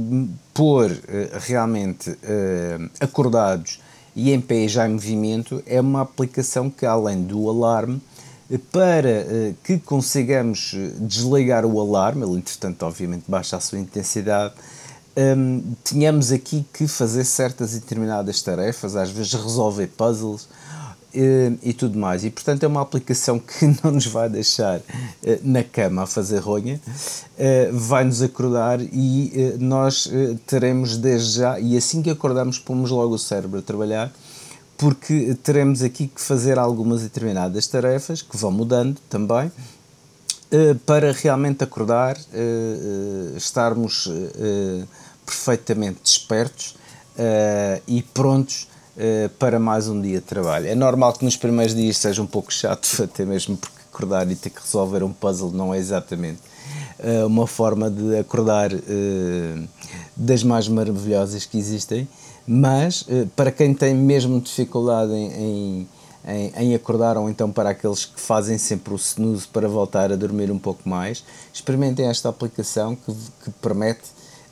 pôr 0.53 0.91
realmente 1.39 2.17
acordados 2.99 3.79
e 4.15 4.31
em 4.33 4.41
pé 4.41 4.67
já 4.67 4.87
em 4.87 4.93
movimento, 4.93 5.63
é 5.67 5.79
uma 5.79 6.01
aplicação 6.01 6.71
que 6.71 6.87
além 6.87 7.21
do 7.21 7.47
alarme 7.47 8.01
para 8.71 9.09
eh, 9.09 9.53
que 9.63 9.77
consigamos 9.77 10.73
eh, 10.73 10.93
desligar 10.99 11.65
o 11.65 11.81
alarme, 11.81 12.23
ele 12.23 12.37
entretanto 12.37 12.83
obviamente 12.83 13.25
baixa 13.27 13.57
a 13.57 13.59
sua 13.59 13.77
intensidade, 13.77 14.53
um, 15.17 15.73
tínhamos 15.83 16.31
aqui 16.31 16.65
que 16.71 16.87
fazer 16.87 17.25
certas 17.25 17.75
e 17.75 17.79
determinadas 17.79 18.41
tarefas, 18.41 18.95
às 18.95 19.09
vezes 19.09 19.33
resolver 19.33 19.87
puzzles 19.87 20.43
uh, 20.43 21.57
e 21.63 21.73
tudo 21.73 21.97
mais. 21.97 22.23
E 22.23 22.29
portanto 22.29 22.63
é 22.63 22.67
uma 22.67 22.81
aplicação 22.81 23.39
que 23.39 23.65
não 23.83 23.91
nos 23.91 24.05
vai 24.05 24.29
deixar 24.29 24.77
uh, 24.77 24.83
na 25.43 25.63
cama 25.63 26.03
a 26.03 26.07
fazer 26.07 26.37
ronha, 26.37 26.79
uh, 26.85 27.77
vai 27.77 28.03
nos 28.03 28.21
acordar 28.21 28.79
e 28.79 29.57
nós 29.59 30.09
teremos 30.45 30.97
desde 30.97 31.39
já, 31.39 31.59
e 31.59 31.75
assim 31.75 32.01
que 32.01 32.09
acordamos, 32.09 32.59
pomos 32.59 32.91
logo 32.91 33.15
o 33.15 33.19
cérebro 33.19 33.59
a 33.59 33.61
trabalhar 33.61 34.13
porque 34.77 35.35
teremos 35.41 35.81
aqui 35.81 36.07
que 36.07 36.21
fazer 36.21 36.59
algumas 36.59 37.01
determinadas 37.01 37.67
tarefas 37.67 38.21
que 38.21 38.37
vão 38.37 38.51
mudando 38.51 38.99
também 39.09 39.51
eh, 40.49 40.75
para 40.85 41.11
realmente 41.11 41.61
acordar, 41.63 42.15
eh, 42.15 43.33
eh, 43.33 43.37
estarmos 43.37 44.09
perfeitamente 45.25 45.99
despertos 46.01 46.75
e 47.85 48.01
prontos 48.01 48.67
para 49.37 49.59
mais 49.59 49.89
um 49.89 50.01
dia 50.01 50.19
de 50.19 50.25
trabalho. 50.25 50.67
É 50.67 50.75
normal 50.75 51.13
que 51.13 51.25
nos 51.25 51.35
primeiros 51.35 51.75
dias 51.75 51.97
seja 51.97 52.21
um 52.21 52.27
pouco 52.27 52.53
chato, 52.53 52.87
até 53.03 53.25
mesmo 53.25 53.57
porque 53.57 53.75
acordar 53.91 54.29
e 54.31 54.35
ter 54.35 54.51
que 54.51 54.61
resolver 54.61 55.03
um 55.03 55.11
puzzle 55.11 55.51
não 55.51 55.73
é 55.73 55.79
exatamente 55.79 56.39
uma 57.25 57.45
forma 57.45 57.89
de 57.89 58.17
acordar 58.17 58.69
das 60.15 60.43
mais 60.43 60.67
maravilhosas 60.67 61.45
que 61.45 61.57
existem 61.57 62.07
mas 62.47 63.05
eh, 63.09 63.27
para 63.35 63.51
quem 63.51 63.73
tem 63.73 63.93
mesmo 63.93 64.39
dificuldade 64.39 65.11
em, 65.11 65.87
em, 66.25 66.53
em, 66.55 66.75
acordar 66.75 67.17
ou 67.17 67.29
então 67.29 67.51
para 67.51 67.71
aqueles 67.71 68.05
que 68.05 68.19
fazem 68.19 68.57
sempre 68.57 68.93
o 68.93 68.95
snooze 68.95 69.45
para 69.47 69.67
voltar 69.67 70.13
a 70.13 70.15
dormir 70.15 70.49
um 70.49 70.57
pouco 70.57 70.87
mais, 70.87 71.25
experimentem 71.53 72.07
esta 72.07 72.29
aplicação 72.29 72.95
que, 72.95 73.13
que 73.43 73.51
permite, 73.61 74.03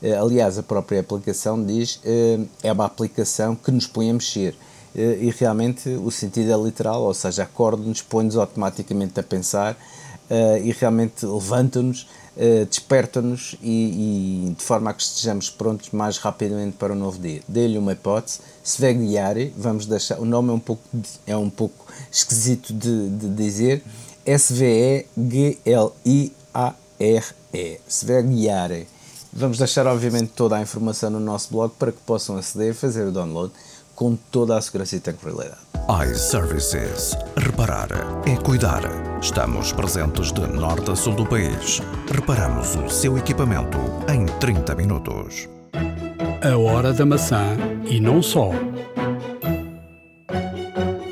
eh, 0.04 0.14
aliás 0.14 0.58
a 0.58 0.64
própria 0.64 1.00
aplicação 1.00 1.64
diz, 1.64 2.02
eh, 2.04 2.40
é 2.62 2.72
uma 2.74 2.86
aplicação 2.86 3.56
que 3.56 3.72
nos 3.72 3.88
põe 3.88 4.10
a 4.10 4.14
mexer. 4.14 4.56
E 4.98 5.30
realmente 5.38 5.90
o 5.90 6.10
sentido 6.10 6.54
é 6.54 6.58
literal, 6.58 7.02
ou 7.02 7.14
seja, 7.14 7.44
acorda-nos, 7.44 8.02
põe-nos 8.02 8.38
automaticamente 8.38 9.20
a 9.20 9.24
pensar 9.24 9.78
e 10.64 10.72
realmente 10.72 11.26
levanta-nos 11.26 12.08
uh, 12.38 12.66
desperta-nos 12.66 13.56
e, 13.62 14.48
e, 14.50 14.54
de 14.56 14.64
forma 14.64 14.90
a 14.90 14.94
que 14.94 15.02
estejamos 15.02 15.50
prontos 15.50 15.92
mais 15.92 16.18
rapidamente 16.18 16.78
para 16.78 16.94
o 16.94 16.96
novo 16.96 17.20
dia. 17.20 17.42
Dê-lhe 17.48 17.78
uma 17.78 17.94
hipótese, 17.94 18.40
Svegliare, 18.64 19.54
vamos 19.58 19.86
deixar, 19.86 20.20
o 20.20 20.26
nome 20.26 20.50
é 20.50 20.54
um 20.54 20.60
pouco, 20.60 20.84
é 21.26 21.38
um 21.38 21.50
pouco 21.50 21.86
esquisito 22.12 22.74
de, 22.74 23.10
de 23.10 23.30
dizer, 23.30 23.84
S-V-E-G-L-I-A-R-E, 24.26 25.02
Svegliare. 27.88 28.88
Vamos 29.32 29.58
deixar, 29.58 29.86
obviamente, 29.86 30.32
toda 30.34 30.56
a 30.56 30.62
informação 30.62 31.10
no 31.10 31.20
nosso 31.20 31.52
blog 31.52 31.74
para 31.78 31.92
que 31.92 32.00
possam 32.06 32.38
aceder, 32.38 32.74
fazer 32.74 33.06
o 33.06 33.12
download 33.12 33.52
com 33.94 34.16
toda 34.32 34.58
a 34.58 34.62
segurança 34.62 34.96
e 34.96 35.00
tranquilidade. 35.00 35.65
iServices. 35.88 37.16
Reparar 37.38 37.90
é 38.26 38.36
cuidar. 38.38 38.82
Estamos 39.22 39.72
presentes 39.72 40.32
de 40.32 40.42
norte 40.48 40.90
a 40.90 40.96
sul 40.96 41.14
do 41.14 41.28
país. 41.28 41.80
Reparamos 42.12 42.76
o 42.76 42.90
seu 42.90 43.20
equipamento 43.20 43.78
em 44.12 44.26
30 44.40 44.74
minutos. 44.74 45.48
A 46.42 46.58
hora 46.58 46.92
da 46.92 47.06
maçã 47.06 47.56
e 47.88 48.00
não 48.00 48.24
só. 48.24 48.50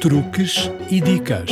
Truques 0.01 0.71
e 0.89 0.99
dicas. 0.99 1.51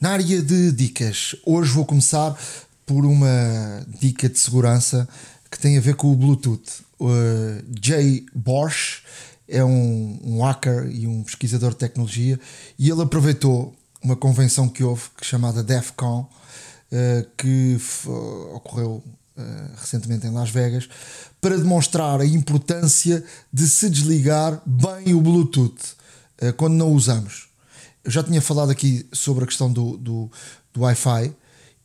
Na 0.00 0.10
área 0.10 0.42
de 0.42 0.72
dicas, 0.72 1.36
hoje 1.46 1.70
vou 1.70 1.86
começar 1.86 2.36
por 2.84 3.06
uma 3.06 3.86
dica 4.00 4.28
de 4.28 4.38
segurança 4.40 5.08
que 5.48 5.58
tem 5.58 5.78
a 5.78 5.80
ver 5.80 5.94
com 5.94 6.10
o 6.10 6.16
Bluetooth. 6.16 6.82
Uh, 7.00 7.62
Jay 7.80 8.26
Bosch 8.34 9.04
é 9.48 9.64
um, 9.64 10.20
um 10.22 10.42
hacker 10.42 10.88
e 10.92 11.06
um 11.06 11.22
pesquisador 11.22 11.70
de 11.70 11.76
tecnologia 11.76 12.38
e 12.78 12.90
ele 12.90 13.02
aproveitou 13.02 13.74
uma 14.02 14.14
convenção 14.14 14.68
que 14.68 14.84
houve 14.84 15.04
chamada 15.22 15.62
DEFCON 15.62 16.20
uh, 16.92 17.28
que 17.36 17.78
ocorreu 18.54 19.02
uh, 19.36 19.76
recentemente 19.76 20.26
em 20.26 20.30
Las 20.30 20.50
Vegas 20.50 20.88
para 21.40 21.56
demonstrar 21.56 22.20
a 22.20 22.26
importância 22.26 23.24
de 23.52 23.68
se 23.68 23.88
desligar 23.88 24.60
bem 24.66 25.14
o 25.14 25.20
Bluetooth 25.20 25.94
uh, 26.42 26.52
quando 26.54 26.74
não 26.74 26.92
usamos. 26.92 27.48
Eu 28.04 28.10
já 28.10 28.22
tinha 28.22 28.40
falado 28.40 28.70
aqui 28.70 29.06
sobre 29.12 29.44
a 29.44 29.46
questão 29.46 29.72
do, 29.72 29.96
do, 29.96 30.30
do 30.72 30.82
Wi-Fi 30.82 31.34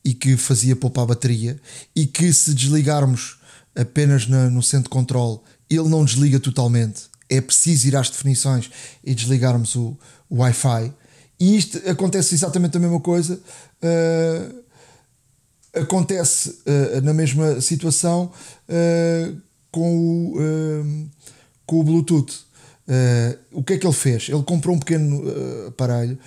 e 0.05 0.14
que 0.14 0.36
fazia 0.36 0.76
poupar 0.76 1.05
a 1.05 1.07
bateria 1.07 1.59
e 1.95 2.05
que 2.05 2.32
se 2.34 2.53
desligarmos 2.53 3.38
apenas 3.76 4.28
na, 4.28 4.49
no 4.49 4.61
centro 4.61 4.84
de 4.84 4.89
controle 4.89 5.39
ele 5.70 5.89
não 5.89 6.05
desliga 6.05 6.39
totalmente 6.39 7.12
é 7.30 7.41
preciso 7.41 7.88
ir 7.88 7.95
às 7.95 8.09
definições 8.09 8.69
e 9.03 9.13
desligarmos 9.13 9.76
o, 9.76 9.97
o 10.30 10.38
Wi-Fi. 10.38 10.93
E 11.39 11.57
isto 11.57 11.78
acontece 11.89 12.36
exatamente 12.36 12.78
a 12.78 12.80
mesma 12.80 12.99
coisa. 12.99 13.39
Uh, 13.82 14.63
acontece 15.82 16.49
uh, 16.49 17.01
na 17.01 17.13
mesma 17.13 17.59
situação 17.59 18.32
uh, 18.69 19.41
com, 19.71 20.28
o, 20.28 21.09
com 21.65 21.80
o 21.80 21.84
Bluetooth. 21.84 22.45
o 23.51 23.63
que 23.63 23.74
é 23.74 23.78
que 23.78 23.88
ele 23.88 23.93
fez? 23.93 24.30
Ele 24.30 24.43
comprou 24.43 24.76
um 24.76 24.80
pequeno 24.80 25.24
aparelho, 25.67 26.17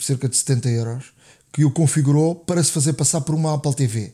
cerca 0.00 0.28
de 0.28 0.36
70 0.36 0.68
euros, 0.70 1.12
que 1.52 1.64
o 1.64 1.70
configurou 1.70 2.34
para 2.34 2.62
se 2.62 2.72
fazer 2.72 2.94
passar 2.94 3.20
por 3.20 3.36
uma 3.36 3.54
Apple 3.54 3.72
TV 3.72 4.12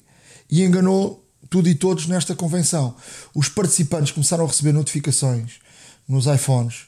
e 0.51 0.63
enganou 0.63 1.27
tudo 1.49 1.69
e 1.69 1.75
todos 1.75 2.07
nesta 2.07 2.35
convenção. 2.35 2.95
Os 3.35 3.49
participantes 3.49 4.13
começaram 4.13 4.45
a 4.45 4.47
receber 4.47 4.73
notificações 4.73 5.64
nos 6.09 6.27
iPhones, 6.27 6.87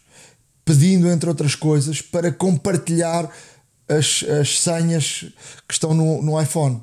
pedindo, 0.65 1.09
entre 1.09 1.29
outras 1.29 1.55
coisas, 1.55 2.01
para 2.03 2.33
compartilhar 2.33 3.31
as, 3.89 4.25
as 4.41 4.61
senhas 4.61 5.27
que 5.67 5.73
estão 5.73 5.95
no, 5.95 6.23
no 6.23 6.41
iPhone. 6.41 6.83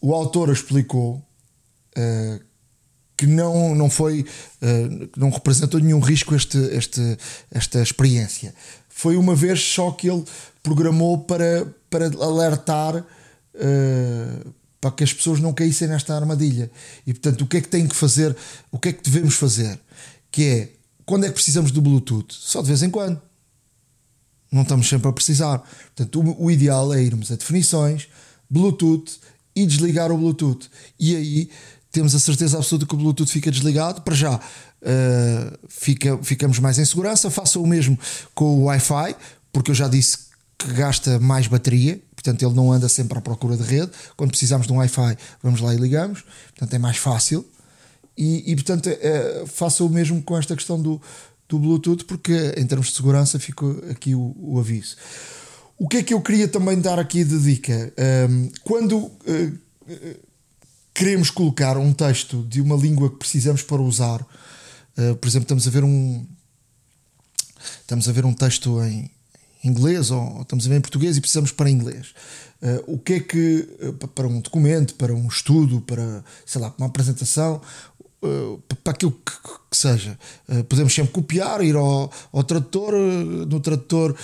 O 0.00 0.14
autor 0.14 0.50
explicou 0.50 1.16
uh, 1.16 2.40
que 3.16 3.26
não, 3.26 3.74
não 3.74 3.90
foi, 3.90 4.22
uh, 4.22 5.10
não 5.16 5.30
representou 5.30 5.80
nenhum 5.80 6.00
risco 6.00 6.34
este, 6.34 6.58
este, 6.58 7.18
esta 7.50 7.82
experiência. 7.82 8.54
Foi 8.88 9.16
uma 9.16 9.34
vez 9.34 9.60
só 9.60 9.90
que 9.90 10.08
ele 10.08 10.24
programou 10.62 11.18
para, 11.18 11.66
para 11.90 12.06
alertar 12.06 12.96
uh, 12.96 14.54
para 14.80 14.92
que 14.92 15.04
as 15.04 15.12
pessoas 15.12 15.40
não 15.40 15.52
caíssem 15.52 15.88
nesta 15.88 16.14
armadilha. 16.14 16.70
E 17.06 17.12
portanto, 17.12 17.42
o 17.42 17.46
que 17.46 17.56
é 17.56 17.60
que 17.60 17.68
tem 17.68 17.86
que 17.86 17.96
fazer? 17.96 18.36
O 18.70 18.78
que 18.78 18.90
é 18.90 18.92
que 18.92 19.02
devemos 19.02 19.34
fazer? 19.34 19.78
Que 20.30 20.44
é 20.44 20.68
quando 21.08 21.24
é 21.24 21.28
que 21.28 21.34
precisamos 21.34 21.70
do 21.70 21.80
Bluetooth? 21.80 22.34
Só 22.34 22.60
de 22.60 22.68
vez 22.68 22.82
em 22.82 22.90
quando. 22.90 23.18
Não 24.52 24.60
estamos 24.60 24.86
sempre 24.86 25.08
a 25.08 25.12
precisar. 25.12 25.62
Portanto, 25.96 26.20
o, 26.20 26.44
o 26.44 26.50
ideal 26.50 26.92
é 26.92 27.02
irmos 27.02 27.32
a 27.32 27.36
definições, 27.36 28.08
Bluetooth 28.48 29.18
e 29.56 29.64
desligar 29.64 30.12
o 30.12 30.18
Bluetooth. 30.18 30.68
E 31.00 31.16
aí 31.16 31.50
temos 31.90 32.14
a 32.14 32.18
certeza 32.18 32.58
absoluta 32.58 32.84
que 32.84 32.94
o 32.94 32.98
Bluetooth 32.98 33.32
fica 33.32 33.50
desligado. 33.50 34.02
Para 34.02 34.14
já 34.14 34.36
uh, 34.36 35.58
fica, 35.66 36.18
ficamos 36.22 36.58
mais 36.58 36.78
em 36.78 36.84
segurança. 36.84 37.30
Faça 37.30 37.58
o 37.58 37.66
mesmo 37.66 37.98
com 38.34 38.58
o 38.58 38.64
Wi-Fi, 38.64 39.16
porque 39.50 39.70
eu 39.70 39.74
já 39.74 39.88
disse 39.88 40.18
que 40.58 40.70
gasta 40.74 41.18
mais 41.18 41.46
bateria. 41.46 41.98
Portanto, 42.14 42.42
ele 42.42 42.54
não 42.54 42.70
anda 42.70 42.86
sempre 42.86 43.16
à 43.16 43.22
procura 43.22 43.56
de 43.56 43.62
rede. 43.62 43.92
Quando 44.14 44.28
precisamos 44.28 44.66
de 44.66 44.74
um 44.74 44.76
Wi-Fi, 44.76 45.16
vamos 45.42 45.62
lá 45.62 45.72
e 45.72 45.78
ligamos. 45.78 46.22
Portanto, 46.50 46.74
é 46.74 46.78
mais 46.78 46.98
fácil. 46.98 47.46
E, 48.18 48.50
e 48.50 48.54
portanto, 48.56 48.88
é, 48.88 49.44
faça 49.46 49.84
o 49.84 49.88
mesmo 49.88 50.20
com 50.20 50.36
esta 50.36 50.56
questão 50.56 50.82
do, 50.82 51.00
do 51.48 51.58
Bluetooth, 51.58 52.04
porque 52.04 52.52
em 52.56 52.66
termos 52.66 52.88
de 52.88 52.96
segurança 52.96 53.38
fica 53.38 53.64
aqui 53.90 54.12
o, 54.14 54.34
o 54.36 54.58
aviso. 54.58 54.96
O 55.78 55.88
que 55.88 55.98
é 55.98 56.02
que 56.02 56.12
eu 56.12 56.20
queria 56.20 56.48
também 56.48 56.80
dar 56.80 56.98
aqui 56.98 57.22
de 57.22 57.38
dica? 57.38 57.92
Um, 58.28 58.50
quando 58.64 58.98
uh, 58.98 59.58
queremos 60.92 61.30
colocar 61.30 61.78
um 61.78 61.92
texto 61.92 62.42
de 62.42 62.60
uma 62.60 62.74
língua 62.74 63.08
que 63.08 63.16
precisamos 63.16 63.62
para 63.62 63.80
usar, 63.80 64.20
uh, 64.20 65.14
por 65.14 65.28
exemplo, 65.28 65.44
estamos 65.44 65.68
a 65.68 65.70
ver 65.70 65.84
um 65.84 66.26
estamos 67.80 68.08
a 68.08 68.12
ver 68.12 68.24
um 68.24 68.32
texto 68.32 68.82
em 68.82 69.10
inglês 69.62 70.10
ou 70.10 70.42
estamos 70.42 70.66
a 70.66 70.68
ver 70.68 70.76
em 70.76 70.80
português 70.80 71.16
e 71.16 71.20
precisamos 71.20 71.52
para 71.52 71.70
inglês. 71.70 72.08
Uh, 72.60 72.94
o 72.94 72.98
que 72.98 73.12
é 73.12 73.20
que 73.20 73.68
para 74.16 74.26
um 74.26 74.40
documento, 74.40 74.96
para 74.96 75.14
um 75.14 75.28
estudo, 75.28 75.80
para 75.80 76.24
sei 76.44 76.60
lá, 76.60 76.74
uma 76.76 76.88
apresentação, 76.88 77.60
Uh, 78.20 78.60
para 78.82 78.92
aquilo 78.92 79.12
que, 79.12 79.32
que 79.70 79.76
seja. 79.76 80.18
Uh, 80.48 80.64
podemos 80.64 80.92
sempre 80.92 81.12
copiar, 81.12 81.62
ir 81.62 81.76
ao, 81.76 82.10
ao 82.32 82.42
tradutor, 82.42 82.92
uh, 82.92 83.46
no 83.46 83.60
tradutor 83.60 84.16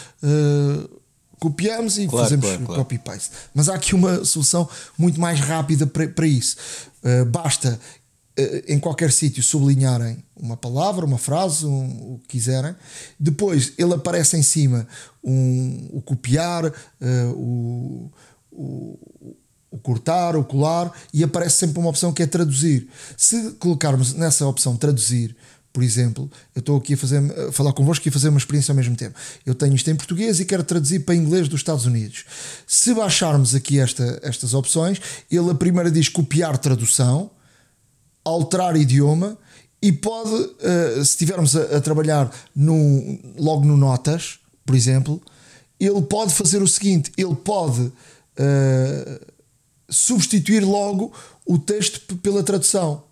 copiamos 1.39 1.99
e 1.99 2.09
claro, 2.09 2.25
fazemos 2.25 2.47
claro, 2.47 2.65
claro. 2.65 2.83
copy-paste. 2.83 3.31
Mas 3.55 3.69
há 3.69 3.75
aqui 3.75 3.95
uma 3.95 4.25
solução 4.25 4.69
muito 4.99 5.21
mais 5.21 5.39
rápida 5.39 5.87
para, 5.87 6.09
para 6.09 6.27
isso. 6.27 6.57
basta 7.29 7.79
em 8.67 8.81
qualquer 8.81 9.13
sítio 9.13 9.43
sublinharem 9.43 10.25
uma 10.35 10.57
palavra, 10.57 11.05
uma 11.05 11.19
frase, 11.19 11.67
um, 11.67 12.15
o 12.15 12.21
que 12.21 12.29
quiserem. 12.29 12.75
Depois 13.21 13.75
ele 13.77 13.93
aparece 13.93 14.39
em 14.39 14.43
cima 14.43 14.89
um, 15.23 15.91
o 15.93 16.01
copiar, 16.01 16.73
o, 17.37 18.11
o 18.51 19.37
o 19.75 19.79
cortar, 19.79 20.37
o 20.37 20.45
colar 20.45 20.93
e 21.13 21.25
aparece 21.25 21.57
sempre 21.57 21.81
uma 21.81 21.91
opção 21.91 22.13
que 22.13 22.23
é 22.23 22.27
traduzir. 22.27 22.89
Se 23.17 23.51
colocarmos 23.53 24.15
nessa 24.15 24.47
opção 24.47 24.77
traduzir, 24.77 25.35
por 25.73 25.83
exemplo, 25.83 26.31
eu 26.55 26.61
estou 26.61 26.77
aqui 26.77 26.95
a, 26.95 26.97
fazer, 26.97 27.19
a 27.49 27.51
falar 27.51 27.73
convosco 27.73 28.07
e 28.07 28.09
a 28.09 28.13
fazer 28.13 28.29
uma 28.29 28.39
experiência 28.39 28.71
ao 28.71 28.77
mesmo 28.77 28.95
tempo. 28.95 29.19
Eu 29.45 29.53
tenho 29.53 29.75
isto 29.75 29.91
em 29.91 29.97
português 29.97 30.39
e 30.39 30.45
quero 30.45 30.63
traduzir 30.63 31.01
para 31.01 31.17
inglês 31.17 31.49
dos 31.49 31.59
Estados 31.59 31.87
Unidos. 31.87 32.25
Se 32.65 32.95
baixarmos 32.95 33.53
aqui 33.53 33.81
esta, 33.81 34.21
estas 34.23 34.55
opções, 34.55 35.01
ele 35.29 35.51
a 35.51 35.55
primeira 35.55 35.91
diz 35.91 36.09
copiar 36.09 36.57
tradução, 36.57 37.29
alterar 38.25 38.77
idioma 38.77 39.37
e 39.83 39.91
pode, 39.91 40.31
uh, 40.31 41.05
se 41.05 41.11
estivermos 41.11 41.57
a, 41.57 41.79
a, 41.79 41.81
trabalhar 41.81 42.31
no, 42.55 43.19
logo 43.37 43.65
no 43.65 43.77
Notas, 43.77 44.39
por 44.65 44.77
exemplo, 44.77 45.21
ele 45.81 46.01
pode 46.03 46.33
fazer 46.33 46.63
o 46.63 46.69
seguinte: 46.69 47.13
ele 47.19 47.35
pode. 47.35 47.81
Uh, 48.39 49.34
substituir 49.95 50.61
logo 50.61 51.13
o 51.47 51.59
texto 51.59 52.17
pela 52.17 52.43
tradução. 52.43 53.05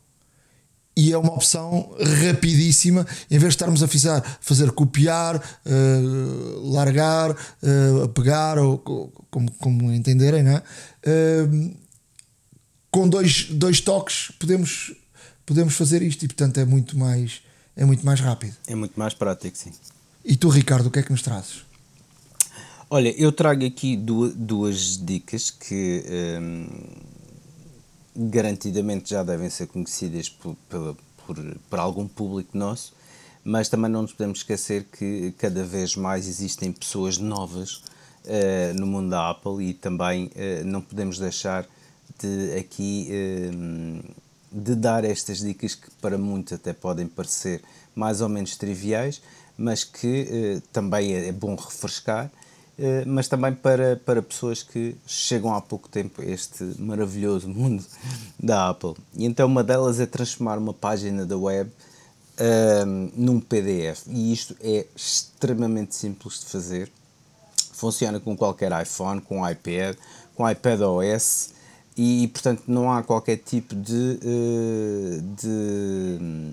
E 0.95 1.11
é 1.11 1.16
uma 1.16 1.33
opção 1.33 1.95
rapidíssima, 2.26 3.07
em 3.30 3.39
vez 3.39 3.53
de 3.53 3.57
estarmos 3.57 3.83
a 3.83 3.89
fazer, 3.89 4.22
fazer 4.43 4.70
copiar, 4.72 5.37
uh, 5.37 6.70
largar, 6.70 7.30
uh, 7.30 8.09
pegar, 8.11 8.59
ou 8.59 8.76
como, 9.30 9.51
como 9.53 9.91
entenderem, 9.91 10.43
né? 10.43 10.62
Uh, 11.07 11.74
com 12.91 13.09
dois, 13.09 13.47
dois 13.47 13.80
toques 13.80 14.33
podemos, 14.39 14.95
podemos 15.47 15.72
fazer 15.74 16.03
isto 16.03 16.26
e, 16.26 16.28
portanto, 16.28 16.61
é 16.61 16.64
muito, 16.66 16.99
mais, 16.99 17.41
é 17.74 17.87
muito 17.87 18.05
mais 18.05 18.20
rápido. 18.20 18.55
É 18.66 18.74
muito 18.74 18.99
mais 18.99 19.14
prático, 19.14 19.57
sim. 19.57 19.72
E 20.22 20.37
tu, 20.37 20.51
Ricardo, 20.51 20.89
o 20.89 20.91
que 20.91 20.99
é 20.99 21.03
que 21.03 21.11
nos 21.11 21.22
trazes? 21.22 21.64
Olha, 22.95 23.09
eu 23.16 23.32
trago 23.32 23.64
aqui 23.64 23.97
duas, 23.97 24.34
duas 24.34 24.99
dicas 25.03 25.51
que 25.51 26.05
hum, 26.38 26.66
garantidamente 28.14 29.09
já 29.09 29.22
devem 29.22 29.49
ser 29.49 29.66
conhecidas 29.68 30.28
por, 30.28 30.55
por, 30.68 30.95
por, 31.70 31.78
algum 31.78 32.07
público 32.07 32.51
nosso, 32.53 32.93
mas 33.43 33.70
também 33.70 33.90
não 33.90 34.03
nos 34.03 34.12
podemos 34.12 34.40
esquecer 34.40 34.84
que 34.93 35.32
cada 35.38 35.64
vez 35.64 35.97
mais 35.97 36.28
existem 36.28 36.70
pessoas 36.70 37.16
novas 37.16 37.76
uh, 38.26 38.78
no 38.78 38.86
mundo 38.86 39.09
da 39.09 39.30
Apple 39.30 39.70
e 39.70 39.72
também 39.72 40.26
uh, 40.26 40.62
não 40.66 40.82
podemos 40.82 41.18
deixar 41.18 41.66
de 42.18 42.59
aqui 42.59 43.09
uh, 43.11 44.05
de 44.53 44.74
dar 44.74 45.03
estas 45.03 45.38
dicas 45.38 45.74
que 45.74 45.90
para 45.93 46.18
muitos 46.18 46.53
até 46.53 46.74
podem 46.74 47.07
parecer 47.07 47.62
mais 47.95 48.20
ou 48.20 48.28
menos 48.28 48.55
triviais, 48.55 49.22
mas 49.57 49.82
que 49.82 50.61
também 50.74 51.14
é, 51.14 51.28
é 51.28 51.32
bom 51.32 51.55
refrescar 51.55 52.26
eh, 52.26 52.41
mas 53.07 53.28
também 53.28 53.53
para, 53.53 53.97
para 53.97 54.22
pessoas 54.22 54.62
que 54.62 54.97
chegam 55.07 55.55
há 55.55 55.61
pouco 55.61 55.89
tempo 55.89 56.20
a 56.20 56.24
este 56.24 56.64
maravilhoso 56.78 57.49
mundo 57.49 57.85
da 58.43 58.70
Apple. 58.70 58.95
E 59.14 59.24
então 59.24 59.47
uma 59.47 59.62
delas 59.62 60.01
é 60.01 60.07
transformar 60.07 60.59
uma 60.59 60.74
página 60.74 61.24
da 61.24 61.37
web 61.37 61.70
um, 62.41 62.45
ehm, 62.45 63.12
num 63.14 63.41
PDF. 63.41 64.07
E 64.09 64.33
isto 64.33 64.57
é 64.61 64.87
extremamente 64.97 65.95
simples 65.95 66.41
de 66.41 66.47
fazer. 66.47 66.91
funciona 67.72 68.20
com 68.20 68.37
qualquer 68.37 68.70
iPhone, 68.80 69.20
com 69.20 69.49
iPad, 69.49 69.97
com 70.35 70.49
iPad 70.49 70.80
OS 70.83 71.53
e, 71.97 72.28
portanto, 72.28 72.62
não 72.66 72.91
há 72.91 73.03
qualquer 73.03 73.37
tipo 73.37 73.74
de, 73.74 74.18
eh, 74.22 75.20
de, 75.37 76.53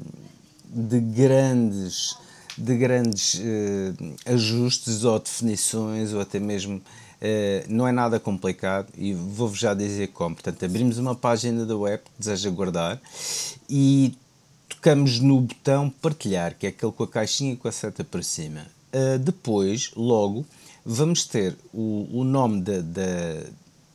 de 0.66 1.00
grandes, 1.00 2.18
de 2.60 2.78
grandes 2.78 3.40
eh, 3.42 3.94
ajustes 4.34 5.04
ou 5.04 5.20
definições 5.20 6.14
ou 6.14 6.22
até 6.22 6.40
mesmo 6.40 6.82
Uh, 7.20 7.68
não 7.68 7.86
é 7.86 7.92
nada 7.92 8.18
complicado 8.18 8.88
e 8.98 9.14
vou-vos 9.14 9.60
já 9.60 9.74
dizer 9.74 10.08
como. 10.08 10.36
Portanto, 10.36 10.64
abrimos 10.64 10.98
uma 10.98 11.14
página 11.14 11.66
da 11.66 11.76
web 11.76 12.02
que 12.02 12.12
deseja 12.18 12.50
guardar 12.50 12.98
e 13.70 14.16
tocamos 14.70 15.20
no 15.20 15.42
botão 15.42 15.90
partilhar, 15.90 16.56
que 16.58 16.66
é 16.66 16.70
aquele 16.70 16.94
com 16.94 17.04
a 17.04 17.08
caixinha 17.10 17.52
e 17.52 17.58
com 17.58 17.68
a 17.68 17.74
seta 17.74 18.06
para 18.06 18.24
cima. 18.24 18.62
Uh, 18.94 19.20
depois, 19.20 19.92
logo, 19.98 20.46
vamos 20.86 21.26
ter 21.26 21.58
o, 21.74 22.24
nome 22.24 22.62
da 22.62 22.82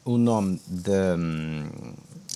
o 0.05 0.19
nome 0.19 0.61
da 0.67 1.17
hum, 1.19 1.67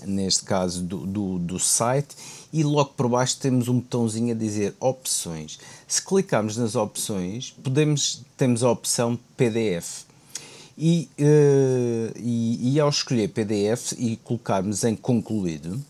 neste 0.07 0.43
caso 0.45 0.83
do, 0.83 1.07
do, 1.07 1.39
do, 1.39 1.59
site 1.59 2.17
e 2.53 2.63
logo 2.63 2.93
por 2.97 3.09
baixo 3.09 3.39
temos 3.39 3.69
um 3.69 3.81
botãozinho 3.81 4.35
a 4.35 4.39
dizer 4.39 4.75
opções. 4.81 5.59
Se 5.87 6.03
clicarmos 6.03 6.57
nas 6.57 6.75
opções, 6.75 7.55
podemos, 7.63 8.23
temos 8.37 8.63
a 8.63 8.71
opção 8.71 9.19
PDF. 9.37 10.07
E, 10.77 11.09
uh, 11.19 12.17
e, 12.17 12.75
e, 12.75 12.81
ao 12.81 12.89
escolher 12.89 13.29
PDF 13.29 13.93
e 13.99 14.17
colocarmos 14.23 14.85
em 14.85 14.95
concluído, 14.95 15.83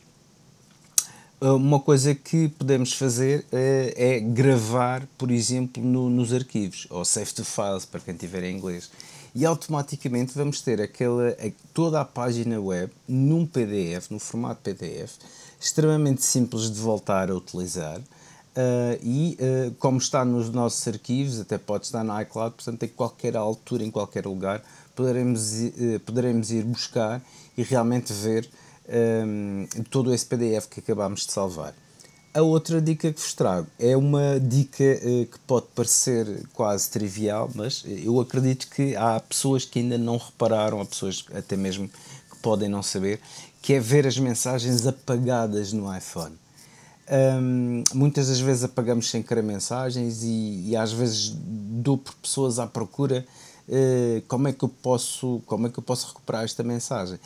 eh, 1.42 1.50
uma 1.50 1.78
coisa 1.78 2.14
que 2.14 2.48
podemos 2.48 2.94
fazer 2.94 3.40
uh, 3.52 3.92
é 3.96 4.18
gravar, 4.18 5.06
por 5.18 5.30
exemplo, 5.30 5.84
no, 5.84 6.08
nos 6.08 6.32
arquivos, 6.32 6.86
ou 6.88 7.04
save 7.04 7.34
to 7.34 7.44
files, 7.44 7.84
para 7.84 8.00
quem 8.00 8.14
tiver 8.14 8.42
em 8.44 8.56
inglês. 8.56 8.90
E 9.34 9.44
automaticamente 9.44 10.32
vamos 10.34 10.62
ter 10.62 10.80
aquela, 10.80 11.36
toda 11.74 12.00
a 12.00 12.04
página 12.04 12.58
web 12.58 12.90
num 13.06 13.46
PDF, 13.46 14.10
no 14.10 14.18
formato 14.18 14.62
PDF, 14.62 15.16
extremamente 15.60 16.24
simples 16.24 16.70
de 16.70 16.80
voltar 16.80 17.30
a 17.30 17.34
utilizar. 17.34 18.00
Uh, 18.58 18.98
e 19.02 19.38
uh, 19.40 19.74
como 19.78 19.98
está 19.98 20.24
nos 20.24 20.50
nossos 20.50 20.86
arquivos, 20.88 21.38
até 21.38 21.56
pode 21.56 21.84
estar 21.84 22.02
no 22.02 22.20
iCloud, 22.20 22.56
portanto, 22.56 22.82
em 22.82 22.88
qualquer 22.88 23.36
altura, 23.36 23.84
em 23.84 23.90
qualquer 23.90 24.26
lugar, 24.26 24.60
poderemos, 24.96 25.52
uh, 25.52 26.00
poderemos 26.04 26.50
ir 26.50 26.64
buscar 26.64 27.22
e 27.56 27.62
realmente 27.62 28.12
ver 28.12 28.50
um, 29.24 29.64
todo 29.90 30.12
esse 30.12 30.26
PDF 30.26 30.66
que 30.68 30.80
acabámos 30.80 31.24
de 31.24 31.32
salvar. 31.32 31.72
A 32.34 32.42
outra 32.42 32.80
dica 32.80 33.12
que 33.12 33.20
vos 33.20 33.32
trago 33.32 33.68
é 33.78 33.96
uma 33.96 34.40
dica 34.40 34.96
que 35.00 35.38
pode 35.46 35.66
parecer 35.74 36.46
quase 36.52 36.88
trivial, 36.90 37.50
mas 37.54 37.84
eu 37.86 38.20
acredito 38.20 38.68
que 38.68 38.94
há 38.94 39.18
pessoas 39.18 39.64
que 39.64 39.78
ainda 39.78 39.98
não 39.98 40.18
repararam, 40.18 40.80
há 40.80 40.84
pessoas 40.84 41.24
até 41.34 41.56
mesmo 41.56 41.88
que 41.88 42.36
podem 42.40 42.68
não 42.68 42.82
saber, 42.82 43.18
que 43.68 43.74
é 43.74 43.80
ver 43.80 44.06
as 44.06 44.18
mensagens 44.18 44.86
apagadas 44.86 45.74
no 45.74 45.94
iPhone. 45.94 46.34
Um, 47.10 47.84
muitas 47.92 48.28
das 48.28 48.40
vezes 48.40 48.64
apagamos 48.64 49.10
sem 49.10 49.22
querer 49.22 49.42
mensagens 49.42 50.22
e, 50.22 50.70
e, 50.70 50.74
às 50.74 50.90
vezes 50.90 51.36
dou 51.36 51.98
por 51.98 52.14
pessoas 52.14 52.58
à 52.58 52.66
procura 52.66 53.26
uh, 53.68 54.22
como 54.26 54.48
é 54.48 54.54
que 54.54 54.64
eu 54.64 54.70
posso 54.70 55.42
como 55.44 55.66
é 55.66 55.70
que 55.70 55.78
eu 55.78 55.82
posso 55.82 56.06
recuperar 56.06 56.44
esta 56.44 56.62
mensagem? 56.62 57.16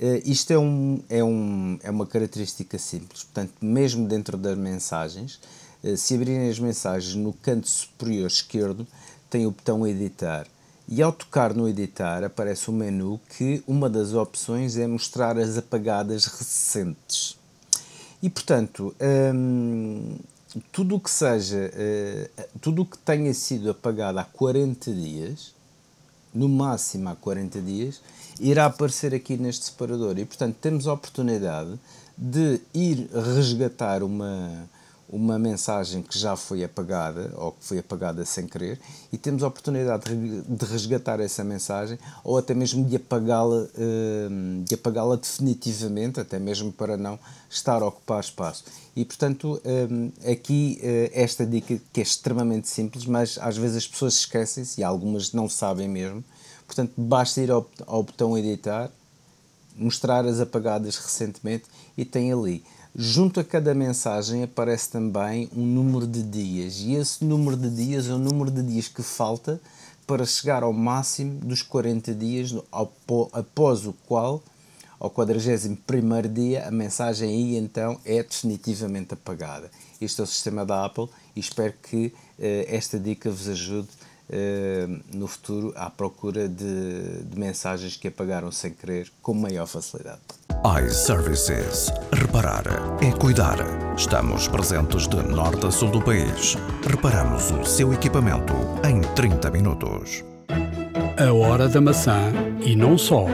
Uh, 0.00 0.22
isto 0.24 0.52
é, 0.52 0.58
um, 0.60 1.02
é, 1.08 1.24
um, 1.24 1.80
é 1.82 1.90
uma 1.90 2.06
característica 2.06 2.78
simples. 2.78 3.24
Portanto 3.24 3.54
mesmo 3.60 4.06
dentro 4.06 4.36
das 4.36 4.56
mensagens 4.56 5.40
uh, 5.82 5.96
se 5.96 6.14
abrirem 6.14 6.48
as 6.48 6.60
mensagens 6.60 7.16
no 7.16 7.32
canto 7.32 7.68
superior 7.68 8.28
esquerdo 8.28 8.86
tem 9.28 9.48
o 9.48 9.50
botão 9.50 9.84
editar 9.84 10.46
e 10.88 11.02
ao 11.02 11.12
tocar 11.12 11.54
no 11.54 11.68
editar 11.68 12.24
aparece 12.24 12.70
um 12.70 12.74
menu 12.74 13.20
que 13.36 13.62
uma 13.66 13.90
das 13.90 14.14
opções 14.14 14.76
é 14.76 14.86
mostrar 14.86 15.38
as 15.38 15.58
apagadas 15.58 16.24
recentes 16.24 17.38
e 18.22 18.28
portanto, 18.28 18.94
hum, 19.34 20.16
tudo 20.72 20.96
o 20.96 21.00
que 21.00 21.10
seja, 21.10 21.70
uh, 21.72 22.58
tudo 22.60 22.82
o 22.82 22.86
que 22.86 22.98
tenha 22.98 23.32
sido 23.32 23.70
apagado 23.70 24.18
há 24.18 24.24
40 24.24 24.92
dias, 24.92 25.54
no 26.34 26.48
máximo 26.48 27.08
há 27.08 27.14
40 27.14 27.60
dias, 27.60 28.00
irá 28.40 28.66
aparecer 28.66 29.14
aqui 29.14 29.36
neste 29.36 29.66
separador. 29.66 30.18
E 30.18 30.24
portanto, 30.24 30.56
temos 30.60 30.88
a 30.88 30.92
oportunidade 30.92 31.78
de 32.16 32.60
ir 32.74 33.08
resgatar 33.36 34.02
uma, 34.02 34.68
uma 35.08 35.38
mensagem 35.38 36.02
que 36.02 36.18
já 36.18 36.36
foi 36.36 36.62
apagada 36.62 37.32
ou 37.36 37.52
que 37.52 37.64
foi 37.64 37.78
apagada 37.78 38.24
sem 38.26 38.46
querer 38.46 38.78
e 39.10 39.16
temos 39.16 39.42
a 39.42 39.48
oportunidade 39.48 40.04
de 40.14 40.64
resgatar 40.66 41.18
essa 41.18 41.42
mensagem 41.42 41.98
ou 42.22 42.36
até 42.36 42.52
mesmo 42.52 42.84
de 42.84 42.96
apagá-la 42.96 43.66
hum, 43.78 44.62
de 44.64 44.74
apagá-la 44.74 45.16
definitivamente 45.16 46.20
até 46.20 46.38
mesmo 46.38 46.70
para 46.70 46.96
não 46.96 47.18
estar 47.48 47.80
a 47.80 47.86
ocupar 47.86 48.20
espaço. 48.20 48.64
E 48.94 49.04
portanto 49.04 49.60
hum, 49.64 50.12
aqui 50.30 50.78
eh, 50.82 51.10
esta 51.14 51.46
dica 51.46 51.80
que 51.90 52.00
é 52.00 52.02
extremamente 52.02 52.68
simples 52.68 53.06
mas 53.06 53.38
às 53.40 53.56
vezes 53.56 53.78
as 53.78 53.86
pessoas 53.86 54.14
esquecem-se 54.14 54.80
e 54.80 54.84
algumas 54.84 55.32
não 55.32 55.48
sabem 55.48 55.88
mesmo 55.88 56.22
portanto 56.66 56.92
basta 56.98 57.40
ir 57.40 57.50
ao, 57.50 57.66
ao 57.86 58.02
botão 58.02 58.36
editar 58.36 58.90
mostrar 59.74 60.26
as 60.26 60.38
apagadas 60.38 60.96
recentemente 60.96 61.64
e 61.96 62.04
tem 62.04 62.30
ali 62.30 62.62
Junto 63.00 63.38
a 63.38 63.44
cada 63.44 63.72
mensagem 63.76 64.42
aparece 64.42 64.90
também 64.90 65.48
um 65.56 65.64
número 65.64 66.04
de 66.04 66.20
dias, 66.20 66.80
e 66.80 66.94
esse 66.94 67.24
número 67.24 67.56
de 67.56 67.70
dias 67.70 68.08
é 68.08 68.12
o 68.12 68.18
número 68.18 68.50
de 68.50 68.60
dias 68.60 68.88
que 68.88 69.04
falta 69.04 69.60
para 70.04 70.26
chegar 70.26 70.64
ao 70.64 70.72
máximo 70.72 71.38
dos 71.38 71.62
40 71.62 72.12
dias, 72.12 72.52
após 73.32 73.86
o 73.86 73.92
qual, 74.04 74.42
ao 74.98 75.10
41 75.10 75.76
dia, 76.34 76.66
a 76.66 76.72
mensagem 76.72 77.28
aí 77.28 77.56
então 77.56 78.00
é 78.04 78.20
definitivamente 78.20 79.14
apagada. 79.14 79.70
Este 80.00 80.20
é 80.20 80.24
o 80.24 80.26
sistema 80.26 80.66
da 80.66 80.84
Apple 80.84 81.08
e 81.36 81.40
espero 81.40 81.74
que 81.80 82.12
eh, 82.36 82.66
esta 82.68 82.98
dica 82.98 83.30
vos 83.30 83.46
ajude 83.46 83.90
no 85.14 85.26
futuro 85.26 85.72
à 85.76 85.88
procura 85.88 86.48
de, 86.48 87.22
de 87.24 87.38
mensagens 87.38 87.96
que 87.96 88.08
apagaram 88.08 88.52
sem 88.52 88.72
querer 88.72 89.10
com 89.22 89.32
maior 89.32 89.66
facilidade 89.66 90.20
iServices. 90.64 91.92
Reparar 92.12 92.64
é 93.00 93.12
cuidar. 93.12 93.58
Estamos 93.96 94.48
presentes 94.48 95.06
de 95.06 95.16
norte 95.16 95.66
a 95.66 95.70
sul 95.70 95.90
do 95.90 96.02
país. 96.02 96.56
Reparamos 96.84 97.50
o 97.52 97.64
seu 97.64 97.92
equipamento 97.92 98.54
em 98.84 99.00
30 99.14 99.50
minutos. 99.50 100.24
A 101.16 101.32
hora 101.32 101.68
da 101.68 101.80
maçã 101.80 102.32
e 102.60 102.74
não 102.74 102.98
só. 102.98 103.26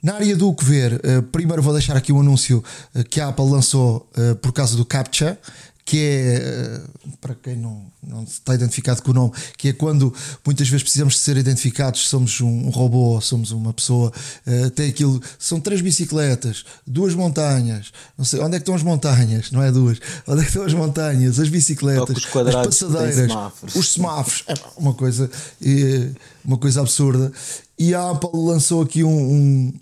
Na 0.00 0.14
área 0.14 0.36
do 0.36 0.54
que 0.54 0.64
ver, 0.64 1.00
eh, 1.02 1.22
primeiro 1.32 1.62
vou 1.62 1.72
deixar 1.72 1.96
aqui 1.96 2.12
um 2.12 2.20
anúncio 2.20 2.62
eh, 2.94 3.02
que 3.02 3.20
a 3.20 3.28
Apple 3.28 3.50
lançou 3.50 4.08
eh, 4.16 4.34
por 4.34 4.52
causa 4.52 4.76
do 4.76 4.84
CAPTCHA, 4.84 5.38
que 5.84 5.98
é, 5.98 6.34
eh, 6.36 6.80
para 7.20 7.34
quem 7.34 7.56
não, 7.56 7.84
não 8.02 8.22
está 8.22 8.54
identificado 8.54 9.02
com 9.02 9.10
o 9.10 9.14
nome, 9.14 9.32
que 9.58 9.68
é 9.68 9.72
quando 9.72 10.14
muitas 10.44 10.66
vezes 10.66 10.82
precisamos 10.82 11.14
de 11.14 11.20
ser 11.20 11.36
identificados, 11.36 12.08
somos 12.08 12.40
um, 12.40 12.70
robô, 12.70 13.20
somos 13.20 13.50
uma 13.50 13.72
pessoa, 13.72 14.10
uh, 14.46 14.70
tem 14.70 14.88
aquilo, 14.88 15.20
são 15.38 15.60
três 15.60 15.82
bicicletas, 15.82 16.64
duas 16.86 17.14
montanhas, 17.14 17.92
não 18.16 18.24
sei, 18.24 18.40
onde 18.40 18.56
é 18.56 18.58
que 18.58 18.62
estão 18.62 18.74
as 18.74 18.82
montanhas? 18.82 19.50
Não 19.50 19.62
é 19.62 19.70
duas, 19.70 19.98
onde 20.26 20.40
é 20.40 20.42
que 20.42 20.48
estão 20.48 20.64
as 20.64 20.72
montanhas, 20.72 21.38
as 21.38 21.50
bicicletas, 21.50 22.16
as 22.16 22.24
passadeiras, 22.54 23.30
semáforos. 23.30 23.74
os 23.74 23.92
semáforos, 23.92 24.44
é 24.46 24.54
uma 24.78 24.94
coisa, 24.94 25.30
uma 26.42 26.56
coisa 26.56 26.80
absurda. 26.80 27.30
E 27.78 27.92
a 27.92 28.10
Apple 28.10 28.30
lançou 28.32 28.80
aqui 28.82 29.02
um, 29.02 29.10
um 29.10 29.74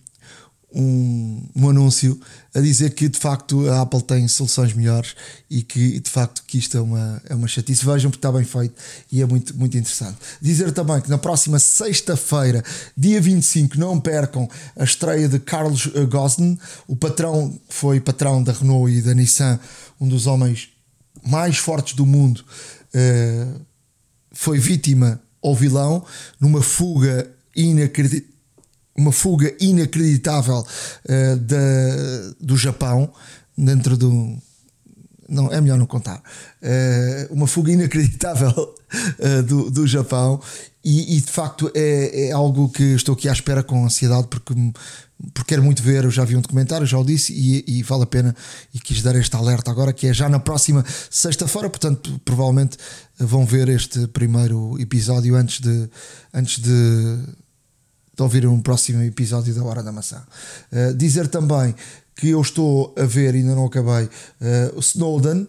um, 0.74 1.42
um, 1.54 1.68
anúncio 1.68 2.18
a 2.54 2.60
dizer 2.60 2.90
que 2.90 3.08
de 3.08 3.18
facto 3.18 3.68
a 3.68 3.82
Apple 3.82 4.02
tem 4.02 4.26
soluções 4.28 4.72
melhores 4.72 5.14
e 5.50 5.62
que 5.62 6.00
de 6.00 6.10
facto 6.10 6.42
que 6.46 6.58
isto 6.58 6.76
é 6.76 6.80
uma, 6.80 7.22
é 7.28 7.34
uma 7.34 7.48
chatice. 7.48 7.84
Vejam 7.84 8.10
porque 8.10 8.18
está 8.18 8.32
bem 8.32 8.44
feito 8.44 8.74
e 9.10 9.20
é 9.22 9.26
muito, 9.26 9.56
muito 9.56 9.76
interessante. 9.76 10.16
Dizer 10.40 10.72
também 10.72 11.00
que 11.00 11.10
na 11.10 11.18
próxima 11.18 11.58
sexta-feira, 11.58 12.64
dia 12.96 13.20
25, 13.20 13.78
não 13.78 14.00
percam 14.00 14.48
a 14.76 14.84
estreia 14.84 15.28
de 15.28 15.38
Carlos 15.38 15.86
Gosden, 16.10 16.58
o 16.86 16.96
patrão, 16.96 17.58
foi 17.68 18.00
patrão 18.00 18.42
da 18.42 18.52
Renault 18.52 18.92
e 18.92 19.02
da 19.02 19.14
Nissan, 19.14 19.58
um 20.00 20.08
dos 20.08 20.26
homens 20.26 20.68
mais 21.24 21.58
fortes 21.58 21.94
do 21.94 22.04
mundo, 22.04 22.44
uh, 22.94 23.60
foi 24.32 24.58
vítima 24.58 25.20
ou 25.40 25.54
vilão 25.54 26.04
numa 26.40 26.62
fuga 26.62 27.30
inacreditável 27.54 28.31
uma 28.96 29.12
fuga 29.12 29.54
inacreditável 29.60 30.60
uh, 30.60 31.36
da, 31.36 32.34
do 32.40 32.56
Japão 32.56 33.12
dentro 33.56 33.96
do. 33.96 34.36
Não, 35.28 35.50
é 35.50 35.60
melhor 35.60 35.78
não 35.78 35.86
contar. 35.86 36.22
Uh, 36.62 37.32
uma 37.32 37.46
fuga 37.46 37.72
inacreditável 37.72 38.50
uh, 38.50 39.42
do, 39.44 39.70
do 39.70 39.86
Japão. 39.86 40.40
E, 40.84 41.16
e, 41.16 41.20
de 41.20 41.30
facto 41.30 41.70
é, 41.76 42.28
é 42.28 42.32
algo 42.32 42.68
que 42.68 42.82
estou 42.82 43.14
aqui 43.14 43.28
à 43.28 43.32
espera 43.32 43.62
com 43.62 43.84
ansiedade 43.84 44.26
porque, 44.26 44.52
porque 45.32 45.54
quero 45.54 45.62
muito 45.62 45.80
ver. 45.82 46.04
Eu 46.04 46.10
já 46.10 46.24
vi 46.24 46.36
um 46.36 46.40
documentário, 46.40 46.86
já 46.86 46.98
o 46.98 47.04
disse, 47.04 47.32
e, 47.32 47.64
e 47.78 47.82
vale 47.82 48.02
a 48.02 48.06
pena. 48.06 48.34
E 48.74 48.80
quis 48.80 49.00
dar 49.00 49.14
este 49.14 49.34
alerta 49.36 49.70
agora, 49.70 49.92
que 49.92 50.08
é 50.08 50.12
já 50.12 50.28
na 50.28 50.40
próxima 50.40 50.84
sexta-feira. 51.08 51.70
Portanto, 51.70 52.20
provavelmente 52.24 52.76
vão 53.16 53.46
ver 53.46 53.68
este 53.68 54.06
primeiro 54.08 54.78
episódio 54.80 55.36
antes 55.36 55.60
de, 55.60 55.88
antes 56.34 56.58
de, 56.58 57.18
de 58.22 58.24
ouvir 58.24 58.46
um 58.46 58.60
próximo 58.60 59.02
episódio 59.02 59.52
da 59.52 59.64
Hora 59.64 59.82
da 59.82 59.90
Maçã. 59.90 60.22
Uh, 60.70 60.94
dizer 60.94 61.26
também 61.26 61.74
que 62.14 62.28
eu 62.28 62.40
estou 62.40 62.94
a 62.96 63.04
ver, 63.04 63.34
ainda 63.34 63.54
não 63.54 63.66
acabei, 63.66 64.04
uh, 64.04 64.76
o 64.76 64.80
Snowden. 64.80 65.48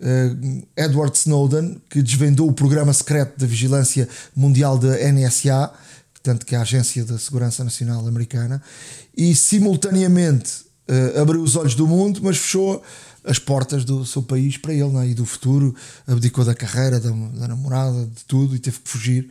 Uh, 0.00 0.66
Edward 0.76 1.16
Snowden, 1.16 1.80
que 1.88 2.02
desvendou 2.02 2.48
o 2.48 2.52
programa 2.52 2.92
secreto 2.92 3.38
da 3.38 3.46
vigilância 3.46 4.08
mundial 4.34 4.78
da 4.78 4.96
NSA, 5.12 5.70
portanto, 6.12 6.46
que 6.46 6.54
é 6.54 6.58
a 6.58 6.62
Agência 6.62 7.04
da 7.04 7.18
Segurança 7.18 7.64
Nacional 7.64 8.06
Americana, 8.06 8.62
e 9.16 9.34
simultaneamente 9.34 10.64
uh, 10.88 11.20
abriu 11.20 11.42
os 11.42 11.56
olhos 11.56 11.74
do 11.74 11.86
mundo, 11.86 12.20
mas 12.22 12.36
fechou 12.36 12.82
as 13.24 13.38
portas 13.38 13.84
do 13.84 14.04
seu 14.04 14.22
país 14.22 14.56
para 14.56 14.72
ele 14.72 14.88
né? 14.90 15.08
e 15.08 15.14
do 15.14 15.24
futuro, 15.24 15.74
abdicou 16.06 16.44
da 16.44 16.54
carreira, 16.54 16.98
da, 16.98 17.10
da 17.10 17.48
namorada, 17.48 18.06
de 18.06 18.24
tudo 18.26 18.54
e 18.54 18.58
teve 18.58 18.78
que 18.80 18.88
fugir. 18.88 19.30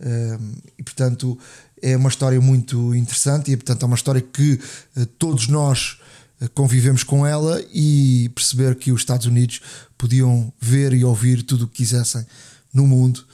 Uh, 0.00 0.56
e 0.78 0.82
portanto, 0.82 1.38
é 1.82 1.96
uma 1.96 2.08
história 2.08 2.40
muito 2.40 2.94
interessante 2.94 3.50
e 3.50 3.56
portanto 3.56 3.82
é 3.82 3.86
uma 3.86 3.96
história 3.96 4.22
que 4.22 4.58
todos 5.18 5.48
nós 5.48 5.98
convivemos 6.54 7.02
com 7.02 7.26
ela 7.26 7.62
e 7.72 8.30
perceber 8.34 8.76
que 8.76 8.92
os 8.92 9.00
Estados 9.00 9.26
Unidos 9.26 9.60
podiam 9.98 10.52
ver 10.60 10.92
e 10.92 11.04
ouvir 11.04 11.42
tudo 11.42 11.64
o 11.64 11.68
que 11.68 11.78
quisessem 11.78 12.24
no 12.72 12.86
mundo, 12.86 13.24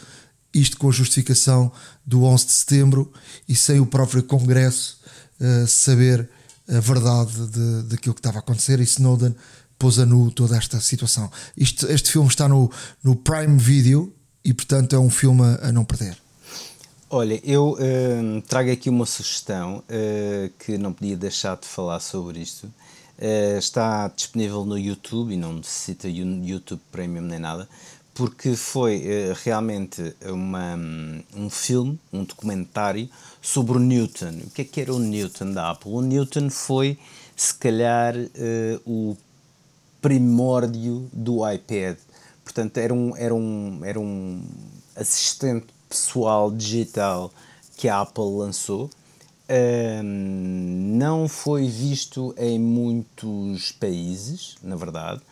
isto 0.53 0.77
com 0.77 0.89
a 0.89 0.93
justificação 0.93 1.70
do 2.05 2.25
11 2.25 2.47
de 2.47 2.53
setembro 2.53 3.12
e 3.49 3.55
sem 3.55 3.81
o 3.81 3.87
próprio 3.87 4.23
Congresso 4.23 4.99
uh, 5.41 5.66
saber 5.66 6.29
a 6.69 6.81
verdade 6.81 7.33
de, 7.47 7.83
daquilo 7.85 8.15
que 8.15 8.20
estava 8.20 8.39
a 8.39 8.41
acontecer. 8.41 8.81
E 8.81 8.85
Snowden 8.85 9.35
pôs 9.79 9.99
a 9.99 10.07
nu 10.07 10.31
toda 10.31 10.57
esta 10.57 10.81
situação. 10.81 11.31
Isto, 11.57 11.87
este 11.87 12.11
filme 12.11 12.29
está 12.29 12.49
no, 12.49 12.70
no 13.03 13.16
Prime 13.16 13.57
Video 13.59 14.12
e, 14.45 14.53
portanto, 14.53 14.95
é 14.95 14.99
um 14.99 15.11
filme 15.11 15.43
a 15.62 15.70
não 15.73 15.85
perder. 15.85 16.16
Olha, 17.10 17.40
eu 17.43 17.70
uh, 17.72 18.43
trago 18.43 18.70
aqui 18.70 18.90
uma 18.90 19.06
sugestão 19.06 19.78
uh, 19.78 20.51
que 20.59 20.76
não 20.76 20.93
podia 20.93 21.16
deixar 21.16 21.56
de 21.56 21.66
falar 21.66 22.01
sobre 22.01 22.39
isto. 22.39 22.66
Uh, 23.18 23.56
está 23.59 24.09
disponível 24.09 24.62
no 24.66 24.78
YouTube 24.78 25.32
e 25.32 25.36
não 25.39 25.55
necessita 25.55 26.06
YouTube 26.06 26.82
Premium 26.93 27.22
nem 27.22 27.39
nada, 27.39 27.66
porque 28.12 28.55
foi 28.55 28.98
uh, 28.98 29.35
realmente 29.43 30.14
uma, 30.26 30.78
um 31.35 31.48
filme, 31.48 31.98
um 32.12 32.24
documentário 32.24 33.09
sobre 33.40 33.78
o 33.78 33.80
Newton. 33.80 34.43
O 34.47 34.51
que 34.51 34.60
é 34.60 34.64
que 34.66 34.78
era 34.78 34.93
o 34.93 34.98
Newton 34.98 35.52
da 35.52 35.70
Apple? 35.70 35.90
O 35.90 36.02
Newton 36.02 36.51
foi, 36.51 36.98
se 37.35 37.55
calhar, 37.55 38.14
o 38.85 39.16
primórdio 40.02 41.09
do 41.10 41.51
iPad. 41.51 41.97
Portanto, 42.44 42.76
era 42.76 42.93
um, 42.93 43.16
era 43.16 43.35
um, 43.35 43.80
era 43.82 43.98
um 43.98 44.43
assistente 44.94 45.78
pessoal 45.89 46.51
digital 46.51 47.32
que 47.77 47.89
a 47.89 48.01
Apple 48.01 48.24
lançou 48.24 48.90
um, 49.48 50.97
não 50.98 51.27
foi 51.27 51.66
visto 51.66 52.35
em 52.36 52.59
muitos 52.59 53.73
países, 53.73 54.56
na 54.62 54.77
verdade. 54.77 55.23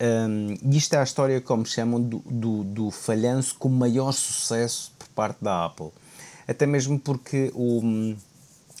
Um, 0.00 0.56
e 0.62 0.76
isto 0.76 0.94
é 0.94 0.98
a 0.98 1.02
história, 1.02 1.40
como 1.40 1.66
chamam, 1.66 2.00
do, 2.00 2.18
do, 2.18 2.64
do, 2.64 2.90
falhanço 2.90 3.56
com 3.58 3.68
maior 3.68 4.12
sucesso 4.12 4.92
por 4.98 5.08
parte 5.08 5.42
da 5.42 5.64
Apple. 5.64 5.90
Até 6.46 6.66
mesmo 6.66 6.98
porque 6.98 7.50
o, 7.54 8.14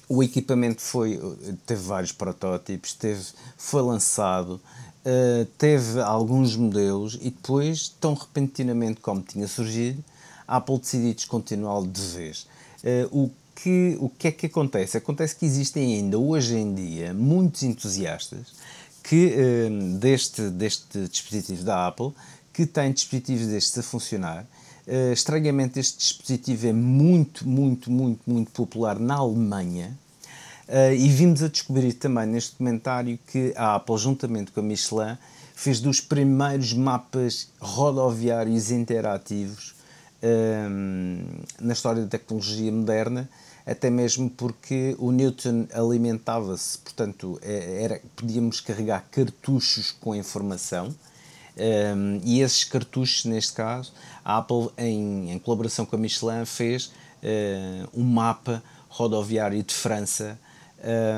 o 0.08 0.22
equipamento 0.22 0.80
foi, 0.80 1.18
teve 1.66 1.82
vários 1.82 2.12
protótipos, 2.12 2.92
teve, 2.92 3.24
foi 3.56 3.82
lançado, 3.82 4.60
uh, 5.04 5.44
teve 5.58 6.00
alguns 6.00 6.54
modelos 6.54 7.14
e 7.14 7.30
depois, 7.30 7.88
tão 8.00 8.14
repentinamente 8.14 9.00
como 9.00 9.20
tinha 9.20 9.48
surgido, 9.48 10.04
a 10.46 10.56
Apple 10.56 10.78
decidiu 10.78 11.14
descontinuá-lo 11.14 11.86
de 11.86 12.00
vez. 12.00 12.46
Uh, 12.82 13.24
o 13.24 13.30
que, 13.54 13.96
o 14.00 14.08
que 14.08 14.28
é 14.28 14.32
que 14.32 14.46
acontece? 14.46 14.96
Acontece 14.96 15.34
que 15.34 15.46
existem 15.46 15.94
ainda 15.94 16.18
hoje 16.18 16.56
em 16.56 16.74
dia 16.74 17.14
muitos 17.14 17.62
entusiastas 17.62 18.54
que, 19.02 19.34
uh, 19.34 19.98
deste, 19.98 20.50
deste 20.50 21.08
dispositivo 21.08 21.64
da 21.64 21.86
Apple 21.86 22.12
que 22.52 22.66
têm 22.66 22.92
dispositivos 22.92 23.46
destes 23.46 23.78
a 23.78 23.82
funcionar. 23.82 24.46
Uh, 24.86 25.12
estranhamente, 25.12 25.78
este 25.78 25.98
dispositivo 25.98 26.66
é 26.66 26.72
muito, 26.72 27.46
muito, 27.46 27.90
muito, 27.90 28.20
muito 28.26 28.50
popular 28.50 28.98
na 28.98 29.14
Alemanha. 29.16 29.96
Uh, 30.68 30.92
e 30.92 31.08
vimos 31.08 31.42
a 31.42 31.48
descobrir 31.48 31.92
também 31.92 32.26
neste 32.26 32.52
documentário 32.52 33.18
que 33.26 33.52
a 33.56 33.76
Apple, 33.76 33.98
juntamente 33.98 34.50
com 34.50 34.60
a 34.60 34.62
Michelin, 34.62 35.16
fez 35.54 35.80
dos 35.80 36.00
primeiros 36.00 36.72
mapas 36.72 37.48
rodoviários 37.60 38.70
interativos 38.70 39.75
na 41.60 41.72
história 41.72 42.02
da 42.02 42.08
tecnologia 42.08 42.72
moderna 42.72 43.28
até 43.66 43.90
mesmo 43.90 44.30
porque 44.30 44.94
o 44.96 45.10
Newton 45.10 45.66
alimentava-se, 45.74 46.78
portanto, 46.78 47.38
é, 47.42 47.82
era, 47.82 48.00
podíamos 48.14 48.60
carregar 48.60 49.04
cartuchos 49.10 49.90
com 49.90 50.14
informação. 50.14 50.94
Um, 51.58 52.20
e 52.22 52.42
esses 52.42 52.62
cartuchos, 52.64 53.24
neste 53.24 53.54
caso, 53.54 53.92
a 54.24 54.38
Apple, 54.38 54.68
em, 54.78 55.32
em 55.32 55.38
colaboração 55.38 55.84
com 55.84 55.96
a 55.96 55.98
Michelin, 55.98 56.44
fez 56.44 56.86
uh, 56.86 57.88
um 57.92 58.04
mapa 58.04 58.62
rodoviário 58.88 59.60
de 59.62 59.74
França, 59.74 60.38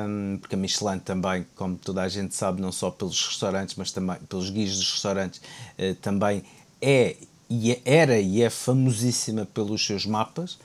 um, 0.07 0.39
porque 0.39 0.55
a 0.55 0.59
Michelin 0.59 1.01
também, 1.01 1.45
como 1.55 1.77
toda 1.77 2.03
a 2.03 2.09
gente 2.09 2.35
sabe, 2.35 2.63
não 2.63 2.73
só 2.73 2.91
pelos 2.91 3.27
restaurantes, 3.27 3.75
mas 3.75 3.91
também 3.91 4.17
pelos 4.29 4.49
guias 4.49 4.77
dos 4.77 4.93
restaurantes, 4.93 5.41
uh, 5.41 5.95
também 5.97 6.45
é, 6.81 7.17
e 7.49 7.73
é, 7.73 7.81
era 7.85 8.19
e 8.19 8.43
é 8.43 8.51
famosíssima 8.51 9.47
pelos 9.47 9.85
seus 9.85 10.05
mapas. 10.05 10.59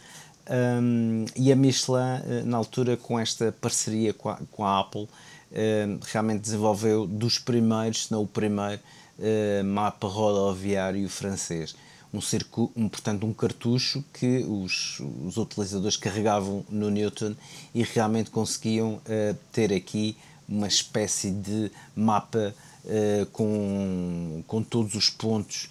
Um, 0.50 1.26
e 1.36 1.52
a 1.52 1.56
Michelin, 1.56 2.22
eh, 2.28 2.44
na 2.44 2.58
altura, 2.58 2.98
com 2.98 3.18
esta 3.18 3.54
parceria 3.62 4.14
com 4.14 4.30
a, 4.30 4.38
com 4.52 4.66
a 4.66 4.80
Apple, 4.82 5.08
um, 5.54 6.00
realmente 6.02 6.42
desenvolveu 6.42 7.06
dos 7.06 7.38
primeiros, 7.40 8.06
se 8.06 8.12
não 8.12 8.24
o 8.24 8.28
primeiro, 8.28 8.82
uh, 9.20 9.64
mapa 9.64 10.08
rodoviário 10.08 11.08
francês. 11.08 11.76
Um, 12.14 12.20
circo, 12.20 12.72
um, 12.76 12.90
portanto, 12.90 13.26
um 13.26 13.34
cartucho 13.34 14.04
que 14.14 14.44
os, 14.48 15.00
os 15.26 15.38
utilizadores 15.38 15.98
carregavam 15.98 16.66
no 16.70 16.90
Newton 16.90 17.36
e 17.74 17.84
realmente 17.84 18.30
conseguiam 18.30 18.96
uh, 18.96 19.38
ter 19.52 19.72
aqui 19.72 20.18
uma 20.48 20.68
espécie 20.68 21.32
de 21.32 21.72
mapa 21.96 22.54
uh, 22.84 23.26
com, 23.28 24.44
com 24.46 24.62
todos 24.62 24.94
os 24.96 25.10
pontos 25.10 25.70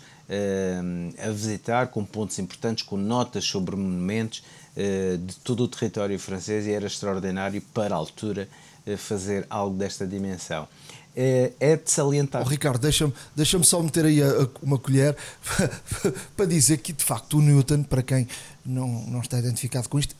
a 1.18 1.30
visitar, 1.30 1.88
com 1.88 2.04
pontos 2.04 2.38
importantes, 2.38 2.84
com 2.84 2.96
notas 2.96 3.44
sobre 3.44 3.76
monumentos, 3.76 4.42
eh, 4.74 5.18
de 5.18 5.36
todo 5.36 5.64
o 5.64 5.68
território 5.68 6.18
francês 6.18 6.66
e 6.66 6.70
era 6.70 6.86
extraordinário 6.86 7.60
para 7.74 7.94
a 7.94 7.98
altura 7.98 8.48
eh, 8.86 8.96
fazer 8.96 9.46
algo 9.50 9.76
desta 9.76 10.06
dimensão. 10.06 10.66
É, 11.14 11.76
de 11.76 11.90
salientar. 11.90 12.40
Oh, 12.40 12.48
Ricardo, 12.48 12.80
deixa-me 12.80 13.12
deixa 13.36 13.62
só 13.64 13.82
meter 13.82 14.06
aí 14.06 14.22
a, 14.22 14.28
a, 14.28 14.48
uma 14.62 14.78
colher 14.78 15.14
para 16.34 16.46
dizer 16.46 16.78
que 16.78 16.90
de 16.90 17.04
facto 17.04 17.36
o 17.36 17.42
Newton, 17.42 17.82
para 17.82 18.02
quem 18.02 18.26
não, 18.64 18.88
não 18.88 19.20
está 19.20 19.38
identificado 19.38 19.90
com 19.90 19.98
isto, 19.98 20.16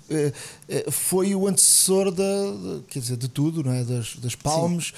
foi 0.91 1.35
o 1.35 1.49
antecessor 1.49 2.11
da, 2.11 2.23
de, 2.23 2.83
quer 2.89 2.99
dizer, 2.99 3.17
de 3.17 3.29
tudo, 3.29 3.65
não 3.65 3.73
é? 3.73 3.83
das, 3.85 4.17
das 4.17 4.35
palmes, 4.35 4.93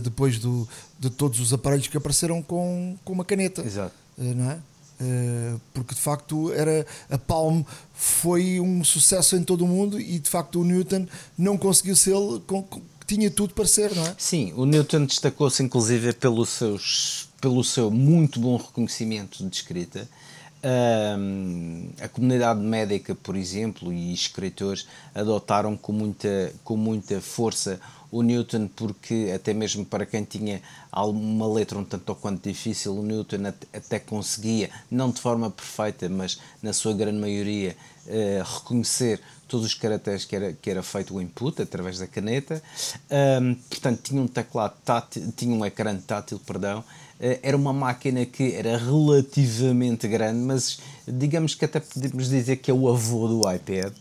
depois 0.00 0.38
do, 0.38 0.68
de 1.00 1.10
todos 1.10 1.40
os 1.40 1.52
aparelhos 1.52 1.88
que 1.88 1.96
apareceram 1.96 2.40
com, 2.40 2.96
com 3.04 3.12
uma 3.12 3.24
caneta. 3.24 3.62
Exato. 3.66 4.01
Não 4.16 4.50
é? 4.50 4.58
Eh, 5.02 5.54
porque 5.74 5.94
de 5.94 6.00
facto 6.00 6.52
era 6.52 6.86
a 7.10 7.18
Palm 7.18 7.62
foi 7.92 8.60
um 8.60 8.84
sucesso 8.84 9.34
em 9.34 9.42
todo 9.42 9.64
o 9.64 9.68
mundo 9.68 10.00
e 10.00 10.18
de 10.18 10.30
facto 10.30 10.60
o 10.60 10.64
Newton 10.64 11.06
não 11.36 11.58
conseguiu 11.58 11.96
ser 11.96 12.14
com, 12.46 12.64
tinha 13.04 13.28
tudo 13.28 13.52
para 13.52 13.66
ser, 13.66 13.92
não 13.96 14.06
é? 14.06 14.14
Sim, 14.16 14.52
o 14.54 14.64
Newton 14.64 15.06
destacou-se 15.06 15.60
inclusive 15.60 16.12
pelo, 16.12 16.46
seus, 16.46 17.28
pelo 17.40 17.64
seu 17.64 17.90
muito 17.90 18.38
bom 18.38 18.56
reconhecimento 18.56 19.44
de 19.44 19.56
escrita. 19.56 20.08
Um, 20.64 21.88
a 22.00 22.06
comunidade 22.06 22.60
médica, 22.60 23.16
por 23.16 23.34
exemplo, 23.34 23.92
e 23.92 24.14
escritores 24.14 24.86
adotaram 25.12 25.76
com 25.76 25.90
muita, 25.90 26.52
com 26.62 26.76
muita 26.76 27.20
força 27.20 27.80
o 28.12 28.22
Newton, 28.22 28.68
porque 28.68 29.32
até 29.34 29.54
mesmo 29.54 29.86
para 29.86 30.04
quem 30.04 30.22
tinha 30.22 30.60
uma 30.94 31.50
letra 31.50 31.78
um 31.78 31.84
tanto 31.84 32.10
ou 32.10 32.14
quanto 32.14 32.46
difícil, 32.46 32.94
o 32.94 33.02
Newton 33.02 33.38
até 33.72 33.98
conseguia, 33.98 34.68
não 34.90 35.10
de 35.10 35.18
forma 35.18 35.50
perfeita, 35.50 36.10
mas 36.10 36.38
na 36.62 36.74
sua 36.74 36.92
grande 36.92 37.18
maioria, 37.18 37.74
uh, 38.06 38.58
reconhecer 38.58 39.18
todos 39.48 39.66
os 39.66 39.74
caracteres 39.74 40.26
que 40.26 40.36
era, 40.36 40.52
que 40.52 40.70
era 40.70 40.82
feito 40.82 41.14
o 41.14 41.22
input 41.22 41.62
através 41.62 41.98
da 41.98 42.06
caneta. 42.06 42.62
Um, 43.40 43.54
portanto, 43.54 44.00
tinha 44.02 44.20
um 44.20 44.28
teclado 44.28 44.74
tátil, 44.84 45.32
tinha 45.34 45.54
um 45.54 45.64
ecrã 45.64 45.96
tátil, 45.96 46.38
perdão. 46.38 46.80
Uh, 47.18 47.38
era 47.42 47.56
uma 47.56 47.72
máquina 47.72 48.26
que 48.26 48.54
era 48.54 48.76
relativamente 48.76 50.06
grande, 50.06 50.38
mas 50.38 50.80
digamos 51.08 51.54
que 51.54 51.64
até 51.64 51.80
podemos 51.80 52.28
dizer 52.28 52.56
que 52.56 52.70
é 52.70 52.74
o 52.74 52.88
avô 52.90 53.26
do 53.26 53.50
iPad, 53.50 53.92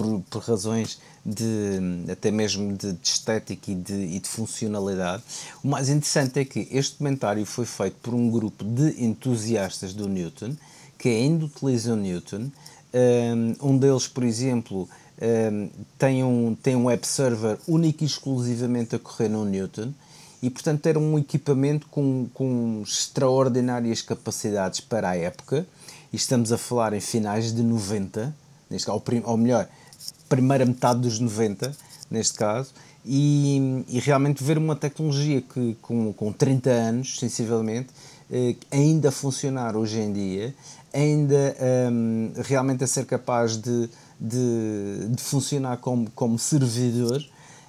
por, 0.00 0.22
por 0.30 0.42
razões 0.42 0.98
de 1.24 2.10
até 2.10 2.30
mesmo 2.30 2.74
de, 2.74 2.92
de 2.94 3.06
estética 3.06 3.70
e 3.70 3.74
de, 3.74 3.92
e 3.92 4.18
de, 4.18 4.28
funcionalidade. 4.28 5.22
O 5.62 5.68
mais 5.68 5.90
interessante 5.90 6.40
é 6.40 6.44
que 6.44 6.66
este 6.70 6.96
comentário 6.96 7.44
foi 7.44 7.66
feito 7.66 7.96
por 8.02 8.14
um 8.14 8.30
grupo 8.30 8.64
de 8.64 9.04
entusiastas 9.04 9.92
do 9.92 10.08
Newton 10.08 10.56
que 10.98 11.08
ainda 11.08 11.44
utilizam 11.44 11.96
Newton. 11.96 12.50
Um 13.62 13.76
deles, 13.78 14.08
por 14.08 14.24
exemplo, 14.24 14.88
tem, 15.98 16.24
um, 16.24 16.54
tem 16.54 16.76
um 16.76 16.86
web 16.86 17.06
server 17.06 17.58
único 17.68 18.02
e 18.02 18.06
exclusivamente 18.06 18.96
a 18.96 18.98
correr 18.98 19.28
no 19.28 19.44
Newton 19.44 19.92
e, 20.42 20.48
portanto, 20.48 20.86
era 20.86 20.98
um 20.98 21.18
equipamento 21.18 21.86
com, 21.90 22.26
com 22.32 22.82
extraordinárias 22.82 24.00
capacidades 24.00 24.80
para 24.80 25.10
a 25.10 25.16
época. 25.16 25.66
E 26.12 26.16
estamos 26.16 26.50
a 26.50 26.58
falar 26.58 26.92
em 26.94 27.00
finais 27.00 27.52
de 27.52 27.62
90, 27.62 28.34
neste, 28.70 28.90
ou, 28.90 29.02
ou 29.24 29.36
melhor, 29.36 29.68
primeira 30.30 30.64
metade 30.64 31.00
dos 31.00 31.18
90, 31.18 31.76
neste 32.10 32.38
caso, 32.38 32.72
e, 33.04 33.84
e 33.88 33.98
realmente 33.98 34.42
ver 34.42 34.56
uma 34.56 34.76
tecnologia 34.76 35.42
que 35.42 35.76
com, 35.82 36.12
com 36.12 36.32
30 36.32 36.70
anos, 36.70 37.18
sensivelmente, 37.18 37.88
eh, 38.30 38.54
ainda 38.70 39.10
funcionar 39.10 39.76
hoje 39.76 39.98
em 39.98 40.12
dia, 40.12 40.54
ainda 40.92 41.56
um, 41.92 42.32
realmente 42.36 42.84
a 42.84 42.86
ser 42.86 43.04
capaz 43.04 43.56
de, 43.56 43.88
de, 44.20 45.08
de 45.08 45.22
funcionar 45.22 45.78
como, 45.78 46.08
como 46.10 46.38
servidor, 46.38 47.20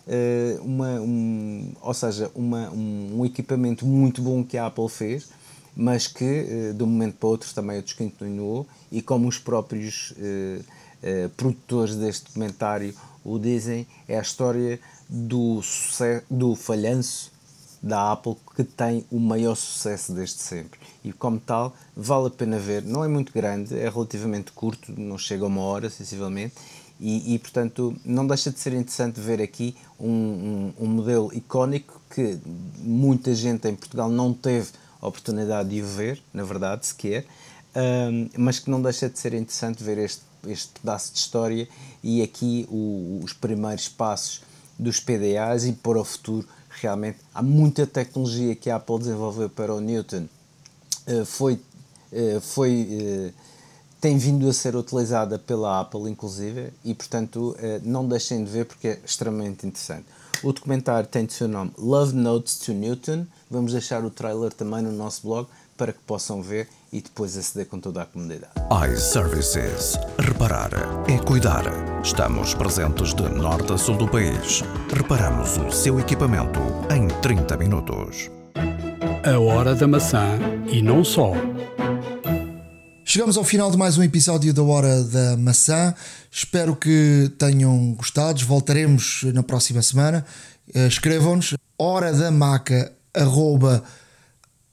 uh, 0.07 0.63
uma, 0.63 1.01
um, 1.01 1.73
ou 1.81 1.93
seja, 1.93 2.29
uma, 2.35 2.69
um, 2.69 3.19
um, 3.19 3.25
equipamento 3.25 3.85
muito 3.85 4.21
bom 4.21 4.43
que 4.43 4.57
a 4.57 4.67
Apple 4.67 4.89
fez, 4.89 5.29
mas 5.75 6.07
que 6.07 6.23
uh, 6.23 6.73
de 6.73 6.83
um 6.83 6.87
momento 6.87 7.15
para 7.15 7.29
outro 7.29 7.53
também 7.53 7.79
o 7.79 7.81
descontinuou 7.81 8.67
e 8.91 9.01
como 9.01 9.27
os 9.27 9.37
próprios 9.37 10.11
uh, 10.11 10.63
eh, 11.03 11.29
produtores 11.35 11.95
deste 11.95 12.25
documentário 12.25 12.93
o 13.23 13.37
dizem, 13.37 13.87
é 14.07 14.17
a 14.17 14.21
história 14.21 14.79
do, 15.07 15.61
sucesso, 15.61 16.25
do 16.29 16.55
falhanço 16.55 17.31
da 17.81 18.11
Apple 18.11 18.35
que 18.55 18.63
tem 18.63 19.05
o 19.11 19.19
maior 19.19 19.55
sucesso 19.55 20.13
desde 20.13 20.39
sempre. 20.39 20.79
E 21.03 21.11
como 21.11 21.39
tal, 21.39 21.75
vale 21.95 22.27
a 22.27 22.29
pena 22.29 22.59
ver. 22.59 22.83
Não 22.83 23.03
é 23.03 23.07
muito 23.07 23.33
grande, 23.33 23.77
é 23.77 23.89
relativamente 23.89 24.51
curto, 24.51 24.93
não 24.99 25.17
chega 25.17 25.43
a 25.43 25.47
uma 25.47 25.61
hora, 25.61 25.89
sensivelmente, 25.89 26.55
e, 26.99 27.33
e, 27.33 27.39
portanto 27.39 27.95
não 28.05 28.27
deixa 28.27 28.51
de 28.51 28.59
ser 28.59 28.73
interessante 28.73 29.19
ver 29.19 29.41
aqui 29.41 29.75
um, 29.99 30.07
um, 30.07 30.73
um, 30.81 30.85
modelo 30.85 31.33
icónico 31.33 31.99
que 32.13 32.37
muita 32.77 33.33
gente 33.33 33.67
em 33.67 33.75
Portugal 33.75 34.07
não 34.07 34.31
teve 34.31 34.69
a 35.01 35.07
oportunidade 35.07 35.69
de 35.69 35.81
o 35.81 35.85
ver, 35.85 36.21
na 36.31 36.43
verdade, 36.43 36.85
sequer, 36.85 37.25
um, 37.75 38.29
mas 38.37 38.59
que 38.59 38.69
não 38.69 38.79
deixa 38.79 39.09
de 39.09 39.17
ser 39.17 39.33
interessante 39.33 39.83
ver 39.83 39.97
este 39.97 40.21
este 40.47 40.79
pedaço 40.79 41.13
de 41.13 41.19
história 41.19 41.67
e 42.03 42.21
aqui 42.21 42.67
o, 42.69 43.21
os 43.23 43.33
primeiros 43.33 43.87
passos 43.87 44.41
dos 44.77 44.99
PDAs 44.99 45.65
e 45.65 45.73
para 45.73 45.99
o 45.99 46.03
futuro 46.03 46.47
realmente 46.69 47.19
há 47.33 47.41
muita 47.41 47.85
tecnologia 47.85 48.55
que 48.55 48.69
a 48.69 48.77
Apple 48.77 48.99
desenvolveu 48.99 49.49
para 49.49 49.73
o 49.73 49.79
Newton. 49.79 50.27
Uh, 51.07 51.25
foi, 51.25 51.53
uh, 51.53 52.41
foi 52.41 52.87
uh, 52.89 53.33
tem 53.99 54.17
vindo 54.17 54.49
a 54.49 54.53
ser 54.53 54.75
utilizada 54.75 55.37
pela 55.37 55.79
Apple 55.81 56.09
inclusive 56.09 56.73
e 56.83 56.95
portanto 56.95 57.55
não 57.83 58.07
deixem 58.07 58.43
de 58.43 58.49
ver 58.49 58.65
porque 58.65 58.87
é 58.87 58.99
extremamente 59.05 59.67
interessante. 59.67 60.05
O 60.43 60.51
documentário 60.51 61.07
tem 61.07 61.23
de 61.23 61.33
seu 61.33 61.47
nome 61.47 61.71
Love 61.77 62.15
Notes 62.15 62.57
to 62.57 62.73
Newton. 62.73 63.27
Vamos 63.47 63.73
deixar 63.73 64.03
o 64.03 64.09
trailer 64.09 64.51
também 64.51 64.81
no 64.81 64.91
nosso 64.91 65.21
blog 65.21 65.47
para 65.81 65.93
que 65.93 65.99
possam 66.05 66.43
ver 66.43 66.67
e 66.93 67.01
depois 67.01 67.35
aceder 67.35 67.65
com 67.65 67.79
toda 67.79 68.03
a 68.03 68.05
comunidade. 68.05 68.53
iServices. 68.93 69.97
Reparar 70.19 70.69
é 71.09 71.17
cuidar. 71.17 71.63
Estamos 72.03 72.53
presentes 72.53 73.15
de 73.15 73.27
norte 73.29 73.73
a 73.73 73.77
sul 73.79 73.97
do 73.97 74.07
país. 74.07 74.61
Reparamos 74.93 75.57
o 75.57 75.71
seu 75.71 75.99
equipamento 75.99 76.59
em 76.95 77.07
30 77.19 77.57
minutos. 77.57 78.29
A 79.25 79.39
hora 79.39 79.73
da 79.73 79.87
maçã 79.87 80.37
e 80.71 80.83
não 80.83 81.03
só. 81.03 81.31
Chegamos 83.03 83.35
ao 83.35 83.43
final 83.43 83.71
de 83.71 83.77
mais 83.77 83.97
um 83.97 84.03
episódio 84.03 84.53
da 84.53 84.61
Hora 84.61 85.03
da 85.03 85.35
Maçã. 85.35 85.95
Espero 86.29 86.75
que 86.75 87.31
tenham 87.39 87.95
gostado. 87.95 88.45
Voltaremos 88.45 89.23
na 89.33 89.41
próxima 89.41 89.81
semana. 89.81 90.23
Eh, 90.75 90.85
escrevam-nos 90.85 91.55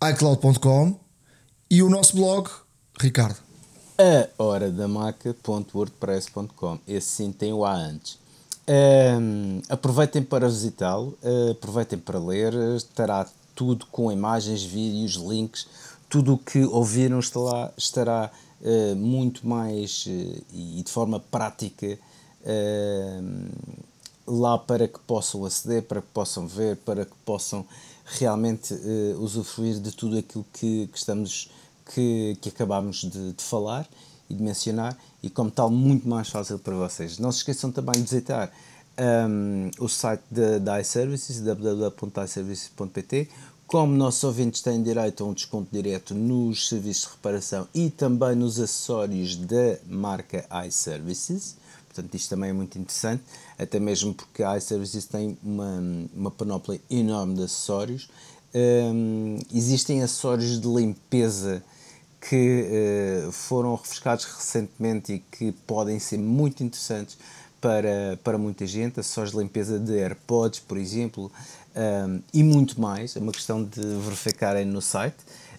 horadamaca.icloud.com 0.01 0.97
e 1.69 1.83
o 1.83 1.91
nosso 1.91 2.17
blog, 2.17 2.49
Ricardo? 3.01 3.37
A 3.99 4.29
hora 4.43 4.71
da 4.71 4.87
maca.wordpress.com. 4.87 6.79
Esse 6.87 7.07
sim 7.09 7.33
tem 7.33 7.53
o 7.53 7.65
A 7.65 7.75
antes. 7.75 8.17
Um, 8.69 9.61
aproveitem 9.69 10.23
para 10.23 10.49
visitá-lo, 10.49 11.19
uh, 11.23 11.51
aproveitem 11.51 11.99
para 11.99 12.19
ler, 12.19 12.55
estará 12.77 13.27
tudo 13.57 13.87
com 13.87 14.13
imagens, 14.13 14.63
vídeos, 14.63 15.15
links, 15.15 15.67
tudo 16.09 16.35
o 16.35 16.39
que 16.39 16.65
ouviram 16.65 17.19
estará, 17.19 17.73
estará 17.77 18.31
uh, 18.61 18.95
muito 18.95 19.49
mais 19.49 20.07
uh, 20.07 20.45
e 20.53 20.83
de 20.85 20.93
forma 20.93 21.19
prática 21.19 21.99
lá 24.27 24.57
para 24.57 24.87
que 24.87 24.99
possam 25.01 25.45
aceder, 25.45 25.83
para 25.83 26.01
que 26.01 26.09
possam 26.15 26.47
ver, 26.47 26.77
para 26.77 27.05
que 27.05 27.15
possam 27.25 27.67
realmente 28.11 28.75
usufruir 29.19 29.79
de 29.81 29.93
tudo 29.93 30.19
aquilo 30.19 30.45
que, 30.53 30.87
que 30.87 30.99
estamos 30.99 31.51
que, 31.95 32.37
que 32.41 32.49
acabámos 32.49 33.03
de, 33.03 33.33
de, 33.33 33.43
falar 33.43 33.89
e 34.29 34.35
de 34.35 34.43
mencionar 34.43 34.97
e 35.23 35.31
como 35.31 35.51
tal 35.51 35.71
muito 35.71 36.09
mais 36.09 36.29
fácil 36.29 36.59
para 36.59 36.75
vocês. 36.75 37.19
Não 37.19 37.33
se 37.33 37.39
esqueçam 37.39 37.71
também 37.71 37.95
de 37.95 38.03
visitar 38.03 38.53
um, 39.29 39.71
o 39.79 39.89
site 39.89 40.23
da 40.61 40.81
iServices, 40.81 41.41
www.iservices.pt 41.41 43.29
como 43.69 43.95
nossos 43.95 44.25
ouvintes 44.25 44.63
têm 44.63 44.83
direito 44.83 45.23
a 45.23 45.27
um 45.27 45.35
desconto 45.35 45.69
direto 45.71 46.15
nos 46.15 46.71
serviços 46.71 47.05
de 47.05 47.11
reparação 47.11 47.69
e 47.75 47.91
também 47.91 48.35
nos 48.35 48.59
acessórios 48.59 49.37
da 49.37 49.77
marca 49.87 50.47
iServices, 50.67 51.55
portanto 51.87 52.15
isto 52.15 52.31
também 52.31 52.49
é 52.49 52.53
muito 52.55 52.79
interessante, 52.79 53.23
até 53.59 53.81
mesmo 53.81 54.15
porque 54.15 54.43
a 54.43 54.57
iServices 54.57 55.07
tem 55.07 55.37
uma, 55.43 55.83
uma 56.15 56.31
panóplia 56.31 56.81
enorme 56.89 57.35
de 57.35 57.43
acessórios. 57.43 58.09
Um, 58.55 59.39
existem 59.53 60.03
acessórios 60.03 60.61
de 60.61 60.69
limpeza 60.69 61.63
que 62.21 63.27
uh, 63.27 63.33
foram 63.33 63.75
refrescados 63.75 64.25
recentemente 64.25 65.13
e 65.15 65.19
que 65.19 65.53
podem 65.67 65.99
ser 65.99 66.19
muito 66.19 66.63
interessantes 66.63 67.19
para, 67.61 68.19
para 68.23 68.39
muita 68.39 68.67
gente, 68.67 69.01
acessórios 69.01 69.33
de 69.33 69.39
limpeza 69.39 69.79
de 69.79 69.93
AirPods, 69.99 70.61
por 70.61 70.79
exemplo, 70.79 71.31
um, 71.77 72.21
e 72.33 72.43
muito 72.43 72.81
mais. 72.81 73.17
É 73.17 73.21
uma 73.21 73.33
questão 73.33 73.63
de 73.63 73.81
verificarem 73.81 74.65
no 74.65 74.81
site. 74.81 75.17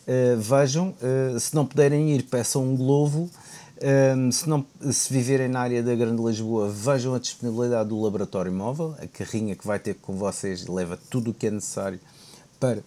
Uh, 0.07 0.39
vejam, 0.39 0.95
uh, 1.01 1.39
se 1.39 1.53
não 1.53 1.65
puderem 1.65 2.15
ir, 2.15 2.23
peçam 2.23 2.63
um 2.63 2.75
globo. 2.75 3.29
Um, 3.81 4.31
se, 4.31 4.49
não, 4.49 4.65
se 4.91 5.11
viverem 5.11 5.47
na 5.47 5.61
área 5.61 5.81
da 5.81 5.95
Grande 5.95 6.21
Lisboa, 6.21 6.69
vejam 6.69 7.13
a 7.13 7.19
disponibilidade 7.19 7.89
do 7.89 8.01
laboratório 8.01 8.51
móvel, 8.51 8.93
a 9.01 9.07
carrinha 9.07 9.55
que 9.55 9.65
vai 9.65 9.79
ter 9.79 9.95
com 9.95 10.15
vocês 10.15 10.67
leva 10.67 10.99
tudo 11.09 11.31
o 11.31 11.33
que 11.33 11.47
é 11.47 11.51
necessário 11.51 11.99
para 12.59 12.83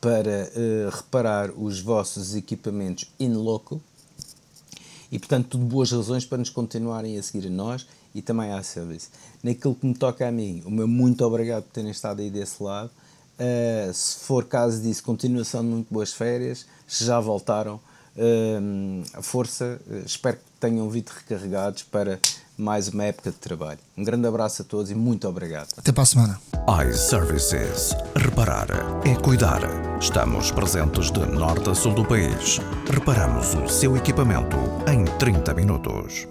para 0.00 0.50
uh, 0.56 0.96
reparar 0.96 1.50
os 1.50 1.80
vossos 1.80 2.34
equipamentos 2.34 3.04
in 3.18 3.34
loco 3.34 3.80
e, 5.12 5.18
portanto, 5.18 5.48
tudo 5.48 5.64
boas 5.64 5.90
razões 5.90 6.24
para 6.24 6.38
nos 6.38 6.48
continuarem 6.48 7.18
a 7.18 7.22
seguir 7.22 7.48
a 7.48 7.50
nós 7.50 7.86
e 8.14 8.22
também 8.22 8.52
à 8.52 8.62
service. 8.62 9.08
Naquilo 9.42 9.74
que 9.74 9.86
me 9.86 9.94
toca 9.94 10.26
a 10.26 10.32
mim, 10.32 10.62
o 10.64 10.70
meu 10.70 10.88
muito 10.88 11.24
obrigado 11.24 11.64
por 11.64 11.72
terem 11.72 11.90
estado 11.90 12.20
aí 12.20 12.30
desse 12.30 12.62
lado. 12.62 12.90
Uh, 13.38 13.92
se 13.92 14.20
for 14.20 14.44
caso 14.44 14.80
disso, 14.80 15.02
continuação 15.02 15.62
de 15.62 15.68
muito 15.68 15.92
boas 15.92 16.12
férias. 16.12 16.66
Se 16.86 17.04
já 17.04 17.18
voltaram, 17.20 17.80
a 19.14 19.22
força. 19.22 19.80
Uh, 19.86 20.04
espero 20.04 20.36
que 20.36 20.42
tenham 20.58 20.88
vindo 20.88 21.08
recarregados 21.08 21.82
para 21.82 22.18
mais 22.56 22.88
uma 22.88 23.04
época 23.04 23.30
de 23.30 23.36
trabalho. 23.36 23.78
Um 23.96 24.04
grande 24.04 24.26
abraço 24.26 24.62
a 24.62 24.64
todos 24.64 24.90
e 24.90 24.94
muito 24.94 25.26
obrigado. 25.26 25.68
Até 25.76 25.90
para 25.92 26.02
a 26.02 26.06
semana. 26.06 26.40
iServices. 26.88 27.94
Reparar 28.14 28.68
é 29.04 29.14
cuidar. 29.14 29.60
Estamos 29.98 30.50
presentes 30.50 31.10
de 31.10 31.20
norte 31.26 31.70
a 31.70 31.74
sul 31.74 31.94
do 31.94 32.04
país. 32.04 32.58
Reparamos 32.90 33.54
o 33.54 33.68
seu 33.68 33.96
equipamento 33.96 34.56
em 34.86 35.04
30 35.18 35.54
minutos. 35.54 36.28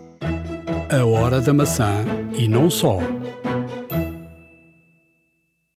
A 0.92 1.06
hora 1.06 1.42
da 1.42 1.54
maçã 1.54 2.04
e 2.34 2.48
não 2.48 2.70
só. 2.70 3.00